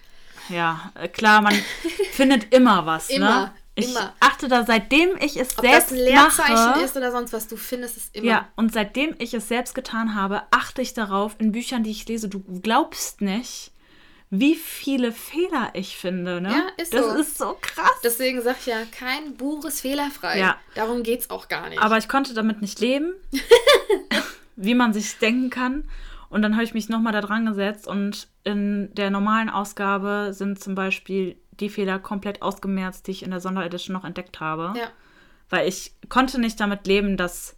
ja, 0.49 0.93
äh, 0.95 1.09
klar, 1.09 1.43
man 1.43 1.55
findet 2.12 2.55
immer 2.55 2.87
was. 2.87 3.11
Immer, 3.11 3.40
ne? 3.47 3.55
Ich 3.75 3.90
immer. 3.90 4.14
achte 4.21 4.49
da, 4.49 4.64
seitdem 4.64 5.16
ich 5.21 5.37
es 5.38 5.59
Ob 5.59 5.64
selbst 5.64 5.90
das 5.90 5.99
ein 5.99 6.05
Leerzeichen 6.05 6.55
mache, 6.55 6.81
ist 6.81 6.97
oder 6.97 7.12
sonst 7.12 7.33
was, 7.33 7.49
du 7.49 7.57
findest 7.57 7.97
es 7.97 8.09
immer. 8.12 8.27
Ja, 8.27 8.49
und 8.57 8.73
seitdem 8.73 9.14
ich 9.19 9.35
es 9.35 9.49
selbst 9.49 9.75
getan 9.75 10.14
habe, 10.14 10.43
achte 10.51 10.83
ich 10.83 10.95
darauf 10.95 11.37
in 11.38 11.53
Büchern, 11.53 11.83
die 11.83 11.90
ich 11.90 12.07
lese. 12.07 12.29
Du 12.29 12.40
glaubst 12.62 13.21
nicht, 13.21 13.73
wie 14.31 14.55
viele 14.55 15.12
Fehler 15.12 15.71
ich 15.73 15.97
finde. 15.97 16.40
Ne? 16.40 16.51
Ja, 16.51 16.83
ist 16.83 16.95
das 16.95 17.07
so. 17.07 17.19
ist 17.19 17.38
so 17.38 17.57
krass. 17.61 18.01
Deswegen 18.05 18.43
sag 18.43 18.59
ich 18.61 18.66
ja, 18.66 18.83
kein 18.97 19.37
Buch 19.37 19.64
ist 19.64 19.81
fehlerfrei. 19.81 20.38
Ja. 20.38 20.57
Darum 20.75 21.03
geht's 21.03 21.31
auch 21.31 21.49
gar 21.49 21.69
nicht. 21.69 21.81
Aber 21.81 21.99
ich 21.99 22.09
konnte 22.09 22.35
damit 22.35 22.61
nicht 22.61 22.81
leben, 22.81 23.14
wie 24.57 24.75
man 24.75 24.93
sich 24.93 25.19
denken 25.19 25.51
kann. 25.51 25.88
Und 26.31 26.40
dann 26.43 26.55
habe 26.55 26.64
ich 26.64 26.73
mich 26.75 26.88
nochmal 26.88 27.12
da 27.12 27.21
dran 27.21 27.45
gesetzt 27.45 27.87
und 27.87 28.29
in 28.45 28.95
der 28.95 29.11
normalen 29.11 29.51
Ausgabe 29.51 30.31
sind 30.33 30.62
zum 30.62 30.75
Beispiel 30.75 31.37
die 31.59 31.69
Fehler 31.69 31.99
komplett 31.99 32.40
ausgemerzt, 32.40 33.07
die 33.07 33.11
ich 33.11 33.23
in 33.23 33.31
der 33.31 33.40
Sonderedition 33.40 33.93
noch 33.95 34.05
entdeckt 34.05 34.40
habe. 34.40 34.73
ja. 34.79 34.88
Weil 35.53 35.69
ich 35.69 35.93
konnte 36.09 36.40
nicht 36.40 36.61
damit 36.61 36.87
leben, 36.87 37.16
dass 37.16 37.57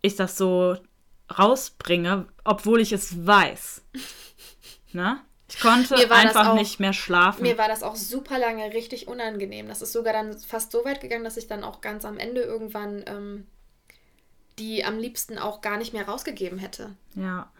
ich 0.00 0.16
das 0.16 0.38
so 0.38 0.76
rausbringe, 1.38 2.26
obwohl 2.44 2.80
ich 2.80 2.92
es 2.92 3.26
weiß. 3.26 3.82
Ne? 4.92 5.20
Ich 5.50 5.60
konnte 5.60 5.94
einfach 6.10 6.48
auch- 6.48 6.54
nicht 6.54 6.80
mehr 6.80 6.94
schlafen. 6.94 7.42
Mir 7.42 7.58
war 7.58 7.68
das 7.68 7.82
auch 7.82 7.96
super 7.96 8.38
lange 8.38 8.72
richtig 8.72 9.08
unangenehm. 9.08 9.68
Das 9.68 9.82
ist 9.82 9.92
sogar 9.92 10.14
dann 10.14 10.38
fast 10.38 10.72
so 10.72 10.86
weit 10.86 11.02
gegangen, 11.02 11.24
dass 11.24 11.36
ich 11.36 11.48
dann 11.48 11.64
auch 11.64 11.82
ganz 11.82 12.06
am 12.06 12.16
Ende 12.18 12.40
irgendwann 12.40 13.04
ähm, 13.06 13.46
die 14.58 14.84
am 14.84 14.98
liebsten 14.98 15.36
auch 15.38 15.60
gar 15.60 15.76
nicht 15.76 15.92
mehr 15.92 16.08
rausgegeben 16.08 16.58
hätte. 16.58 16.96
ja. 17.14 17.50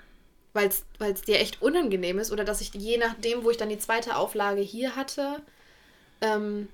Weil 0.57 1.13
es 1.13 1.21
dir 1.23 1.39
echt 1.39 1.63
unangenehm 1.63 2.19
ist 2.19 2.33
oder 2.33 2.45
dass 2.45 2.61
ich 2.61 2.73
je 2.75 2.99
nachdem, 2.99 3.45
wo 3.45 3.51
ich 3.51 3.57
dann 3.57 3.69
die 3.69 3.79
zweite 3.79 4.17
Auflage 4.17 4.61
hier 4.61 4.97
hatte, 4.97 5.41
ähm, 6.21 6.69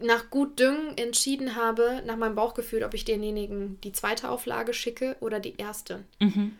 nach 0.00 0.30
gut 0.30 0.58
Düngen 0.58 0.98
entschieden 0.98 1.54
habe, 1.56 2.02
nach 2.04 2.16
meinem 2.16 2.34
Bauchgefühl, 2.34 2.82
ob 2.82 2.92
ich 2.94 3.04
denjenigen 3.04 3.80
die 3.82 3.92
zweite 3.92 4.28
Auflage 4.30 4.74
schicke 4.74 5.16
oder 5.20 5.38
die 5.40 5.56
erste. 5.56 6.02
Mhm. 6.20 6.58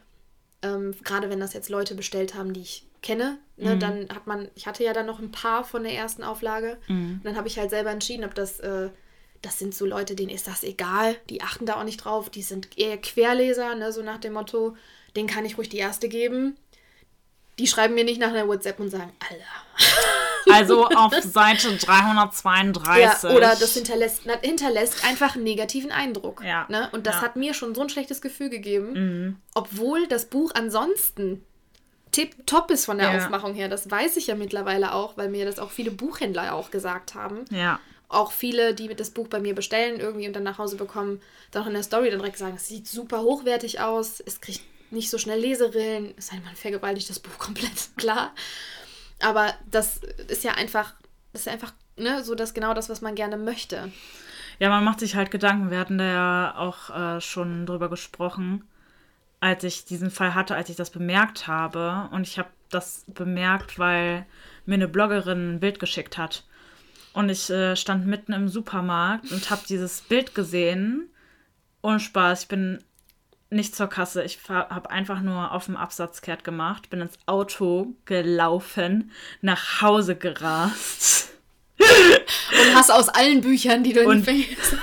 Ähm, 0.63 0.95
Gerade 1.03 1.29
wenn 1.29 1.41
das 1.41 1.53
jetzt 1.53 1.69
Leute 1.69 1.95
bestellt 1.95 2.35
haben, 2.35 2.53
die 2.53 2.61
ich 2.63 2.87
kenne, 3.03 3.39
ne, 3.57 3.75
Mhm. 3.75 3.81
dann 3.81 4.09
hat 4.11 4.27
man, 4.27 4.49
ich 4.55 4.67
hatte 4.67 4.85
ja 4.85 4.93
dann 4.93 5.07
noch 5.07 5.19
ein 5.19 5.31
paar 5.33 5.65
von 5.65 5.83
der 5.83 5.93
ersten 5.93 6.23
Auflage. 6.23 6.79
Mhm. 6.89 7.17
Und 7.19 7.25
dann 7.25 7.37
habe 7.37 7.49
ich 7.49 7.59
halt 7.59 7.71
selber 7.71 7.91
entschieden, 7.91 8.25
ob 8.25 8.35
das, 8.35 8.61
äh, 8.61 8.91
das 9.43 9.59
sind 9.59 9.75
so 9.75 9.85
Leute, 9.87 10.15
denen 10.15 10.31
ist 10.31 10.47
das 10.47 10.63
egal, 10.65 11.17
die 11.29 11.43
achten 11.43 11.67
da 11.67 11.79
auch 11.79 11.85
nicht 11.85 11.99
drauf, 11.99 12.31
die 12.31 12.43
sind 12.43 12.79
eher 12.79 12.97
Querleser, 12.99 13.75
ne, 13.75 13.93
so 13.93 14.03
nach 14.03 14.19
dem 14.19 14.33
Motto, 14.33 14.77
denen 15.17 15.29
kann 15.29 15.45
ich 15.45 15.59
ruhig 15.59 15.69
die 15.69 15.79
erste 15.79 16.09
geben. 16.09 16.57
Die 17.59 17.67
schreiben 17.67 17.95
mir 17.95 18.05
nicht 18.05 18.21
nach 18.21 18.29
einer 18.29 18.47
WhatsApp 18.49 18.79
und 18.81 18.91
sagen, 18.91 19.13
Alter. 19.31 20.55
Also 20.55 20.87
auf 20.95 21.15
Seite 21.23 21.75
332. 21.77 23.03
Ja, 23.25 23.35
oder 23.35 23.57
das 23.57 23.73
hinterlässt, 23.75 24.23
hinterlässt 24.43 25.05
einfach 25.07 25.35
einen 25.35 25.45
negativen 25.45 25.91
Eindruck. 25.91 26.43
Ja, 26.45 26.67
Ne? 26.69 26.89
Und 26.93 27.07
das 27.07 27.17
ja. 27.17 27.23
hat 27.23 27.37
mir 27.37 27.55
schon 27.55 27.75
so 27.75 27.81
ein 27.83 27.89
schlechtes 27.89 28.21
Gefühl 28.21 28.51
gegeben, 28.51 28.93
Mhm. 28.93 29.37
obwohl 29.55 30.07
das 30.07 30.27
Buch 30.27 30.53
ansonsten 30.55 31.43
tipptopp 32.13 32.71
ist 32.71 32.85
von 32.85 32.99
der 32.99 33.13
Ja. 33.13 33.19
Aufmachung 33.25 33.55
her. 33.55 33.69
Das 33.69 33.91
weiß 33.91 34.17
ich 34.17 34.27
ja 34.29 34.35
mittlerweile 34.35 34.93
auch, 34.93 35.17
weil 35.17 35.29
mir 35.29 35.45
das 35.47 35.59
auch 35.59 35.71
viele 35.71 35.91
Buchhändler 35.91 36.55
auch 36.55 36.71
gesagt 36.71 37.15
haben. 37.15 37.45
Ja. 37.51 37.81
Auch 38.09 38.31
viele, 38.33 38.73
die 38.75 38.89
das 38.95 39.11
Buch 39.11 39.29
bei 39.29 39.41
mir 39.41 39.55
bestellen 39.55 39.99
irgendwie 39.99 40.27
und 40.29 40.37
dann 40.37 40.45
nach 40.45 40.59
Hause 40.59 40.77
bekommen, 40.77 41.21
dann 41.51 41.63
auch 41.63 41.67
in 41.67 41.75
der 41.75 41.83
Story 41.83 42.09
dann 42.11 42.21
direkt 42.21 42.39
sagen, 42.39 42.55
es 42.57 42.69
sieht 42.69 42.87
super 42.87 43.23
hochwertig 43.23 43.81
aus, 43.81 44.21
es 44.25 44.41
kriegt 44.41 44.61
nicht 44.91 45.11
so 45.11 45.19
schnell 45.19 45.41
Leserillen, 45.41 46.15
es 46.17 46.29
sei 46.29 46.37
denn, 46.37 46.45
man 46.45 46.57
vergewaltigt 46.57 47.11
das 47.11 47.21
Buch 47.21 47.39
komplett, 47.39 47.91
klar. 47.97 48.33
Aber 49.21 49.55
das 49.71 50.01
ist 50.29 50.45
ja 50.45 50.53
einfach, 50.53 50.95
das 51.33 51.43
ist 51.43 51.49
einfach 51.49 51.73
ne, 51.97 52.23
so 52.23 52.35
das 52.35 52.55
genau 52.55 52.75
das, 52.75 52.89
was 52.89 53.01
man 53.01 53.15
gerne 53.15 53.37
möchte. 53.37 53.91
Ja, 54.59 54.71
man 54.71 54.85
macht 54.85 55.01
sich 55.01 55.17
halt 55.17 55.31
Gedanken. 55.31 55.71
Wir 55.71 55.79
hatten 55.79 55.99
da 55.99 56.05
ja 56.05 56.55
auch 56.57 56.91
äh, 56.91 57.21
schon 57.21 57.67
drüber 57.67 57.91
gesprochen, 57.91 58.65
als 59.41 59.65
ich 59.65 59.85
diesen 59.85 60.11
Fall 60.11 60.35
hatte, 60.35 60.55
als 60.55 60.71
ich 60.71 60.77
das 60.77 60.91
bemerkt 60.91 61.47
habe. 61.47 62.09
Und 62.13 62.27
ich 62.27 62.39
habe 62.39 62.49
das 62.71 63.05
bemerkt, 63.07 63.79
weil 63.79 64.27
mir 64.65 64.75
eine 64.75 64.89
Bloggerin 64.89 65.57
ein 65.57 65.61
Bild 65.61 65.79
geschickt 65.79 66.17
hat. 66.17 66.45
Und 67.13 67.29
ich 67.29 67.51
äh, 67.51 67.77
stand 67.77 68.07
mitten 68.07 68.33
im 68.33 68.49
Supermarkt 68.49 69.31
und 69.33 69.51
habe 69.51 69.63
dieses 69.69 70.03
Bild 70.03 70.35
gesehen. 70.35 71.09
Ohne 71.83 72.01
Spaß, 72.01 72.43
ich 72.43 72.49
bin 72.49 72.79
nicht 73.51 73.75
zur 73.77 73.89
Kasse. 73.89 74.23
Ich 74.25 74.39
habe 74.49 74.91
einfach 74.91 75.21
nur 75.21 75.53
auf 75.53 75.67
dem 75.67 75.77
Absatz 75.77 76.21
kehrt 76.21 76.45
gemacht, 76.45 76.91
bin 76.91 77.01
ins 77.01 77.19
Auto 77.27 77.95
gelaufen, 78.05 79.11
nach 79.41 79.81
Hause 79.83 80.17
gerast. 80.17 81.31
Und 81.79 82.75
hast 82.75 82.91
aus 82.91 83.09
allen 83.09 83.41
Büchern, 83.43 83.83
die 83.85 83.93
du 83.93 84.01
in 84.01 84.09
Und- 84.09 84.25
Text. 84.25 84.77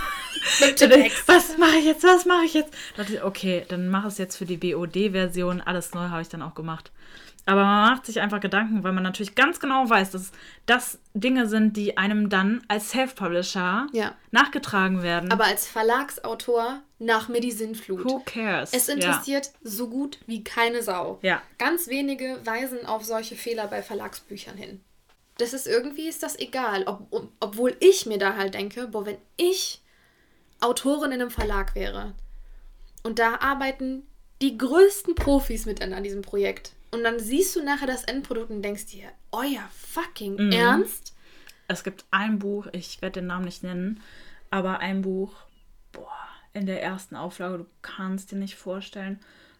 was 1.27 1.57
mache 1.57 1.77
ich 1.77 1.85
jetzt? 1.85 2.03
Was 2.03 2.25
mache 2.25 2.45
ich 2.45 2.53
jetzt? 2.53 2.73
Dachte, 2.97 3.23
okay, 3.25 3.65
dann 3.69 3.89
mache 3.89 4.07
es 4.07 4.17
jetzt 4.17 4.35
für 4.37 4.45
die 4.45 4.57
BOD-Version. 4.57 5.61
Alles 5.61 5.93
neu 5.93 6.09
habe 6.09 6.21
ich 6.21 6.29
dann 6.29 6.41
auch 6.41 6.53
gemacht. 6.53 6.91
Aber 7.45 7.63
man 7.65 7.91
macht 7.91 8.05
sich 8.05 8.21
einfach 8.21 8.39
Gedanken, 8.39 8.83
weil 8.83 8.93
man 8.93 9.03
natürlich 9.03 9.35
ganz 9.35 9.59
genau 9.59 9.89
weiß, 9.89 10.11
dass 10.11 10.31
das 10.65 10.99
Dinge 11.13 11.47
sind, 11.47 11.75
die 11.75 11.97
einem 11.97 12.29
dann 12.29 12.61
als 12.69 12.91
Self-Publisher 12.91 13.87
Ja. 13.91 14.13
nachgetragen 14.31 15.01
werden. 15.03 15.29
Aber 15.31 15.43
als 15.45 15.67
Verlagsautor 15.67 16.79
nach 17.05 17.27
mir 17.27 17.41
die 17.41 17.51
Sinnflut. 17.51 18.05
Who 18.05 18.21
cares? 18.25 18.71
Es 18.73 18.89
interessiert 18.89 19.51
so 19.61 19.89
gut 19.89 20.19
wie 20.25 20.43
keine 20.43 20.81
Sau. 20.83 21.19
Ja. 21.21 21.41
Ganz 21.57 21.87
wenige 21.87 22.39
weisen 22.45 22.85
auf 22.85 23.03
solche 23.03 23.35
Fehler 23.35 23.67
bei 23.67 23.81
Verlagsbüchern 23.81 24.57
hin. 24.57 24.81
Das 25.37 25.53
ist 25.53 25.67
irgendwie 25.67 26.07
ist 26.07 26.21
das 26.23 26.37
egal, 26.37 26.83
ob, 26.85 27.07
ob, 27.11 27.29
obwohl 27.39 27.75
ich 27.79 28.05
mir 28.05 28.17
da 28.19 28.35
halt 28.35 28.53
denke, 28.53 28.87
boah, 28.87 29.05
wenn 29.05 29.17
ich 29.35 29.81
Autorin 30.59 31.11
in 31.11 31.21
einem 31.21 31.31
Verlag 31.31 31.75
wäre 31.75 32.13
und 33.03 33.19
da 33.19 33.35
arbeiten 33.39 34.05
die 34.41 34.57
größten 34.57 35.15
Profis 35.15 35.65
mit 35.65 35.81
an, 35.81 35.93
an 35.93 36.03
diesem 36.03 36.21
Projekt 36.21 36.73
und 36.91 37.03
dann 37.03 37.19
siehst 37.19 37.55
du 37.55 37.63
nachher 37.63 37.87
das 37.87 38.03
Endprodukt 38.03 38.51
und 38.51 38.61
denkst 38.61 38.85
dir, 38.87 39.09
euer 39.31 39.67
fucking 39.71 40.35
Mhm. 40.35 40.51
Ernst? 40.51 41.13
Es 41.67 41.83
gibt 41.83 42.05
ein 42.11 42.39
Buch, 42.39 42.67
ich 42.71 43.01
werde 43.01 43.21
den 43.21 43.27
Namen 43.27 43.45
nicht 43.45 43.63
nennen, 43.63 44.01
aber 44.51 44.79
ein 44.79 45.01
Buch, 45.01 45.33
boah, 45.91 46.15
in 46.53 46.65
der 46.65 46.81
ersten 46.83 47.15
Auflage, 47.15 47.59
du 47.59 47.65
kannst 47.81 48.31
dir 48.31 48.37
nicht 48.37 48.55
vorstellen, 48.55 49.19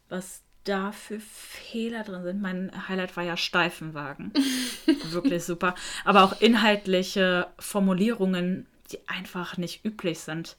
was 0.10 0.42
da 0.64 0.92
für 0.92 1.20
Fehler 1.20 2.04
drin 2.04 2.24
sind. 2.24 2.42
Mein 2.42 2.88
Highlight 2.88 3.18
war 3.18 3.24
ja 3.24 3.36
Steifenwagen. 3.36 4.32
Wirklich 5.12 5.44
super. 5.44 5.76
Aber 6.06 6.24
auch 6.24 6.40
inhaltliche 6.40 7.48
Formulierungen, 7.60 8.68
die 8.92 9.00
einfach 9.08 9.58
nicht 9.58 9.84
üblich 9.84 10.20
sind. 10.20 10.56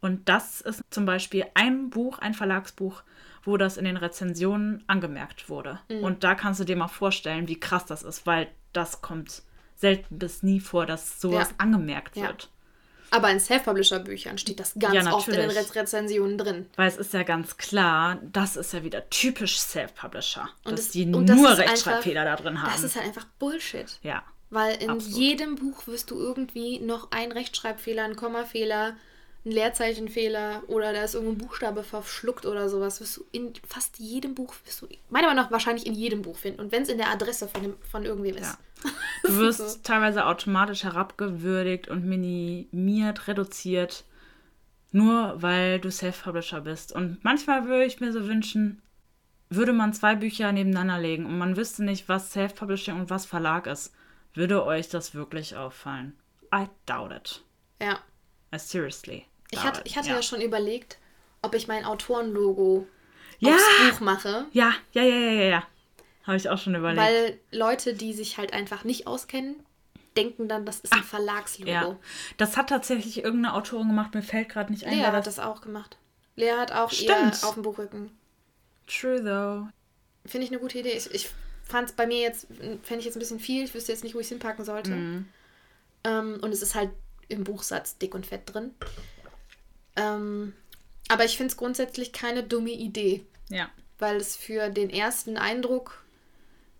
Und 0.00 0.28
das 0.28 0.60
ist 0.60 0.82
zum 0.90 1.06
Beispiel 1.06 1.44
ein 1.54 1.90
Buch, 1.90 2.18
ein 2.20 2.34
Verlagsbuch, 2.34 3.02
wo 3.42 3.56
das 3.56 3.76
in 3.76 3.84
den 3.84 3.96
Rezensionen 3.96 4.84
angemerkt 4.86 5.48
wurde. 5.48 5.80
Und 5.88 6.22
da 6.22 6.34
kannst 6.34 6.60
du 6.60 6.64
dir 6.64 6.76
mal 6.76 6.86
vorstellen, 6.88 7.48
wie 7.48 7.58
krass 7.58 7.86
das 7.86 8.02
ist, 8.04 8.26
weil 8.26 8.46
das 8.72 9.00
kommt 9.00 9.42
selten 9.74 10.18
bis 10.18 10.42
nie 10.42 10.60
vor, 10.60 10.86
dass 10.86 11.20
sowas 11.20 11.50
Ja. 11.50 11.54
angemerkt 11.58 12.16
Ja. 12.16 12.28
wird. 12.28 12.50
Aber 13.10 13.30
in 13.30 13.40
Self-Publisher-Büchern 13.40 14.38
steht 14.38 14.60
das 14.60 14.74
ganz 14.78 14.94
Ja, 14.94 15.12
oft 15.12 15.28
in 15.28 15.34
den 15.34 15.46
natürlich. 15.46 15.74
Re 15.74 15.80
Rezensionen 15.80 16.38
drin. 16.38 16.66
Weil 16.76 16.88
es 16.88 16.96
ist 16.96 17.12
ja 17.14 17.22
ganz 17.22 17.56
klar, 17.56 18.18
das 18.22 18.56
ist 18.56 18.72
ja 18.72 18.84
wieder 18.84 19.08
typisch 19.10 19.58
Self-Publisher, 19.60 20.48
Und 20.64 20.72
dass 20.72 20.86
es- 20.86 20.90
die 20.92 21.04
und 21.06 21.26
das 21.26 21.36
nur 21.36 21.46
ist 21.52 21.58
einfach- 21.58 21.72
Rechtschreibfehler 21.72 22.24
da 22.24 22.36
drin 22.36 22.62
haben. 22.62 22.70
Das 22.72 22.82
ist 22.82 22.96
halt 22.96 23.06
einfach 23.06 23.24
Bullshit. 23.38 23.98
ja. 24.02 24.22
Weil 24.50 24.76
in 24.82 24.88
Absolut. 24.88 25.18
jedem 25.18 25.54
Buch 25.56 25.86
wirst 25.88 26.10
du 26.10 26.18
irgendwie 26.18 26.80
noch 26.80 27.10
einen 27.10 27.32
Rechtschreibfehler, 27.32 28.04
einen 28.04 28.16
Kommafehler, 28.16 28.96
einen 29.44 29.54
Leerzeichenfehler 29.54 30.62
oder 30.66 30.92
da 30.92 31.02
ist 31.04 31.14
irgendein 31.14 31.38
Buchstabe 31.46 31.82
verschluckt 31.82 32.46
oder 32.46 32.68
sowas. 32.68 33.00
Wirst 33.00 33.16
du 33.16 33.24
in 33.32 33.52
fast 33.66 33.98
jedem 33.98 34.34
Buch, 34.34 34.54
wirst 34.64 34.82
du 34.82 34.88
meiner 35.10 35.28
Meinung 35.28 35.44
nach 35.44 35.50
wahrscheinlich 35.50 35.86
in 35.86 35.94
jedem 35.94 36.22
Buch 36.22 36.36
finden. 36.36 36.60
Und 36.60 36.72
wenn 36.72 36.82
es 36.82 36.88
in 36.88 36.98
der 36.98 37.10
Adresse 37.10 37.48
von, 37.48 37.62
dem, 37.62 37.74
von 37.90 38.04
irgendwem 38.04 38.36
ist. 38.36 38.42
Ja. 38.42 38.58
Du 39.24 39.36
wirst 39.38 39.58
So. 39.58 39.78
teilweise 39.82 40.26
automatisch 40.26 40.84
herabgewürdigt 40.84 41.88
und 41.88 42.04
minimiert, 42.04 43.26
reduziert, 43.26 44.04
nur 44.92 45.42
weil 45.42 45.80
du 45.80 45.90
Self-Publisher 45.90 46.60
bist. 46.60 46.92
Und 46.92 47.22
manchmal 47.24 47.66
würde 47.66 47.84
ich 47.84 47.98
mir 48.00 48.12
so 48.12 48.28
wünschen, 48.28 48.80
würde 49.50 49.72
man 49.72 49.92
zwei 49.92 50.14
Bücher 50.14 50.52
nebeneinander 50.52 50.98
legen 51.00 51.26
und 51.26 51.36
man 51.38 51.56
wüsste 51.56 51.82
nicht, 51.84 52.08
was 52.08 52.32
Self-Publishing 52.32 52.94
und 53.00 53.10
was 53.10 53.26
Verlag 53.26 53.66
ist, 53.66 53.92
würde 54.34 54.64
euch 54.64 54.88
das 54.88 55.14
wirklich 55.14 55.56
auffallen? 55.56 56.16
I 56.54 56.66
doubt 56.86 57.12
it. 57.12 57.42
Ja. 57.82 57.98
I 58.54 58.58
seriously. 58.58 59.26
Ich 59.50 59.62
hatte, 59.62 59.82
ich 59.84 59.96
hatte 59.96 60.10
ja. 60.10 60.22
schon 60.22 60.40
überlegt, 60.40 60.98
ob 61.42 61.54
ich 61.54 61.68
mein 61.68 61.84
Autorenlogo 61.84 62.86
Ja. 63.38 63.54
aufs 63.54 63.64
Buch 63.90 64.00
mache. 64.00 64.46
Ja, 64.52 64.72
ja, 64.92 65.02
ja, 65.02 65.16
ja, 65.16 65.30
ja, 65.32 65.44
ja. 65.44 65.62
Habe 66.24 66.36
ich 66.36 66.50
auch 66.50 66.58
schon 66.58 66.74
überlegt. 66.74 67.00
Weil 67.00 67.38
Leute, 67.50 67.94
die 67.94 68.12
sich 68.12 68.36
halt 68.36 68.52
einfach 68.52 68.84
nicht 68.84 69.06
auskennen, 69.06 69.56
denken 70.16 70.48
dann, 70.48 70.66
das 70.66 70.80
ist 70.80 70.92
ein 70.92 71.02
Verlagslogo. 71.02 71.70
ja. 71.70 71.96
Das 72.36 72.56
hat 72.56 72.68
tatsächlich 72.68 73.22
irgendeine 73.24 73.54
Autorin 73.54 73.88
gemacht, 73.88 74.14
mir 74.14 74.22
fällt 74.22 74.48
gerade 74.50 74.70
nicht 74.72 74.84
ein. 74.84 74.98
Lea 74.98 75.04
hat 75.04 75.26
das 75.26 75.38
auch 75.38 75.60
gemacht. 75.62 75.96
Lea 76.36 76.52
hat 76.52 76.72
auch 76.72 76.90
Stimmt. 76.90 77.08
ihr 77.42 77.48
auf 77.48 77.54
dem 77.54 77.62
Buchrücken. 77.62 78.10
True 78.86 79.22
though. 79.22 79.68
Finde 80.26 80.44
ich 80.46 80.50
eine 80.52 80.60
gute 80.60 80.78
Idee. 80.78 80.92
Ich, 80.92 81.10
ich 81.14 81.30
fand 81.64 81.88
es 81.90 81.94
bei 81.96 82.06
mir 82.06 82.20
jetzt, 82.20 82.46
fände 82.82 82.98
ich 82.98 83.04
jetzt 83.04 83.16
ein 83.16 83.20
bisschen 83.20 83.40
viel. 83.40 83.64
Ich 83.64 83.74
wüsste 83.74 83.92
jetzt 83.92 84.04
nicht, 84.04 84.14
wo 84.14 84.18
ich 84.20 84.26
es 84.26 84.30
hinpacken 84.30 84.64
sollte. 84.64 84.90
Mhm. 84.90 85.28
Ähm, 86.04 86.38
und 86.42 86.52
es 86.52 86.62
ist 86.62 86.74
halt 86.74 86.90
im 87.28 87.44
Buchsatz 87.44 87.98
dick 87.98 88.14
und 88.14 88.26
fett 88.26 88.42
drin. 88.52 88.72
Ähm, 89.96 90.54
aber 91.08 91.24
ich 91.24 91.36
finde 91.36 91.50
es 91.52 91.56
grundsätzlich 91.56 92.12
keine 92.12 92.42
dumme 92.42 92.70
Idee, 92.70 93.24
Ja. 93.48 93.68
weil 93.98 94.16
es 94.16 94.36
für 94.36 94.68
den 94.70 94.90
ersten 94.90 95.36
Eindruck 95.36 96.02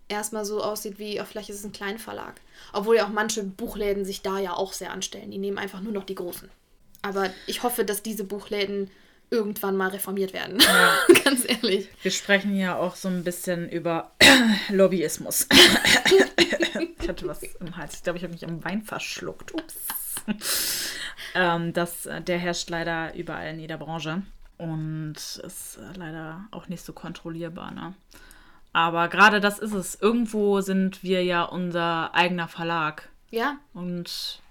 erstmal 0.07 0.45
so 0.45 0.63
aussieht 0.63 0.99
wie, 0.99 1.19
oh, 1.21 1.25
vielleicht 1.25 1.49
ist 1.49 1.57
es 1.59 1.65
ein 1.65 1.71
Kleinverlag. 1.71 2.39
Obwohl 2.73 2.95
ja 2.97 3.05
auch 3.05 3.09
manche 3.09 3.43
Buchläden 3.43 4.05
sich 4.05 4.21
da 4.21 4.39
ja 4.39 4.53
auch 4.53 4.73
sehr 4.73 4.91
anstellen. 4.91 5.31
Die 5.31 5.37
nehmen 5.37 5.57
einfach 5.57 5.81
nur 5.81 5.93
noch 5.93 6.03
die 6.05 6.15
großen. 6.15 6.49
Aber 7.01 7.29
ich 7.47 7.63
hoffe, 7.63 7.85
dass 7.85 8.01
diese 8.03 8.23
Buchläden 8.23 8.89
irgendwann 9.31 9.77
mal 9.77 9.89
reformiert 9.89 10.33
werden. 10.33 10.57
Ganz 11.23 11.47
ehrlich. 11.47 11.87
Wir 12.01 12.11
sprechen 12.11 12.57
ja 12.57 12.75
auch 12.77 12.95
so 12.95 13.07
ein 13.07 13.23
bisschen 13.23 13.69
über 13.69 14.11
Lobbyismus. 14.69 15.47
ich 16.99 17.07
hatte 17.07 17.27
was 17.27 17.43
im 17.43 17.77
Hals. 17.77 17.95
Ich 17.95 18.03
glaube, 18.03 18.17
ich 18.17 18.23
habe 18.23 18.33
mich 18.33 18.43
am 18.45 18.63
Wein 18.63 18.81
verschluckt. 18.81 19.53
Ups. 19.53 19.75
ähm, 21.35 21.73
das, 21.73 22.05
äh, 22.05 22.21
der 22.21 22.37
herrscht 22.37 22.69
leider 22.69 23.13
überall 23.15 23.53
in 23.53 23.59
jeder 23.59 23.77
Branche. 23.77 24.21
Und 24.57 25.15
ist 25.15 25.77
äh, 25.77 25.97
leider 25.97 26.45
auch 26.51 26.67
nicht 26.67 26.83
so 26.83 26.93
kontrollierbar. 26.93 27.71
Ne? 27.71 27.93
Aber 28.73 29.07
gerade 29.07 29.39
das 29.39 29.59
ist 29.59 29.73
es. 29.73 29.95
Irgendwo 30.01 30.61
sind 30.61 31.03
wir 31.03 31.23
ja 31.23 31.43
unser 31.43 32.13
eigener 32.13 32.47
Verlag. 32.47 33.09
Ja, 33.31 33.57
Und 33.73 34.41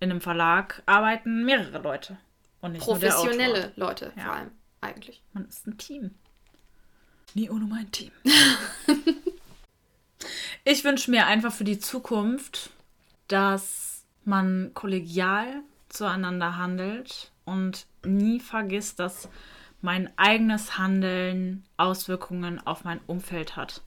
in 0.00 0.10
einem 0.10 0.20
Verlag 0.20 0.82
arbeiten 0.86 1.44
mehrere 1.44 1.78
Leute. 1.78 2.16
Und 2.60 2.72
nicht 2.72 2.82
professionelle 2.82 3.72
Leute 3.76 4.12
Ja. 4.16 4.24
vor 4.24 4.32
allem, 4.32 4.50
eigentlich. 4.80 5.22
Man 5.32 5.46
ist 5.48 5.66
ein 5.66 5.76
Team. 5.76 6.12
Nie 7.34 7.50
ohne 7.50 7.66
mein 7.66 7.90
Team. 7.92 8.10
ich 10.64 10.84
wünsche 10.84 11.10
mir 11.10 11.26
einfach 11.26 11.52
für 11.52 11.64
die 11.64 11.78
Zukunft, 11.78 12.70
dass 13.28 13.87
man 14.28 14.72
kollegial 14.74 15.62
zueinander 15.88 16.56
handelt 16.56 17.32
und 17.44 17.86
nie 18.04 18.38
vergisst, 18.38 19.00
dass 19.00 19.28
mein 19.80 20.10
eigenes 20.16 20.78
Handeln 20.78 21.64
Auswirkungen 21.76 22.64
auf 22.64 22.84
mein 22.84 23.00
Umfeld 23.06 23.56
hat. 23.56 23.82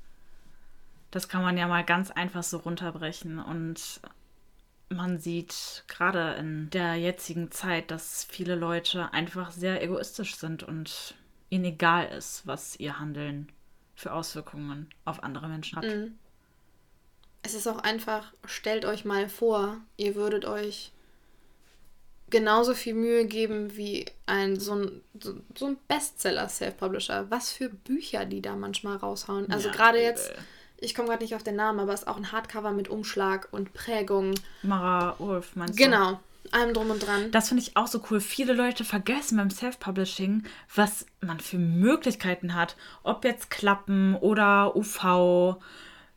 Das 1.12 1.28
kann 1.28 1.42
man 1.42 1.58
ja 1.58 1.68
mal 1.68 1.84
ganz 1.84 2.12
einfach 2.12 2.44
so 2.44 2.58
runterbrechen 2.58 3.40
und 3.40 4.02
man 4.90 5.20
sieht 5.20 5.84
gerade 5.88 6.34
in 6.34 6.70
der 6.70 6.96
jetzigen 6.96 7.52
Zeit, 7.52 7.92
dass 7.92 8.24
viele 8.26 8.56
Leute 8.56 9.14
einfach 9.14 9.52
sehr 9.52 9.82
egoistisch 9.84 10.36
sind 10.36 10.64
und 10.64 11.16
ihnen 11.50 11.66
egal 11.66 12.08
ist, 12.08 12.48
was 12.48 12.80
ihr 12.80 13.00
Handeln 13.00 13.50
für 13.96 14.14
Auswirkungen 14.14 14.90
auf 15.06 15.24
andere 15.24 15.48
Menschen 15.48 15.78
hat. 15.78 15.86
Es 17.44 17.54
ist 17.54 17.68
auch 17.68 17.80
einfach, 17.80 18.34
stellt 18.46 18.86
euch 18.86 19.06
mal 19.06 19.30
vor, 19.30 19.78
ihr 19.98 20.16
würdet 20.16 20.46
euch 20.46 20.92
genauso 22.32 22.74
viel 22.74 22.96
Mühe 22.96 23.26
geben 23.26 23.76
wie 23.78 24.06
ein 24.26 24.60
so 24.60 24.74
ein, 24.74 25.02
so, 25.20 25.36
so 25.56 25.68
ein 25.68 25.78
Bestseller-Self-Publisher. 25.88 27.30
Was 27.30 27.52
für 27.52 27.70
Bücher 27.70 28.26
die 28.26 28.42
da 28.42 28.56
manchmal 28.56 28.98
raushauen. 28.98 29.52
Also 29.52 29.68
Ja, 29.68 29.74
gerade 29.74 30.02
jetzt, 30.02 30.34
ich 30.78 30.96
komme 30.96 31.10
gerade 31.10 31.24
nicht 31.24 31.36
auf 31.36 31.44
den 31.44 31.56
Namen, 31.56 31.80
aber 31.80 31.94
es 31.94 32.02
ist 32.02 32.08
auch 32.08 32.18
ein 32.18 32.32
Hardcover 32.32 32.72
mit 32.72 32.88
Umschlag 32.88 33.48
und 33.52 33.74
Prägung. 33.74 34.34
Mara 34.64 35.16
Wolf, 35.20 35.56
meinst 35.56 35.78
du? 35.78 35.84
Genau, 35.84 36.20
allem 36.52 36.74
drum 36.74 36.90
und 36.90 37.06
dran. 37.06 37.32
Das 37.32 37.50
finde 37.50 37.64
ich 37.64 37.78
auch 37.78 37.88
so 37.88 38.02
cool. 38.10 38.22
Viele 38.22 38.54
Leute 38.54 38.86
vergessen 38.86 39.38
beim 39.38 39.52
Self-Publishing, 39.52 40.44
was 40.74 41.06
man 41.20 41.40
für 41.40 41.58
Möglichkeiten 41.58 42.56
hat. 42.56 42.76
Ob 43.04 43.26
jetzt 43.26 43.52
Klappen 43.52 44.16
oder 44.16 44.76
UV. 44.76 45.58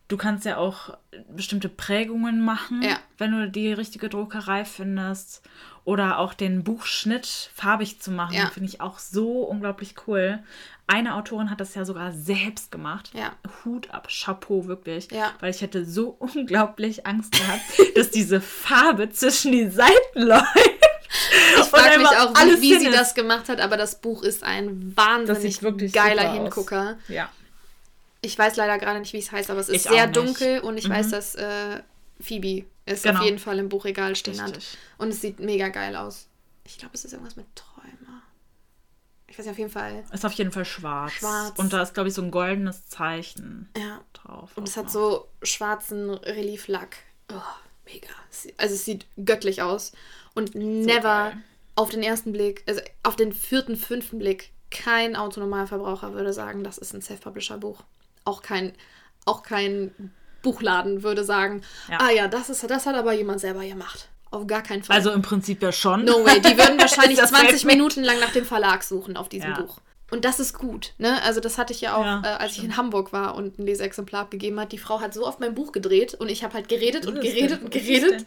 Du 0.08 0.16
kannst 0.18 0.44
ja 0.44 0.58
auch 0.58 0.96
bestimmte 1.30 1.68
Prägungen 1.70 2.44
machen, 2.44 2.82
Ja. 2.82 2.98
wenn 3.18 3.32
du 3.32 3.50
die 3.50 3.72
richtige 3.72 4.08
Druckerei 4.08 4.64
findest. 4.64 5.42
Oder 5.86 6.18
auch 6.18 6.32
den 6.32 6.64
Buchschnitt 6.64 7.50
farbig 7.54 8.00
zu 8.00 8.10
machen, 8.10 8.34
Ja. 8.34 8.46
finde 8.48 8.68
ich 8.70 8.80
auch 8.80 8.98
so 8.98 9.42
unglaublich 9.42 9.94
cool. 10.06 10.42
Eine 10.86 11.14
Autorin 11.14 11.50
hat 11.50 11.60
das 11.60 11.74
ja 11.74 11.84
sogar 11.84 12.12
selbst 12.12 12.70
gemacht. 12.72 13.10
Ja. 13.14 13.32
Hut 13.64 13.90
ab, 13.90 14.08
Chapeau, 14.10 14.66
wirklich. 14.66 15.08
Weil 15.40 15.50
ich 15.50 15.60
hätte 15.62 15.84
so 15.84 16.08
unglaublich 16.18 17.06
Angst 17.06 17.32
gehabt, 17.32 17.62
dass 17.96 18.10
diese 18.10 18.40
Farbe 18.40 19.10
zwischen 19.10 19.52
die 19.52 19.68
Seiten 19.68 19.92
läuft. 20.22 20.46
Ich 21.58 21.64
frage 21.64 21.98
mich 21.98 22.08
auch, 22.08 22.34
wie, 22.34 22.60
wie 22.62 22.78
sie 22.78 22.90
das 22.90 23.14
gemacht 23.14 23.48
hat, 23.48 23.60
aber 23.60 23.76
das 23.76 24.00
Buch 24.00 24.22
ist 24.22 24.42
ein 24.42 24.92
wahnsinnig 24.96 25.60
geiler 25.92 26.30
aus. 26.30 26.34
Hingucker. 26.36 26.96
Ja. 27.08 27.28
Ich 28.24 28.38
weiß 28.38 28.56
leider 28.56 28.78
gerade 28.78 29.00
nicht, 29.00 29.12
wie 29.12 29.18
es 29.18 29.30
heißt, 29.32 29.50
aber 29.50 29.60
es 29.60 29.68
ist 29.68 29.76
Ich 29.86 29.90
sehr 29.90 30.06
dunkel 30.06 30.60
und 30.60 30.78
ich 30.78 30.88
weiß, 30.88 31.10
dass 31.10 31.34
äh, 31.34 31.82
Phoebe 32.20 32.64
es 32.86 33.02
Genau. 33.02 33.18
auf 33.20 33.24
jeden 33.24 33.38
Fall 33.38 33.58
im 33.58 33.68
Buchregal 33.68 34.16
stehen 34.16 34.40
hat. 34.42 34.58
Und 34.98 35.08
es 35.08 35.20
sieht 35.20 35.40
mega 35.40 35.68
geil 35.68 35.94
aus. 35.96 36.28
Ich 36.64 36.78
glaube, 36.78 36.94
es 36.94 37.04
ist 37.04 37.12
irgendwas 37.12 37.36
mit 37.36 37.46
Träumer. 37.54 38.22
Ich 39.26 39.38
weiß 39.38 39.46
nicht, 39.46 39.52
auf 39.52 39.58
jeden 39.58 39.70
Fall. 39.70 40.04
Ist 40.12 40.24
auf 40.24 40.32
jeden 40.32 40.52
Fall 40.52 40.64
schwarz. 40.64 41.12
Schwarz. 41.12 41.58
Und 41.58 41.72
da 41.72 41.82
ist, 41.82 41.92
glaube 41.94 42.08
ich, 42.08 42.14
so 42.14 42.22
ein 42.22 42.30
goldenes 42.30 42.86
Zeichen 42.88 43.68
Ja. 43.76 44.00
drauf. 44.12 44.52
Und 44.56 44.68
es 44.68 44.76
hat 44.76 44.84
noch. 44.86 44.92
so 44.92 45.28
schwarzen 45.42 46.10
Relieflack. 46.10 46.96
Oh, 47.32 47.40
mega. 47.84 48.08
Also 48.58 48.74
es 48.74 48.84
sieht 48.84 49.06
göttlich 49.22 49.60
aus. 49.62 49.92
Und 50.34 50.54
never 50.54 51.30
geil. 51.30 51.36
auf 51.74 51.90
den 51.90 52.02
ersten 52.02 52.32
Blick, 52.32 52.62
also 52.66 52.80
auf 53.02 53.16
den 53.16 53.32
vierten, 53.32 53.76
fünften 53.76 54.18
Blick, 54.18 54.52
kein 54.70 55.16
Autonormalverbraucher 55.16 56.14
würde 56.14 56.32
sagen, 56.32 56.64
das 56.64 56.78
ist 56.78 56.94
ein 56.94 57.02
Self-Publisher-Buch. 57.02 57.82
Auch 58.24 58.42
kein, 58.42 58.72
auch 59.24 59.42
kein 59.42 60.12
Buchladen 60.42 61.02
würde 61.02 61.24
sagen, 61.24 61.62
Ja. 61.90 61.98
ah 62.00 62.10
ja, 62.10 62.28
das, 62.28 62.50
ist, 62.50 62.68
das 62.68 62.86
hat 62.86 62.94
aber 62.96 63.12
jemand 63.12 63.40
selber 63.40 63.64
gemacht. 63.64 64.08
Auf 64.30 64.46
gar 64.46 64.62
keinen 64.62 64.82
Fall. 64.82 64.96
Also 64.96 65.10
im 65.12 65.22
Prinzip 65.22 65.62
ja 65.62 65.70
schon. 65.72 66.04
No 66.04 66.24
way. 66.24 66.40
Die 66.40 66.56
würden 66.58 66.78
wahrscheinlich 66.78 67.18
Das 67.18 67.30
20 67.30 67.48
fällt 67.50 67.64
mir- 67.64 67.72
Minuten 67.72 68.02
lang 68.02 68.18
nach 68.18 68.32
dem 68.32 68.44
Verlag 68.44 68.82
suchen 68.82 69.16
auf 69.16 69.28
diesem 69.28 69.50
Ja. 69.52 69.60
Buch. 69.60 69.78
Und 70.10 70.24
das 70.24 70.38
ist 70.38 70.58
gut, 70.58 70.92
ne? 70.98 71.22
Also 71.22 71.40
das 71.40 71.56
hatte 71.56 71.72
ich 71.72 71.80
ja 71.80 71.96
auch, 71.96 72.04
Ja, 72.04 72.22
äh, 72.24 72.26
als 72.42 72.52
ich 72.52 72.62
in 72.64 72.76
Hamburg 72.76 73.12
war 73.12 73.34
und 73.36 73.58
ein 73.58 73.66
Leseexemplar 73.66 74.22
abgegeben 74.22 74.60
hat. 74.60 74.72
Die 74.72 74.78
Frau 74.78 75.00
hat 75.00 75.14
so 75.14 75.26
oft 75.26 75.40
mein 75.40 75.54
Buch 75.54 75.72
gedreht 75.72 76.14
und 76.14 76.28
ich 76.30 76.44
habe 76.44 76.54
halt 76.54 76.68
geredet 76.68 77.06
und 77.06 77.20
geredet 77.20 77.62
und 77.62 77.70
geredet. 77.70 78.26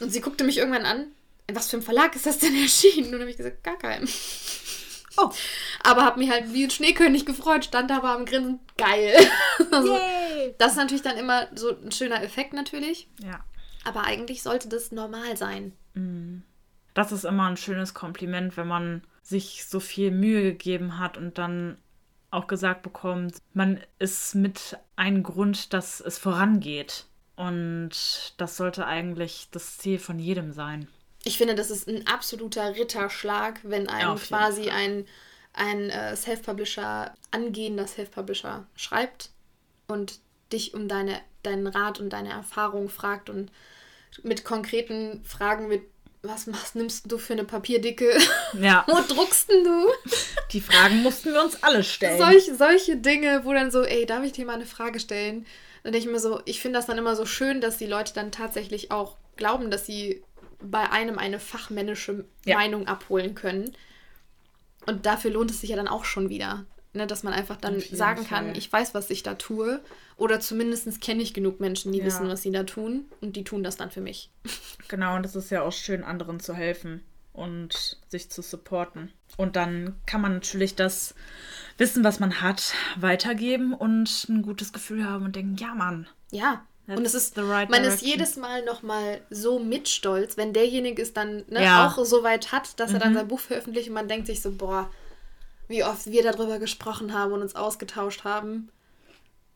Und 0.00 0.10
sie 0.12 0.20
guckte 0.20 0.42
mich 0.44 0.58
irgendwann 0.58 0.86
an. 0.86 1.06
In 1.46 1.54
was 1.56 1.68
für 1.68 1.76
einem 1.76 1.82
Verlag 1.84 2.14
ist 2.16 2.26
das 2.26 2.38
denn 2.38 2.54
erschienen? 2.60 3.06
Und 3.06 3.12
dann 3.12 3.20
habe 3.22 3.30
ich 3.30 3.36
gesagt, 3.36 3.62
gar 3.62 3.76
keinem. 3.78 4.08
Oh. 5.20 5.30
Aber 5.82 6.04
habe 6.04 6.20
mich 6.20 6.30
halt 6.30 6.52
wie 6.52 6.64
ein 6.64 6.70
Schneekönig 6.70 7.26
gefreut, 7.26 7.64
stand 7.64 7.90
da, 7.90 8.02
war 8.02 8.16
am 8.16 8.24
Grinsen, 8.24 8.60
geil. 8.76 9.14
also, 9.72 9.94
Yay. 9.94 10.54
das 10.58 10.72
ist 10.72 10.78
natürlich 10.78 11.02
dann 11.02 11.16
immer 11.16 11.48
so 11.54 11.76
ein 11.76 11.90
schöner 11.90 12.22
Effekt 12.22 12.52
natürlich. 12.52 13.08
Ja. 13.22 13.44
Aber 13.84 14.04
eigentlich 14.04 14.42
sollte 14.42 14.68
das 14.68 14.92
normal 14.92 15.36
sein. 15.36 15.72
Das 16.94 17.12
ist 17.12 17.24
immer 17.24 17.48
ein 17.48 17.56
schönes 17.56 17.94
Kompliment, 17.94 18.56
wenn 18.56 18.68
man 18.68 19.02
sich 19.22 19.66
so 19.66 19.80
viel 19.80 20.10
Mühe 20.10 20.42
gegeben 20.42 20.98
hat 20.98 21.16
und 21.16 21.38
dann 21.38 21.78
auch 22.30 22.46
gesagt 22.46 22.82
bekommt, 22.82 23.38
man 23.54 23.80
ist 23.98 24.34
mit 24.34 24.78
ein 24.96 25.22
Grund, 25.22 25.72
dass 25.72 26.00
es 26.00 26.18
vorangeht. 26.18 27.06
Und 27.36 28.34
das 28.36 28.56
sollte 28.56 28.86
eigentlich 28.86 29.48
das 29.50 29.78
Ziel 29.78 29.98
von 29.98 30.18
jedem 30.18 30.52
sein. 30.52 30.88
Ich 31.28 31.36
finde, 31.36 31.54
das 31.54 31.70
ist 31.70 31.86
ein 31.86 32.06
absoluter 32.06 32.74
Ritterschlag, 32.74 33.60
wenn 33.62 33.86
einem 33.86 34.16
jeden 34.16 34.20
quasi 34.22 34.64
Fall. 34.64 34.72
ein, 34.72 35.06
ein 35.52 35.90
äh, 35.90 36.16
Self-Publisher, 36.16 37.14
angehender 37.30 37.86
Self-Publisher 37.86 38.66
schreibt 38.74 39.28
und 39.88 40.20
dich 40.54 40.72
um 40.72 40.88
deine, 40.88 41.20
deinen 41.42 41.66
Rat 41.66 42.00
und 42.00 42.14
deine 42.14 42.30
Erfahrung 42.30 42.88
fragt 42.88 43.28
und 43.28 43.52
mit 44.22 44.42
konkreten 44.46 45.22
Fragen 45.22 45.68
mit, 45.68 45.82
was 46.22 46.46
machst, 46.46 46.74
nimmst 46.74 47.12
du 47.12 47.18
für 47.18 47.34
eine 47.34 47.44
Papierdicke? 47.44 48.10
Ja, 48.58 48.86
Wo 48.88 48.98
druckst 49.06 49.50
denn 49.50 49.64
du? 49.64 49.88
die 50.52 50.62
Fragen 50.62 51.02
mussten 51.02 51.34
wir 51.34 51.44
uns 51.44 51.62
alle 51.62 51.84
stellen. 51.84 52.16
Solch, 52.16 52.50
solche 52.56 52.96
Dinge, 52.96 53.44
wo 53.44 53.52
dann 53.52 53.70
so, 53.70 53.82
ey, 53.82 54.06
darf 54.06 54.24
ich 54.24 54.32
dir 54.32 54.46
mal 54.46 54.54
eine 54.54 54.64
Frage 54.64 54.98
stellen? 54.98 55.44
Dann 55.82 55.92
denke 55.92 56.08
ich 56.08 56.12
mir 56.12 56.20
so, 56.20 56.40
ich 56.46 56.62
finde 56.62 56.78
das 56.78 56.86
dann 56.86 56.96
immer 56.96 57.14
so 57.16 57.26
schön, 57.26 57.60
dass 57.60 57.76
die 57.76 57.86
Leute 57.86 58.14
dann 58.14 58.32
tatsächlich 58.32 58.90
auch 58.90 59.18
glauben, 59.36 59.70
dass 59.70 59.84
sie 59.84 60.24
bei 60.62 60.90
einem 60.90 61.18
eine 61.18 61.38
fachmännische 61.38 62.24
Ja. 62.44 62.56
Meinung 62.56 62.86
abholen 62.88 63.34
können. 63.34 63.72
Und 64.86 65.06
dafür 65.06 65.30
lohnt 65.30 65.50
es 65.50 65.60
sich 65.60 65.70
ja 65.70 65.76
dann 65.76 65.88
auch 65.88 66.04
schon 66.04 66.28
wieder. 66.28 66.64
Ne, 66.94 67.06
dass 67.06 67.22
man 67.22 67.34
einfach 67.34 67.56
dann 67.58 67.78
sagen 67.80 68.26
kann, 68.26 68.46
Fall. 68.46 68.56
ich 68.56 68.72
weiß, 68.72 68.94
was 68.94 69.10
ich 69.10 69.22
da 69.22 69.34
tue. 69.34 69.80
Oder 70.16 70.40
zumindest 70.40 71.00
kenne 71.02 71.22
ich 71.22 71.34
genug 71.34 71.60
Menschen, 71.60 71.92
die 71.92 71.98
Ja. 71.98 72.06
wissen, 72.06 72.26
was 72.28 72.40
sie 72.42 72.50
da 72.50 72.62
tun. 72.64 73.04
Und 73.20 73.36
die 73.36 73.44
tun 73.44 73.62
das 73.62 73.76
dann 73.76 73.90
für 73.90 74.00
mich. 74.00 74.30
Genau, 74.88 75.14
und 75.16 75.26
es 75.26 75.36
ist 75.36 75.50
ja 75.50 75.60
auch 75.62 75.72
schön, 75.72 76.02
anderen 76.02 76.40
zu 76.40 76.54
helfen 76.54 77.02
und 77.34 77.98
sich 78.08 78.30
zu 78.30 78.40
supporten. 78.40 79.12
Und 79.36 79.54
dann 79.54 79.96
kann 80.06 80.22
man 80.22 80.32
natürlich 80.32 80.74
das 80.76 81.14
Wissen, 81.76 82.02
was 82.04 82.20
man 82.20 82.40
hat, 82.40 82.72
weitergeben 82.96 83.74
und 83.74 84.26
ein 84.30 84.40
gutes 84.40 84.72
Gefühl 84.72 85.04
haben 85.04 85.26
und 85.26 85.36
denken, 85.36 85.56
ja, 85.56 85.74
Mann. 85.74 86.08
Ja. 86.30 86.64
Und 86.96 87.04
es 87.04 87.14
ist, 87.14 87.36
right 87.38 87.68
man 87.70 87.84
ist 87.84 88.00
jedes 88.02 88.36
Mal 88.36 88.64
nochmal 88.64 89.20
so 89.30 89.58
mitstolz, 89.58 90.36
wenn 90.36 90.52
derjenige 90.52 91.02
es 91.02 91.12
dann 91.12 91.44
ne, 91.48 91.62
Ja. 91.64 91.86
auch 91.86 92.02
so 92.04 92.22
weit 92.22 92.50
hat, 92.52 92.80
dass 92.80 92.90
er 92.92 92.96
Mhm. 92.96 93.02
dann 93.02 93.14
sein 93.14 93.28
Buch 93.28 93.40
veröffentlicht 93.40 93.88
und 93.88 93.94
man 93.94 94.08
denkt 94.08 94.26
sich 94.26 94.40
so, 94.40 94.52
boah, 94.52 94.90
wie 95.68 95.84
oft 95.84 96.06
wir 96.10 96.22
darüber 96.22 96.58
gesprochen 96.58 97.12
haben 97.12 97.32
und 97.32 97.42
uns 97.42 97.54
ausgetauscht 97.56 98.24
haben. 98.24 98.70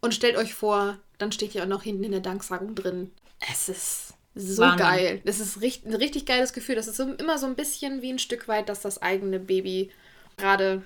Und 0.02 0.14
stellt 0.14 0.36
euch 0.36 0.52
vor, 0.54 0.98
dann 1.18 1.32
steht 1.32 1.54
ja 1.54 1.62
auch 1.62 1.68
noch 1.68 1.82
hinten 1.84 2.04
in 2.04 2.12
der 2.12 2.20
Danksagung 2.20 2.74
drin. 2.74 3.10
Es 3.50 3.68
ist 3.68 4.14
so 4.34 4.62
Wahnsinn. 4.62 4.78
geil. 4.78 5.22
Das 5.24 5.40
ist 5.40 5.60
richtig, 5.60 5.90
ein 5.90 5.94
richtig 5.96 6.26
geiles 6.26 6.52
Gefühl. 6.52 6.74
Das 6.74 6.88
ist 6.88 6.98
immer 7.00 7.38
so 7.38 7.46
ein 7.46 7.54
bisschen 7.54 8.02
wie 8.02 8.12
ein 8.12 8.18
Stück 8.18 8.46
weit, 8.48 8.68
dass 8.68 8.80
das 8.82 9.00
eigene 9.00 9.38
Baby 9.38 9.90
gerade 10.36 10.82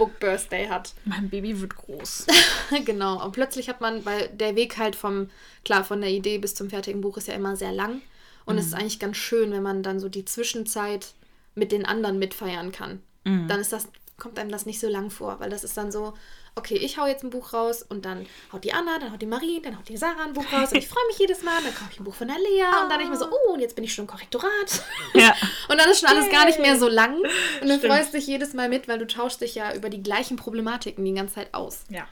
Book 0.00 0.18
Birthday 0.18 0.66
hat. 0.66 0.94
Mein 1.04 1.28
Baby 1.28 1.60
wird 1.60 1.76
groß. 1.76 2.26
genau. 2.86 3.22
Und 3.22 3.32
plötzlich 3.32 3.68
hat 3.68 3.82
man, 3.82 4.06
weil 4.06 4.28
der 4.28 4.56
Weg 4.56 4.78
halt 4.78 4.96
vom, 4.96 5.28
klar, 5.62 5.84
von 5.84 6.00
der 6.00 6.08
Idee 6.08 6.38
bis 6.38 6.54
zum 6.54 6.70
fertigen 6.70 7.02
Buch 7.02 7.18
ist 7.18 7.28
ja 7.28 7.34
immer 7.34 7.54
sehr 7.54 7.70
lang. 7.70 8.00
Und 8.46 8.56
es 8.56 8.66
ist 8.66 8.74
eigentlich 8.74 8.98
ganz 8.98 9.18
schön, 9.18 9.52
wenn 9.52 9.62
man 9.62 9.82
dann 9.82 10.00
so 10.00 10.08
die 10.08 10.24
Zwischenzeit 10.24 11.12
mit 11.54 11.70
den 11.70 11.84
anderen 11.84 12.18
mitfeiern 12.18 12.72
kann. 12.72 13.02
Dann 13.46 13.60
ist 13.60 13.74
das, 13.74 13.88
kommt 14.18 14.38
einem 14.38 14.50
das 14.50 14.64
nicht 14.64 14.80
so 14.80 14.88
lang 14.88 15.10
vor, 15.10 15.38
weil 15.38 15.50
das 15.50 15.64
ist 15.64 15.76
dann 15.76 15.92
so, 15.92 16.14
okay, 16.56 16.76
ich 16.76 16.98
hau 16.98 17.06
jetzt 17.06 17.24
ein 17.24 17.30
Buch 17.30 17.52
raus 17.52 17.82
und 17.88 18.04
dann 18.04 18.26
haut 18.52 18.64
die 18.64 18.72
Anna, 18.72 18.98
dann 18.98 19.12
haut 19.12 19.22
die 19.22 19.26
Marie, 19.26 19.60
dann 19.62 19.78
haut 19.78 19.88
die 19.88 19.96
Sarah 19.96 20.24
ein 20.24 20.32
Buch 20.32 20.44
raus 20.52 20.72
und 20.72 20.78
ich 20.78 20.88
freue 20.88 21.06
mich 21.08 21.18
jedes 21.18 21.42
Mal, 21.42 21.62
dann 21.62 21.74
kaufe 21.74 21.90
ich 21.92 22.00
ein 22.00 22.04
Buch 22.04 22.14
von 22.14 22.28
der 22.28 22.36
Lea 22.38 22.64
und 22.82 22.88
dann 22.90 22.98
denke 22.98 23.04
ich 23.04 23.10
mir 23.10 23.16
so, 23.16 23.28
oh, 23.30 23.52
und 23.54 23.60
jetzt 23.60 23.74
bin 23.76 23.84
ich 23.84 23.94
schon 23.94 24.04
im 24.04 24.10
Korrektorat. 24.10 24.82
ja. 25.14 25.34
Und 25.68 25.78
dann 25.80 25.88
ist 25.90 26.00
schon 26.00 26.08
alles 26.08 26.30
gar 26.30 26.44
nicht 26.46 26.58
mehr 26.58 26.78
so 26.78 26.88
lang 26.88 27.16
und 27.16 27.68
du 27.68 27.76
Stimmt. 27.78 27.92
freust 27.92 28.14
dich 28.14 28.26
jedes 28.26 28.52
Mal 28.52 28.68
mit, 28.68 28.88
weil 28.88 28.98
du 28.98 29.06
tauschst 29.06 29.40
dich 29.40 29.54
ja 29.54 29.74
über 29.74 29.88
die 29.90 30.02
gleichen 30.02 30.36
Problematiken 30.36 31.04
die 31.04 31.14
ganze 31.14 31.36
Zeit 31.36 31.54
aus 31.54 31.84
Ja. 31.88 32.06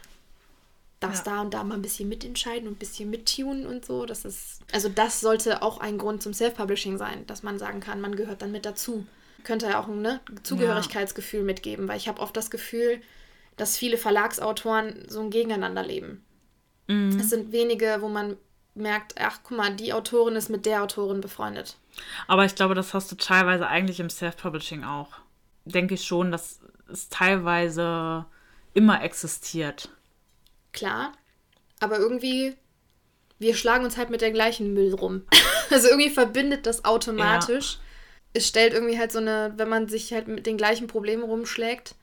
darfst 1.01 1.27
Ja. 1.27 1.35
da 1.37 1.41
und 1.43 1.55
da 1.55 1.63
mal 1.65 1.75
ein 1.75 1.83
bisschen 1.83 2.09
mitentscheiden 2.09 2.67
und 2.69 2.75
ein 2.75 2.79
bisschen 2.79 3.11
mittunen 3.11 3.67
und 3.67 3.85
so. 3.85 4.07
Das 4.07 4.25
ist, 4.25 4.61
also 4.73 4.89
das 4.89 5.21
sollte 5.21 5.63
auch 5.63 5.79
ein 5.79 5.99
Grund 5.99 6.23
zum 6.23 6.33
Self-Publishing 6.33 6.99
sein, 6.99 7.27
dass 7.27 7.43
man 7.43 7.59
sagen 7.59 7.81
kann, 7.81 8.01
man 8.01 8.17
gehört 8.17 8.43
dann 8.43 8.53
mit 8.53 8.65
dazu. 8.65 9.07
Könnte 9.45 9.67
ja 9.67 9.81
auch 9.81 9.87
ein 9.87 10.03
ne, 10.03 10.21
Zugehörigkeitsgefühl 10.43 11.43
mitgeben, 11.45 11.87
weil 11.89 11.97
ich 11.97 12.09
habe 12.09 12.21
oft 12.21 12.37
das 12.37 12.51
Gefühl, 12.51 13.01
dass 13.59 13.77
viele 13.77 13.99
Verlagsautoren 13.99 15.05
so 15.09 15.21
ein 15.21 15.31
Gegeneinander 15.31 15.83
leben. 15.83 16.25
Mhm. 16.87 17.19
Es 17.19 17.31
sind 17.31 17.53
wenige, 17.53 17.99
wo 18.01 18.09
man 18.09 18.37
merkt, 18.75 19.15
ach 19.19 19.41
guck 19.43 19.59
mal, 19.59 19.75
die 19.75 19.93
Autorin 19.93 20.37
ist 20.37 20.49
mit 20.49 20.65
der 20.65 20.83
Autorin 20.83 21.21
befreundet. 21.21 21.77
Aber 22.27 22.45
ich 22.45 22.55
glaube, 22.55 22.75
das 22.75 22.95
hast 22.95 23.11
du 23.13 23.17
teilweise 23.17 23.67
eigentlich 23.67 24.01
im 24.01 24.11
Self-Publishing 24.11 24.85
auch. 24.85 25.11
Denke 25.65 25.95
ich 25.95 26.05
schon, 26.05 26.33
dass 26.33 26.61
es 26.91 27.09
teilweise 27.09 28.25
immer 28.75 29.03
existiert. 29.03 29.91
Klar, 30.73 31.13
aber 31.81 31.99
irgendwie, 31.99 32.57
wir 33.39 33.55
schlagen 33.55 33.85
uns 33.85 33.97
halt 33.97 34.11
mit 34.11 34.21
der 34.21 34.31
gleichen 34.31 34.73
Müll 34.73 34.95
rum. 34.95 35.23
also 35.71 35.89
irgendwie 35.89 36.11
verbindet 36.11 36.67
das 36.67 36.85
automatisch. 36.85 37.79
Es 38.33 38.47
stellt 38.47 38.73
irgendwie 38.73 38.99
halt 38.99 39.11
so 39.11 39.19
eine, 39.19 39.55
wenn 39.57 39.69
man 39.69 39.89
sich 39.89 40.13
halt 40.13 40.29
mit 40.29 40.47
den 40.47 40.57
gleichen 40.57 40.87
Problemen 40.87 41.25
rumschlägt, 41.25 41.95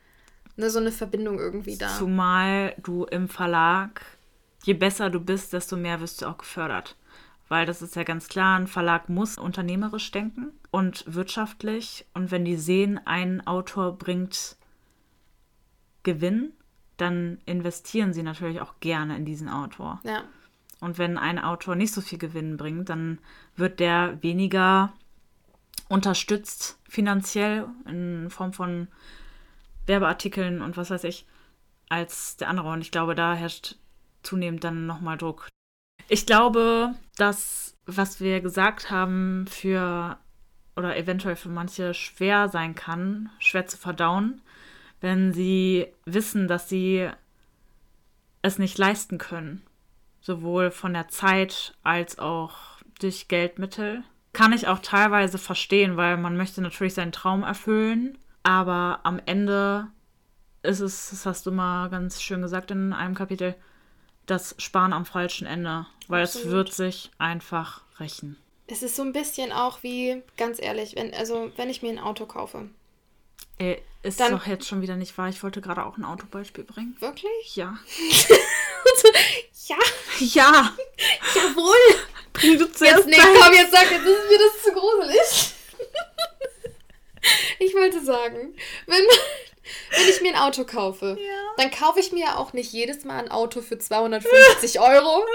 ne, 0.56 0.70
so 0.70 0.80
eine 0.80 0.92
Verbindung 0.92 1.40
irgendwie 1.40 1.78
da. 1.78 1.90
Zumal 1.90 2.76
du 2.82 3.06
im 3.06 3.28
Verlag, 3.28 4.02
je 4.64 4.74
besser 4.74 5.10
du 5.10 5.20
bist, 5.20 5.54
desto 5.54 5.78
mehr 5.78 6.02
wirst 6.02 6.22
du 6.22 6.28
auch 6.28 6.38
gefördert. 6.38 6.96
Weil 7.48 7.66
das 7.66 7.82
ist 7.82 7.96
ja 7.96 8.04
ganz 8.04 8.28
klar, 8.28 8.58
ein 8.58 8.68
Verlag 8.68 9.08
muss 9.08 9.38
unternehmerisch 9.38 10.10
denken 10.12 10.52
und 10.72 11.04
wirtschaftlich. 11.08 12.06
Und 12.14 12.32
wenn 12.32 12.44
die 12.44 12.58
sehen, 12.58 13.00
ein 13.06 13.46
Autor 13.46 13.98
bringt 13.98 14.58
Gewinn, 16.02 16.54
dann 16.98 17.40
investieren 17.46 18.14
sie 18.14 18.24
natürlich 18.24 18.62
auch 18.62 18.80
gerne 18.80 19.16
in 19.16 19.26
diesen 19.26 19.50
Autor. 19.50 20.00
Ja, 20.04 20.24
Und 20.80 20.98
wenn 20.98 21.18
ein 21.18 21.40
Autor 21.40 21.76
nicht 21.76 21.94
so 21.94 22.02
viel 22.02 22.18
Gewinn 22.18 22.58
bringt, 22.58 22.90
dann 22.90 23.20
wird 23.56 23.80
der 23.80 24.22
weniger 24.24 24.94
unterstützt 25.88 26.80
finanziell 26.88 27.68
in 27.88 28.30
Form 28.30 28.54
von 28.54 28.88
Werbeartikeln 29.86 30.62
und 30.62 30.78
was 30.78 30.90
weiß 30.90 31.04
ich, 31.04 31.26
als 31.90 32.38
der 32.38 32.50
andere. 32.50 32.70
Und 32.70 32.82
ich 32.82 32.92
glaube, 32.92 33.16
da 33.16 33.34
herrscht 33.34 33.76
zunehmend 34.24 34.64
dann 34.64 34.86
nochmal 34.86 35.18
Druck. 35.18 35.48
Ich 36.08 36.26
glaube, 36.26 36.94
dass, 37.18 37.76
was 37.86 38.20
wir 38.20 38.42
gesagt 38.42 38.92
haben, 38.92 39.46
für 39.48 40.18
oder 40.76 40.98
eventuell 40.98 41.36
für 41.38 41.50
manche 41.50 41.94
schwer 41.94 42.50
sein 42.50 42.76
kann, 42.76 43.30
schwer 43.40 43.66
zu 43.66 43.78
verdauen, 43.78 44.42
wenn 45.00 45.32
sie 45.32 45.88
wissen, 46.04 46.48
dass 46.48 46.68
sie 46.68 47.10
es 48.42 48.60
nicht 48.60 48.78
leisten 48.78 49.18
können 49.18 49.66
sowohl 50.26 50.72
von 50.72 50.94
der 50.94 51.08
Zeit 51.08 51.76
als 51.84 52.18
auch 52.18 52.56
durch 53.00 53.28
Geldmittel. 53.28 54.04
Kann 54.34 54.54
ich 54.54 54.68
auch 54.68 54.80
teilweise 54.80 55.38
verstehen, 55.38 55.98
weil 55.98 56.18
man 56.18 56.36
möchte 56.36 56.62
natürlich 56.62 56.96
seinen 56.96 57.12
Traum 57.12 57.44
erfüllen, 57.44 58.18
aber 58.46 59.00
am 59.04 59.20
Ende 59.26 59.88
ist 60.64 60.80
es, 60.80 61.10
das 61.10 61.26
hast 61.26 61.46
du 61.46 61.52
mal 61.52 61.90
ganz 61.90 62.22
schön 62.22 62.42
gesagt 62.42 62.72
in 62.72 62.94
einem 62.94 63.16
Kapitel, 63.16 63.56
das 64.28 64.56
Sparen 64.58 64.94
am 64.94 65.06
falschen 65.06 65.46
Ende, 65.46 65.86
weil 66.08 66.24
es 66.24 66.36
Absolut. 66.36 66.54
wird 66.56 66.74
sich 66.74 67.12
einfach 67.18 67.82
rächen. 68.00 68.38
es 68.68 68.82
ist 68.82 68.96
so 68.96 69.02
ein 69.04 69.14
bisschen 69.14 69.52
auch 69.52 69.84
wie, 69.84 70.24
ganz 70.38 70.60
ehrlich, 70.62 70.96
wenn, 70.96 71.14
also 71.14 71.52
wenn 71.58 71.70
ich 71.70 71.82
mir 71.84 71.90
ein 71.90 72.00
Auto 72.00 72.26
kaufe. 72.26 72.70
Ey, 73.58 73.82
ist 74.04 74.20
Dann- 74.20 74.32
doch 74.32 74.46
jetzt 74.48 74.68
schon 74.68 74.82
wieder 74.82 74.96
nicht 74.98 75.18
wahr. 75.18 75.30
Ich 75.30 75.42
wollte 75.44 75.62
gerade 75.62 75.86
auch 75.86 75.98
ein 75.98 76.04
Autobeispiel 76.06 76.64
bringen. 76.64 76.96
Wirklich? 77.00 77.56
Ja. 77.56 77.78
Ja, 79.68 79.78
Ja! 80.20 80.74
jawohl. 81.34 81.76
Bring 82.34 82.60
du 82.60 82.66
Jetzt, 82.66 82.78
zuerst 82.78 83.08
nee, 83.08 83.16
dein- 83.16 83.36
komm, 83.42 83.54
jetzt 83.54 83.72
sag, 83.72 83.90
jetzt 83.90 84.06
ist 84.06 84.30
mir 84.30 84.38
das 84.38 84.64
zu 84.64 84.72
gruselig. 84.74 85.55
Ich 87.76 87.82
wollte 87.82 88.04
sagen, 88.06 88.56
wenn, 88.88 89.04
wenn 89.92 90.08
ich 90.10 90.22
mir 90.22 90.30
ein 90.34 90.40
Auto 90.42 90.64
kaufe, 90.64 91.18
dann 91.58 91.70
kaufe 91.72 92.00
ich 92.00 92.14
mir 92.14 92.40
auch 92.40 92.54
nicht 92.54 92.72
jedes 92.72 93.04
Mal 93.04 93.20
ein 93.20 93.30
Auto 93.32 93.62
für 93.62 93.78
250 93.78 94.80
Euro, 94.80 95.26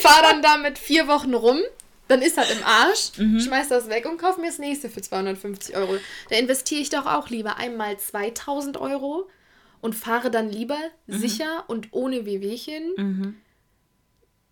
fahre 0.00 0.22
dann 0.22 0.40
damit 0.42 0.78
vier 0.78 1.08
Wochen 1.08 1.34
rum, 1.34 1.60
dann 2.08 2.22
ist 2.22 2.38
das 2.38 2.50
im 2.50 2.64
Arsch, 2.64 3.10
schmeiß 3.40 3.68
das 3.68 3.88
weg 3.90 4.06
und 4.06 4.16
kaufe 4.18 4.40
mir 4.40 4.46
das 4.46 4.58
nächste 4.58 4.88
für 4.88 5.02
250 5.02 5.76
Euro. 5.76 5.98
Da 6.30 6.36
investiere 6.36 6.80
ich 6.80 6.88
doch 6.88 7.04
auch 7.04 7.28
lieber 7.28 7.56
einmal 7.58 7.98
2000 7.98 8.78
Euro 8.78 9.28
und 9.82 9.94
fahre 9.94 10.30
dann 10.30 10.48
lieber 10.48 10.78
sicher 11.06 11.64
und 11.66 11.88
ohne 11.92 12.24
Wehwehchen 12.24 12.92
Mhm. 12.96 13.36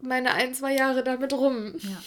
meine 0.00 0.34
ein, 0.34 0.52
zwei 0.54 0.74
Jahre 0.74 1.02
damit 1.02 1.32
rum. 1.32 1.74
Ja. 1.78 2.02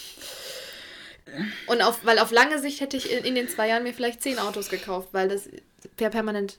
Und 1.66 1.82
auf, 1.82 2.04
weil 2.04 2.18
auf 2.18 2.30
lange 2.30 2.60
Sicht 2.60 2.80
hätte 2.80 2.96
ich 2.96 3.10
in, 3.10 3.24
in 3.24 3.34
den 3.34 3.48
zwei 3.48 3.68
Jahren 3.68 3.82
mir 3.82 3.94
vielleicht 3.94 4.22
zehn 4.22 4.38
Autos 4.38 4.68
gekauft, 4.68 5.08
weil 5.12 5.28
das 5.28 5.48
wäre 5.96 6.10
permanent 6.10 6.58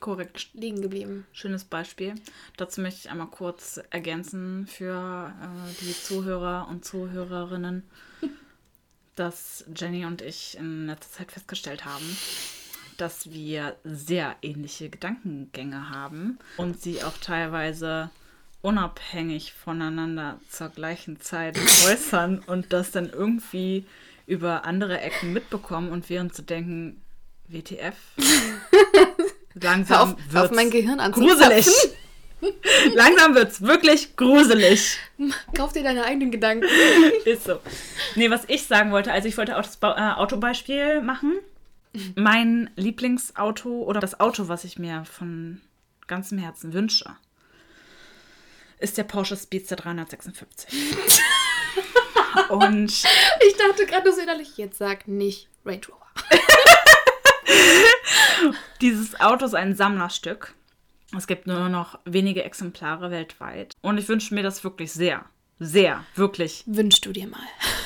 Korrekt. 0.00 0.50
liegen 0.52 0.82
geblieben. 0.82 1.26
Schönes 1.32 1.64
Beispiel. 1.64 2.14
Dazu 2.56 2.80
möchte 2.80 3.00
ich 3.00 3.10
einmal 3.10 3.28
kurz 3.28 3.80
ergänzen 3.90 4.66
für 4.66 5.32
äh, 5.40 5.84
die 5.84 5.94
Zuhörer 5.94 6.68
und 6.68 6.84
Zuhörerinnen, 6.84 7.82
dass 9.16 9.64
Jenny 9.74 10.04
und 10.04 10.22
ich 10.22 10.56
in 10.58 10.86
letzter 10.86 11.18
Zeit 11.18 11.32
festgestellt 11.32 11.84
haben, 11.84 12.04
dass 12.98 13.30
wir 13.30 13.76
sehr 13.84 14.36
ähnliche 14.42 14.90
Gedankengänge 14.90 15.90
haben 15.90 16.38
und 16.56 16.80
sie 16.80 17.02
auch 17.02 17.16
teilweise 17.18 18.10
unabhängig 18.62 19.52
voneinander 19.52 20.40
zur 20.50 20.68
gleichen 20.70 21.20
Zeit 21.20 21.58
äußern 21.86 22.38
und 22.46 22.72
das 22.72 22.90
dann 22.90 23.10
irgendwie 23.10 23.84
über 24.26 24.64
andere 24.64 25.00
Ecken 25.00 25.32
mitbekommen 25.32 25.90
und 25.90 26.08
während 26.10 26.34
zu 26.34 26.42
denken, 26.42 27.00
WTF? 27.48 27.94
Langsam 29.54 29.98
auf, 30.14 30.16
hör 30.32 30.42
auf 30.42 30.50
wird's 30.50 30.56
mein 30.56 30.70
Gehirn 30.70 30.98
gruselig. 31.12 31.66
Langsam 32.94 33.34
wird's 33.34 33.62
wirklich 33.62 34.16
gruselig. 34.16 34.98
Kauf 35.56 35.72
dir 35.72 35.82
deine 35.82 36.04
eigenen 36.04 36.30
Gedanken. 36.30 36.66
Ist 37.24 37.44
so. 37.44 37.60
Nee, 38.14 38.28
was 38.30 38.42
ich 38.48 38.64
sagen 38.66 38.90
wollte, 38.90 39.12
also 39.12 39.26
ich 39.28 39.38
wollte 39.38 39.56
auch 39.56 39.62
das 39.62 39.78
Ba- 39.78 39.96
äh, 39.96 40.20
Autobeispiel 40.20 41.00
machen. 41.00 41.34
Mein 42.14 42.68
Lieblingsauto 42.76 43.82
oder 43.84 44.00
das 44.00 44.20
Auto, 44.20 44.48
was 44.48 44.64
ich 44.64 44.78
mir 44.78 45.04
von 45.06 45.62
ganzem 46.06 46.36
Herzen 46.36 46.74
wünsche, 46.74 47.06
ist 48.78 48.98
der 48.98 49.04
Porsche 49.04 49.36
Speedster 49.36 49.76
356. 49.76 50.70
Und 52.50 52.90
Ich 52.92 53.56
dachte 53.56 53.86
gerade 53.86 54.12
so 54.12 54.20
innerlich, 54.20 54.56
jetzt 54.58 54.78
sag 54.78 55.08
nicht 55.08 55.48
Range 55.64 55.80
Rover. 55.88 56.06
dieses 58.80 59.18
Auto 59.20 59.46
ist 59.46 59.54
ein 59.54 59.74
Sammlerstück. 59.74 60.54
Es 61.16 61.26
gibt 61.26 61.46
nur 61.46 61.68
noch 61.68 61.98
wenige 62.04 62.44
Exemplare 62.44 63.10
weltweit. 63.10 63.72
Und 63.80 63.98
ich 63.98 64.08
wünsche 64.08 64.34
mir 64.34 64.42
das 64.42 64.62
wirklich 64.64 64.92
sehr. 64.92 65.24
Sehr, 65.58 66.04
wirklich. 66.14 66.64
Wünschst 66.66 67.06
du 67.06 67.12
dir 67.12 67.26
mal. 67.26 67.40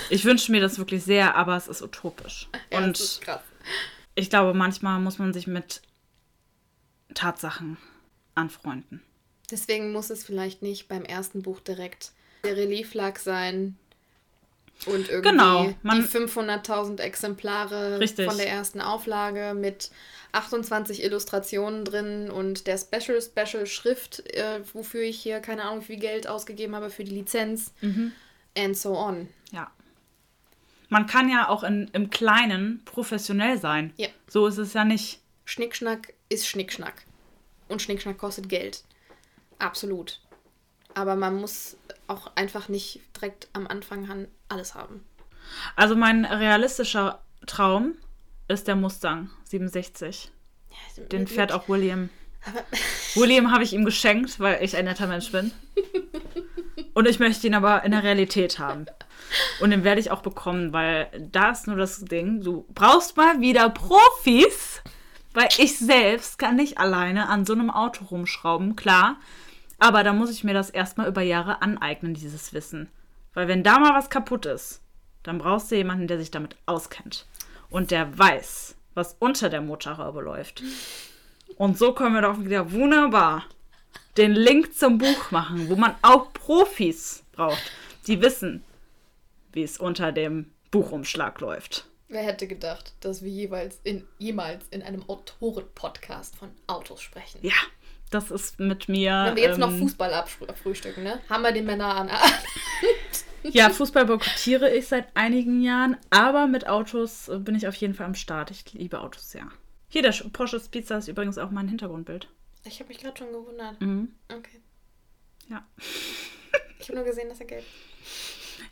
Ich 0.08 0.24
wünsche 0.24 0.50
mir 0.50 0.60
das 0.60 0.78
wirklich 0.78 1.04
sehr, 1.04 1.36
aber 1.36 1.56
es 1.56 1.68
ist 1.68 1.82
utopisch. 1.82 2.48
Ja, 2.72 2.78
Und 2.78 2.98
das 2.98 3.06
ist 3.06 3.20
krass. 3.20 3.42
ich 4.16 4.30
glaube, 4.30 4.54
manchmal 4.54 4.98
muss 4.98 5.18
man 5.18 5.32
sich 5.32 5.46
mit 5.46 5.82
Tatsachen 7.14 7.76
anfreunden. 8.34 9.02
Deswegen 9.50 9.92
muss 9.92 10.10
es 10.10 10.24
vielleicht 10.24 10.62
nicht 10.62 10.88
beim 10.88 11.04
ersten 11.04 11.42
Buch 11.42 11.60
direkt 11.60 12.12
der 12.44 12.56
Relieflack 12.56 13.18
sein 13.18 13.76
und 14.86 15.08
irgendwie 15.08 15.30
Genau, 15.30 15.74
man- 15.82 15.98
die 16.02 16.06
500.000 16.08 17.00
Exemplare 17.00 18.00
Richtig. 18.00 18.26
von 18.26 18.36
der 18.38 18.48
ersten 18.48 18.80
Auflage 18.80 19.54
mit 19.54 19.90
28 20.32 21.02
Illustrationen 21.02 21.84
drin 21.84 22.30
und 22.30 22.66
der 22.66 22.78
Special 22.78 23.20
Special 23.20 23.66
Schrift, 23.66 24.20
äh, 24.34 24.60
wofür 24.72 25.02
ich 25.02 25.20
hier 25.20 25.40
keine 25.40 25.64
Ahnung 25.64 25.80
wie 25.82 25.86
viel 25.86 25.98
Geld 25.98 26.26
ausgegeben 26.28 26.74
habe 26.76 26.88
für 26.90 27.04
die 27.04 27.10
Lizenz 27.14 27.72
and 28.56 28.76
so 28.76 28.96
on. 28.96 29.28
Ja. 29.52 29.70
Man 30.88 31.06
kann 31.06 31.28
ja 31.28 31.48
auch 31.48 31.62
in, 31.62 31.88
im 31.92 32.10
Kleinen 32.10 32.80
professionell 32.84 33.58
sein. 33.60 33.92
Ja. 33.96 34.08
So 34.28 34.46
ist 34.46 34.58
es 34.58 34.72
ja 34.72 34.84
nicht. 34.84 35.20
Schnickschnack 35.44 36.14
ist 36.28 36.46
Schnickschnack. 36.48 37.04
Und 37.68 37.82
Schnickschnack 37.82 38.18
kostet 38.18 38.48
Geld. 38.48 38.82
Absolut. 39.60 40.20
Aber 40.94 41.14
man 41.14 41.36
muss 41.40 41.76
auch 42.08 42.32
einfach 42.34 42.68
nicht 42.68 43.00
direkt 43.16 43.48
am 43.52 43.66
Anfang 43.68 44.10
an 44.10 44.26
alles 44.48 44.74
haben. 44.74 45.04
Also 45.76 45.94
mein 45.94 46.24
realistischer 46.24 47.20
Traum 47.46 47.94
ist 48.48 48.66
der 48.66 48.76
Mustang 48.76 49.30
67. 49.44 50.30
Den 51.12 51.26
fährt 51.26 51.52
auch 51.52 51.68
William. 51.68 52.10
Aber 52.44 52.64
William 53.14 53.52
habe 53.52 53.62
ich 53.62 53.72
ihm 53.72 53.84
geschenkt, 53.84 54.40
weil 54.40 54.62
ich 54.64 54.76
ein 54.76 54.86
netter 54.86 55.06
Mensch 55.06 55.30
bin. 55.30 55.52
Und 56.94 57.06
ich 57.06 57.20
möchte 57.20 57.46
ihn 57.46 57.54
aber 57.54 57.84
in 57.84 57.92
der 57.92 58.02
Realität 58.02 58.58
haben. 58.58 58.86
Und 59.60 59.70
den 59.70 59.84
werde 59.84 60.00
ich 60.00 60.10
auch 60.10 60.22
bekommen, 60.22 60.72
weil 60.72 61.08
da 61.30 61.50
ist 61.50 61.66
nur 61.66 61.76
das 61.76 62.04
Ding, 62.04 62.42
du 62.42 62.66
brauchst 62.74 63.16
mal 63.16 63.40
wieder 63.40 63.70
Profis, 63.70 64.82
weil 65.32 65.48
ich 65.58 65.78
selbst 65.78 66.38
kann 66.38 66.56
nicht 66.56 66.78
alleine 66.78 67.28
an 67.28 67.44
so 67.44 67.52
einem 67.52 67.70
Auto 67.70 68.06
rumschrauben, 68.06 68.74
klar. 68.74 69.16
Aber 69.80 70.04
da 70.04 70.12
muss 70.12 70.30
ich 70.30 70.44
mir 70.44 70.54
das 70.54 70.70
erstmal 70.70 71.08
über 71.08 71.22
Jahre 71.22 71.62
aneignen, 71.62 72.14
dieses 72.14 72.52
Wissen. 72.52 72.88
Weil 73.34 73.48
wenn 73.48 73.64
da 73.64 73.78
mal 73.78 73.94
was 73.94 74.10
kaputt 74.10 74.46
ist, 74.46 74.82
dann 75.22 75.38
brauchst 75.38 75.70
du 75.70 75.76
jemanden, 75.76 76.06
der 76.06 76.18
sich 76.18 76.30
damit 76.30 76.56
auskennt. 76.66 77.26
Und 77.70 77.90
der 77.90 78.16
weiß, 78.16 78.76
was 78.94 79.16
unter 79.18 79.48
der 79.48 79.60
Motorhaube 79.60 80.20
läuft. 80.20 80.62
Und 81.56 81.78
so 81.78 81.92
können 81.92 82.14
wir 82.14 82.22
doch 82.22 82.40
wieder 82.40 82.72
wunderbar 82.72 83.44
den 84.16 84.32
Link 84.32 84.74
zum 84.74 84.98
Buch 84.98 85.30
machen, 85.30 85.68
wo 85.68 85.76
man 85.76 85.94
auch 86.02 86.32
Profis 86.32 87.24
braucht, 87.32 87.72
die 88.06 88.20
wissen, 88.20 88.62
wie 89.52 89.62
es 89.62 89.78
unter 89.78 90.12
dem 90.12 90.50
Buchumschlag 90.70 91.40
läuft. 91.40 91.86
wer 92.08 92.22
hätte 92.22 92.46
gedacht, 92.46 92.92
dass 93.00 93.22
wir 93.22 93.30
jeweils 93.30 93.80
in, 93.84 94.06
jemals 94.18 94.66
in 94.70 94.82
einem 94.82 95.08
Autoren-Podcast 95.08 96.36
von 96.36 96.50
Autos 96.66 97.00
sprechen? 97.00 97.38
Ja, 97.42 97.54
das 98.10 98.30
ist 98.30 98.58
mit 98.60 98.88
mir. 98.88 99.24
Wenn 99.26 99.36
wir 99.36 99.42
jetzt 99.44 99.58
noch 99.58 99.70
ähm, 99.70 99.78
Fußball 99.80 100.12
abfrü- 100.12 100.48
abfrühstücken, 100.48 101.02
ne? 101.04 101.20
Haben 101.28 101.42
wir 101.42 101.52
den 101.52 101.64
Männer 101.66 101.94
an. 101.94 102.10
Ja, 103.44 103.70
Fußball 103.70 104.04
boykottiere 104.06 104.70
ich 104.74 104.86
seit 104.88 105.14
einigen 105.16 105.62
Jahren, 105.62 105.96
aber 106.10 106.46
mit 106.46 106.66
Autos 106.68 107.28
äh, 107.28 107.38
bin 107.38 107.54
ich 107.54 107.66
auf 107.68 107.74
jeden 107.76 107.94
Fall 107.94 108.06
am 108.06 108.14
Start. 108.14 108.50
Ich 108.50 108.72
liebe 108.72 109.00
Autos 109.00 109.30
sehr. 109.30 109.46
Hier, 109.88 110.02
der 110.02 110.12
Sch- 110.14 110.28
Porsche 110.30 110.60
Speedster 110.60 110.98
ist 110.98 111.08
übrigens 111.08 111.38
auch 111.38 111.50
mein 111.50 111.68
Hintergrundbild. 111.68 112.28
Ich 112.64 112.78
habe 112.80 112.88
mich 112.88 112.98
gerade 112.98 113.16
schon 113.18 113.32
gewundert. 113.32 113.80
Mhm. 113.80 114.12
Okay. 114.32 114.60
Ja. 115.48 115.64
Ich 116.78 116.88
habe 116.88 116.96
nur 116.96 117.04
gesehen, 117.04 117.28
dass 117.28 117.38
er 117.40 117.46
gelb 117.46 117.64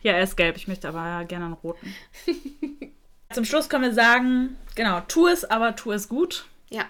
Ja, 0.01 0.13
er 0.13 0.23
ist 0.23 0.35
gelb. 0.35 0.57
Ich 0.57 0.67
möchte 0.67 0.89
aber 0.89 1.23
gerne 1.25 1.45
einen 1.45 1.53
roten. 1.53 1.93
Zum 3.33 3.45
Schluss 3.45 3.69
können 3.69 3.83
wir 3.83 3.93
sagen, 3.93 4.57
genau, 4.73 5.01
tu 5.01 5.27
es, 5.27 5.45
aber 5.45 5.75
tu 5.75 5.91
es 5.91 6.09
gut. 6.09 6.45
Ja. 6.71 6.85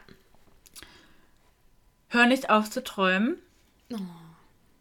Hör 2.11 2.25
nicht 2.25 2.49
auf 2.49 2.69
zu 2.71 2.83
träumen. 2.83 3.37
Oh. 3.93 3.97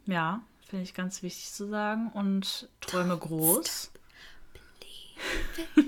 Ja, 0.07 0.41
finde 0.67 0.85
ich 0.85 0.95
ganz 0.95 1.23
wichtig 1.23 1.53
zu 1.53 1.69
sagen. 1.69 2.11
Und 2.13 2.69
träume 2.81 3.17
groß. 3.17 3.93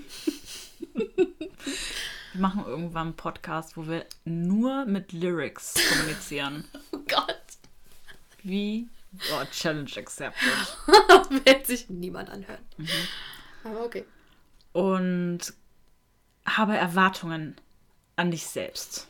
Wir 2.33 2.41
machen 2.41 2.65
irgendwann 2.67 3.09
einen 3.09 3.17
Podcast, 3.17 3.77
wo 3.77 3.89
wir 3.89 4.07
nur 4.25 4.85
mit 4.85 5.13
Lyrics 5.13 5.75
kommunizieren. 5.89 6.65
Oh 6.93 6.99
Gott. 7.09 7.43
Wie? 8.43 8.89
Oh, 9.33 9.45
Challenge 9.51 9.91
accepted. 9.97 10.53
Wird 11.45 11.67
sich 11.67 11.89
niemand 11.89 12.31
anhören. 12.31 12.65
Mhm. 12.77 12.89
Aber 13.65 13.85
okay. 13.85 14.05
Und 14.73 15.41
habe 16.47 16.77
Erwartungen 16.77 17.57
an 18.15 18.31
dich 18.31 18.47
selbst. 18.47 19.10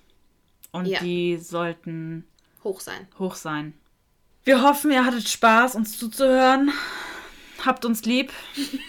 Und 0.72 0.86
Ja. 0.86 1.00
die 1.00 1.36
sollten 1.38 2.24
Hoch 2.64 2.80
sein. 2.80 3.08
hoch 3.18 3.34
sein. 3.34 3.74
Wir 4.44 4.62
hoffen, 4.62 4.90
ihr 4.90 5.04
hattet 5.04 5.28
Spaß, 5.28 5.74
uns 5.74 5.98
zuzuhören. 5.98 6.72
Habt 7.64 7.84
uns 7.84 8.04
lieb, 8.04 8.32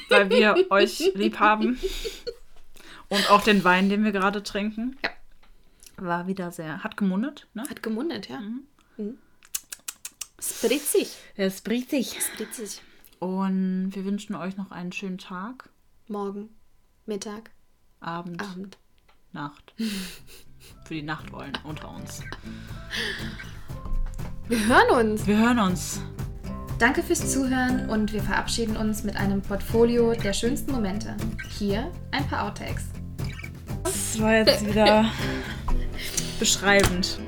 weil 0.10 0.30
wir 0.30 0.56
euch 0.72 1.12
lieb 1.16 1.40
haben. 1.40 1.78
Und 3.10 3.30
auch 3.30 3.42
den 3.42 3.64
Wein, 3.64 3.90
den 3.90 4.04
wir 4.04 4.12
gerade 4.14 4.44
trinken. 4.44 4.98
Ja. 5.04 5.10
War 5.98 6.28
wieder 6.28 6.52
sehr, 6.52 6.84
hat 6.84 6.96
gemundet, 6.98 7.48
ne? 7.54 7.64
Hat 7.70 7.84
gemundet, 7.84 8.30
ja. 8.30 8.40
Mhm. 8.98 9.18
Spritzig. 10.40 11.16
Er 11.36 11.48
ist 11.48 11.64
britzig. 11.64 12.18
Spritzig. 12.22 12.82
Und 13.20 13.92
wir 13.94 14.06
wünschen 14.06 14.36
euch 14.36 14.58
noch 14.58 14.72
einen 14.72 14.92
schönen 14.92 15.18
Tag, 15.20 15.70
Morgen, 16.08 16.50
Mittag, 17.06 17.52
Abend, 18.00 18.42
Abend. 18.42 18.78
Nacht. 19.34 19.74
Für 20.86 20.94
die 20.94 21.04
Nachtwollen 21.04 21.54
unter 21.64 21.90
uns. 21.90 22.22
Wir 24.48 24.66
hören 24.68 25.10
uns. 25.10 25.28
Wir 25.28 25.38
hören 25.38 25.60
uns. 25.60 26.02
Danke 26.80 27.04
fürs 27.04 27.32
Zuhören 27.32 27.90
und 27.90 28.12
wir 28.12 28.24
verabschieden 28.24 28.76
uns 28.76 29.04
mit 29.04 29.16
einem 29.16 29.42
Portfolio 29.42 30.14
der 30.14 30.34
schönsten 30.34 30.72
Momente. 30.72 31.16
Hier 31.58 31.92
ein 32.12 32.28
paar 32.28 32.48
Outtakes. 32.48 32.86
Das 33.84 34.20
war 34.20 34.34
jetzt 34.34 34.66
wieder 34.66 35.06
beschreibend. 36.40 37.20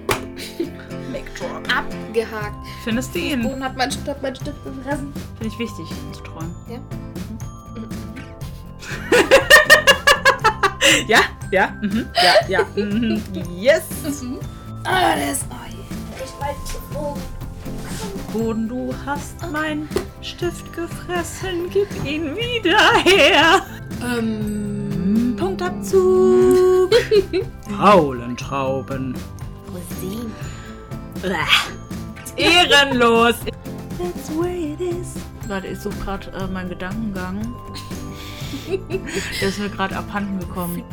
Abgehakt. 1.73 2.55
Findest 2.83 3.13
du 3.15 3.19
ihn? 3.19 3.41
Boden 3.41 3.63
hat 3.63 3.77
mein 3.77 3.91
Stift, 3.91 4.21
mein 4.21 4.35
Stift 4.35 4.63
gefressen. 4.63 5.13
Finde 5.37 5.47
ich 5.47 5.59
wichtig 5.59 5.85
zu 6.11 6.21
träumen. 6.23 6.55
Ja. 6.69 6.79
Ja, 11.07 11.19
ja, 11.51 11.69
mhm, 11.81 12.07
ja, 12.15 12.47
ja. 12.49 12.65
Mhm. 12.75 13.21
Yes! 13.55 13.83
Ah, 14.83 15.15
das 15.15 15.37
ist. 15.37 15.45
Oh, 15.49 15.55
je. 15.69 16.23
ich 16.23 16.31
weiß 16.39 16.57
nicht. 16.57 18.33
Boden, 18.33 18.67
du 18.67 18.93
hast 19.05 19.35
meinen 19.51 19.87
Stift 20.21 20.73
gefressen, 20.73 21.69
gib 21.69 21.87
ihn 22.03 22.35
wieder 22.35 22.79
her. 23.03 23.65
Ähm. 24.01 25.35
Punktabzug. 25.37 26.89
Faulentrauben. 27.77 29.13
Rosinen. 29.67 30.31
Ehrenlos. 32.35 33.35
That's 33.97 34.29
the 34.29 34.39
way 34.39 34.73
it 34.73 34.81
is. 34.81 35.15
Warte, 35.47 35.67
ich 35.67 35.79
suche 35.79 35.95
gerade 36.03 36.31
äh, 36.31 36.47
meinen 36.47 36.69
Gedankengang. 36.69 37.53
Der 39.41 39.49
ist 39.49 39.59
mir 39.59 39.69
gerade 39.69 39.95
abhanden 39.97 40.39
gekommen. 40.39 40.77
I 40.79 40.83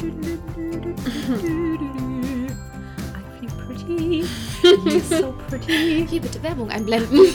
feel 3.39 3.51
pretty. 3.67 4.25
You're 4.63 5.01
so 5.01 5.35
pretty. 5.49 6.07
Hier 6.09 6.21
bitte 6.21 6.43
Werbung 6.43 6.71
einblenden. 6.71 7.19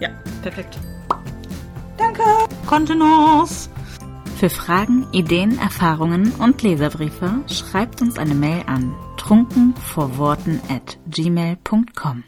ja, 0.00 0.08
perfekt. 0.42 0.78
Danke. 1.96 2.22
Kontenance. 2.66 3.70
Für 4.38 4.50
Fragen, 4.50 5.06
Ideen, 5.10 5.58
Erfahrungen 5.58 6.32
und 6.38 6.62
Leserbriefe 6.62 7.42
schreibt 7.48 8.00
uns 8.00 8.18
eine 8.18 8.34
Mail 8.34 8.62
an 8.66 8.94
trunken 9.16 9.74
vor 9.74 10.16
Worten 10.16 10.60
at 10.70 10.96
gmail.com. 11.10 12.24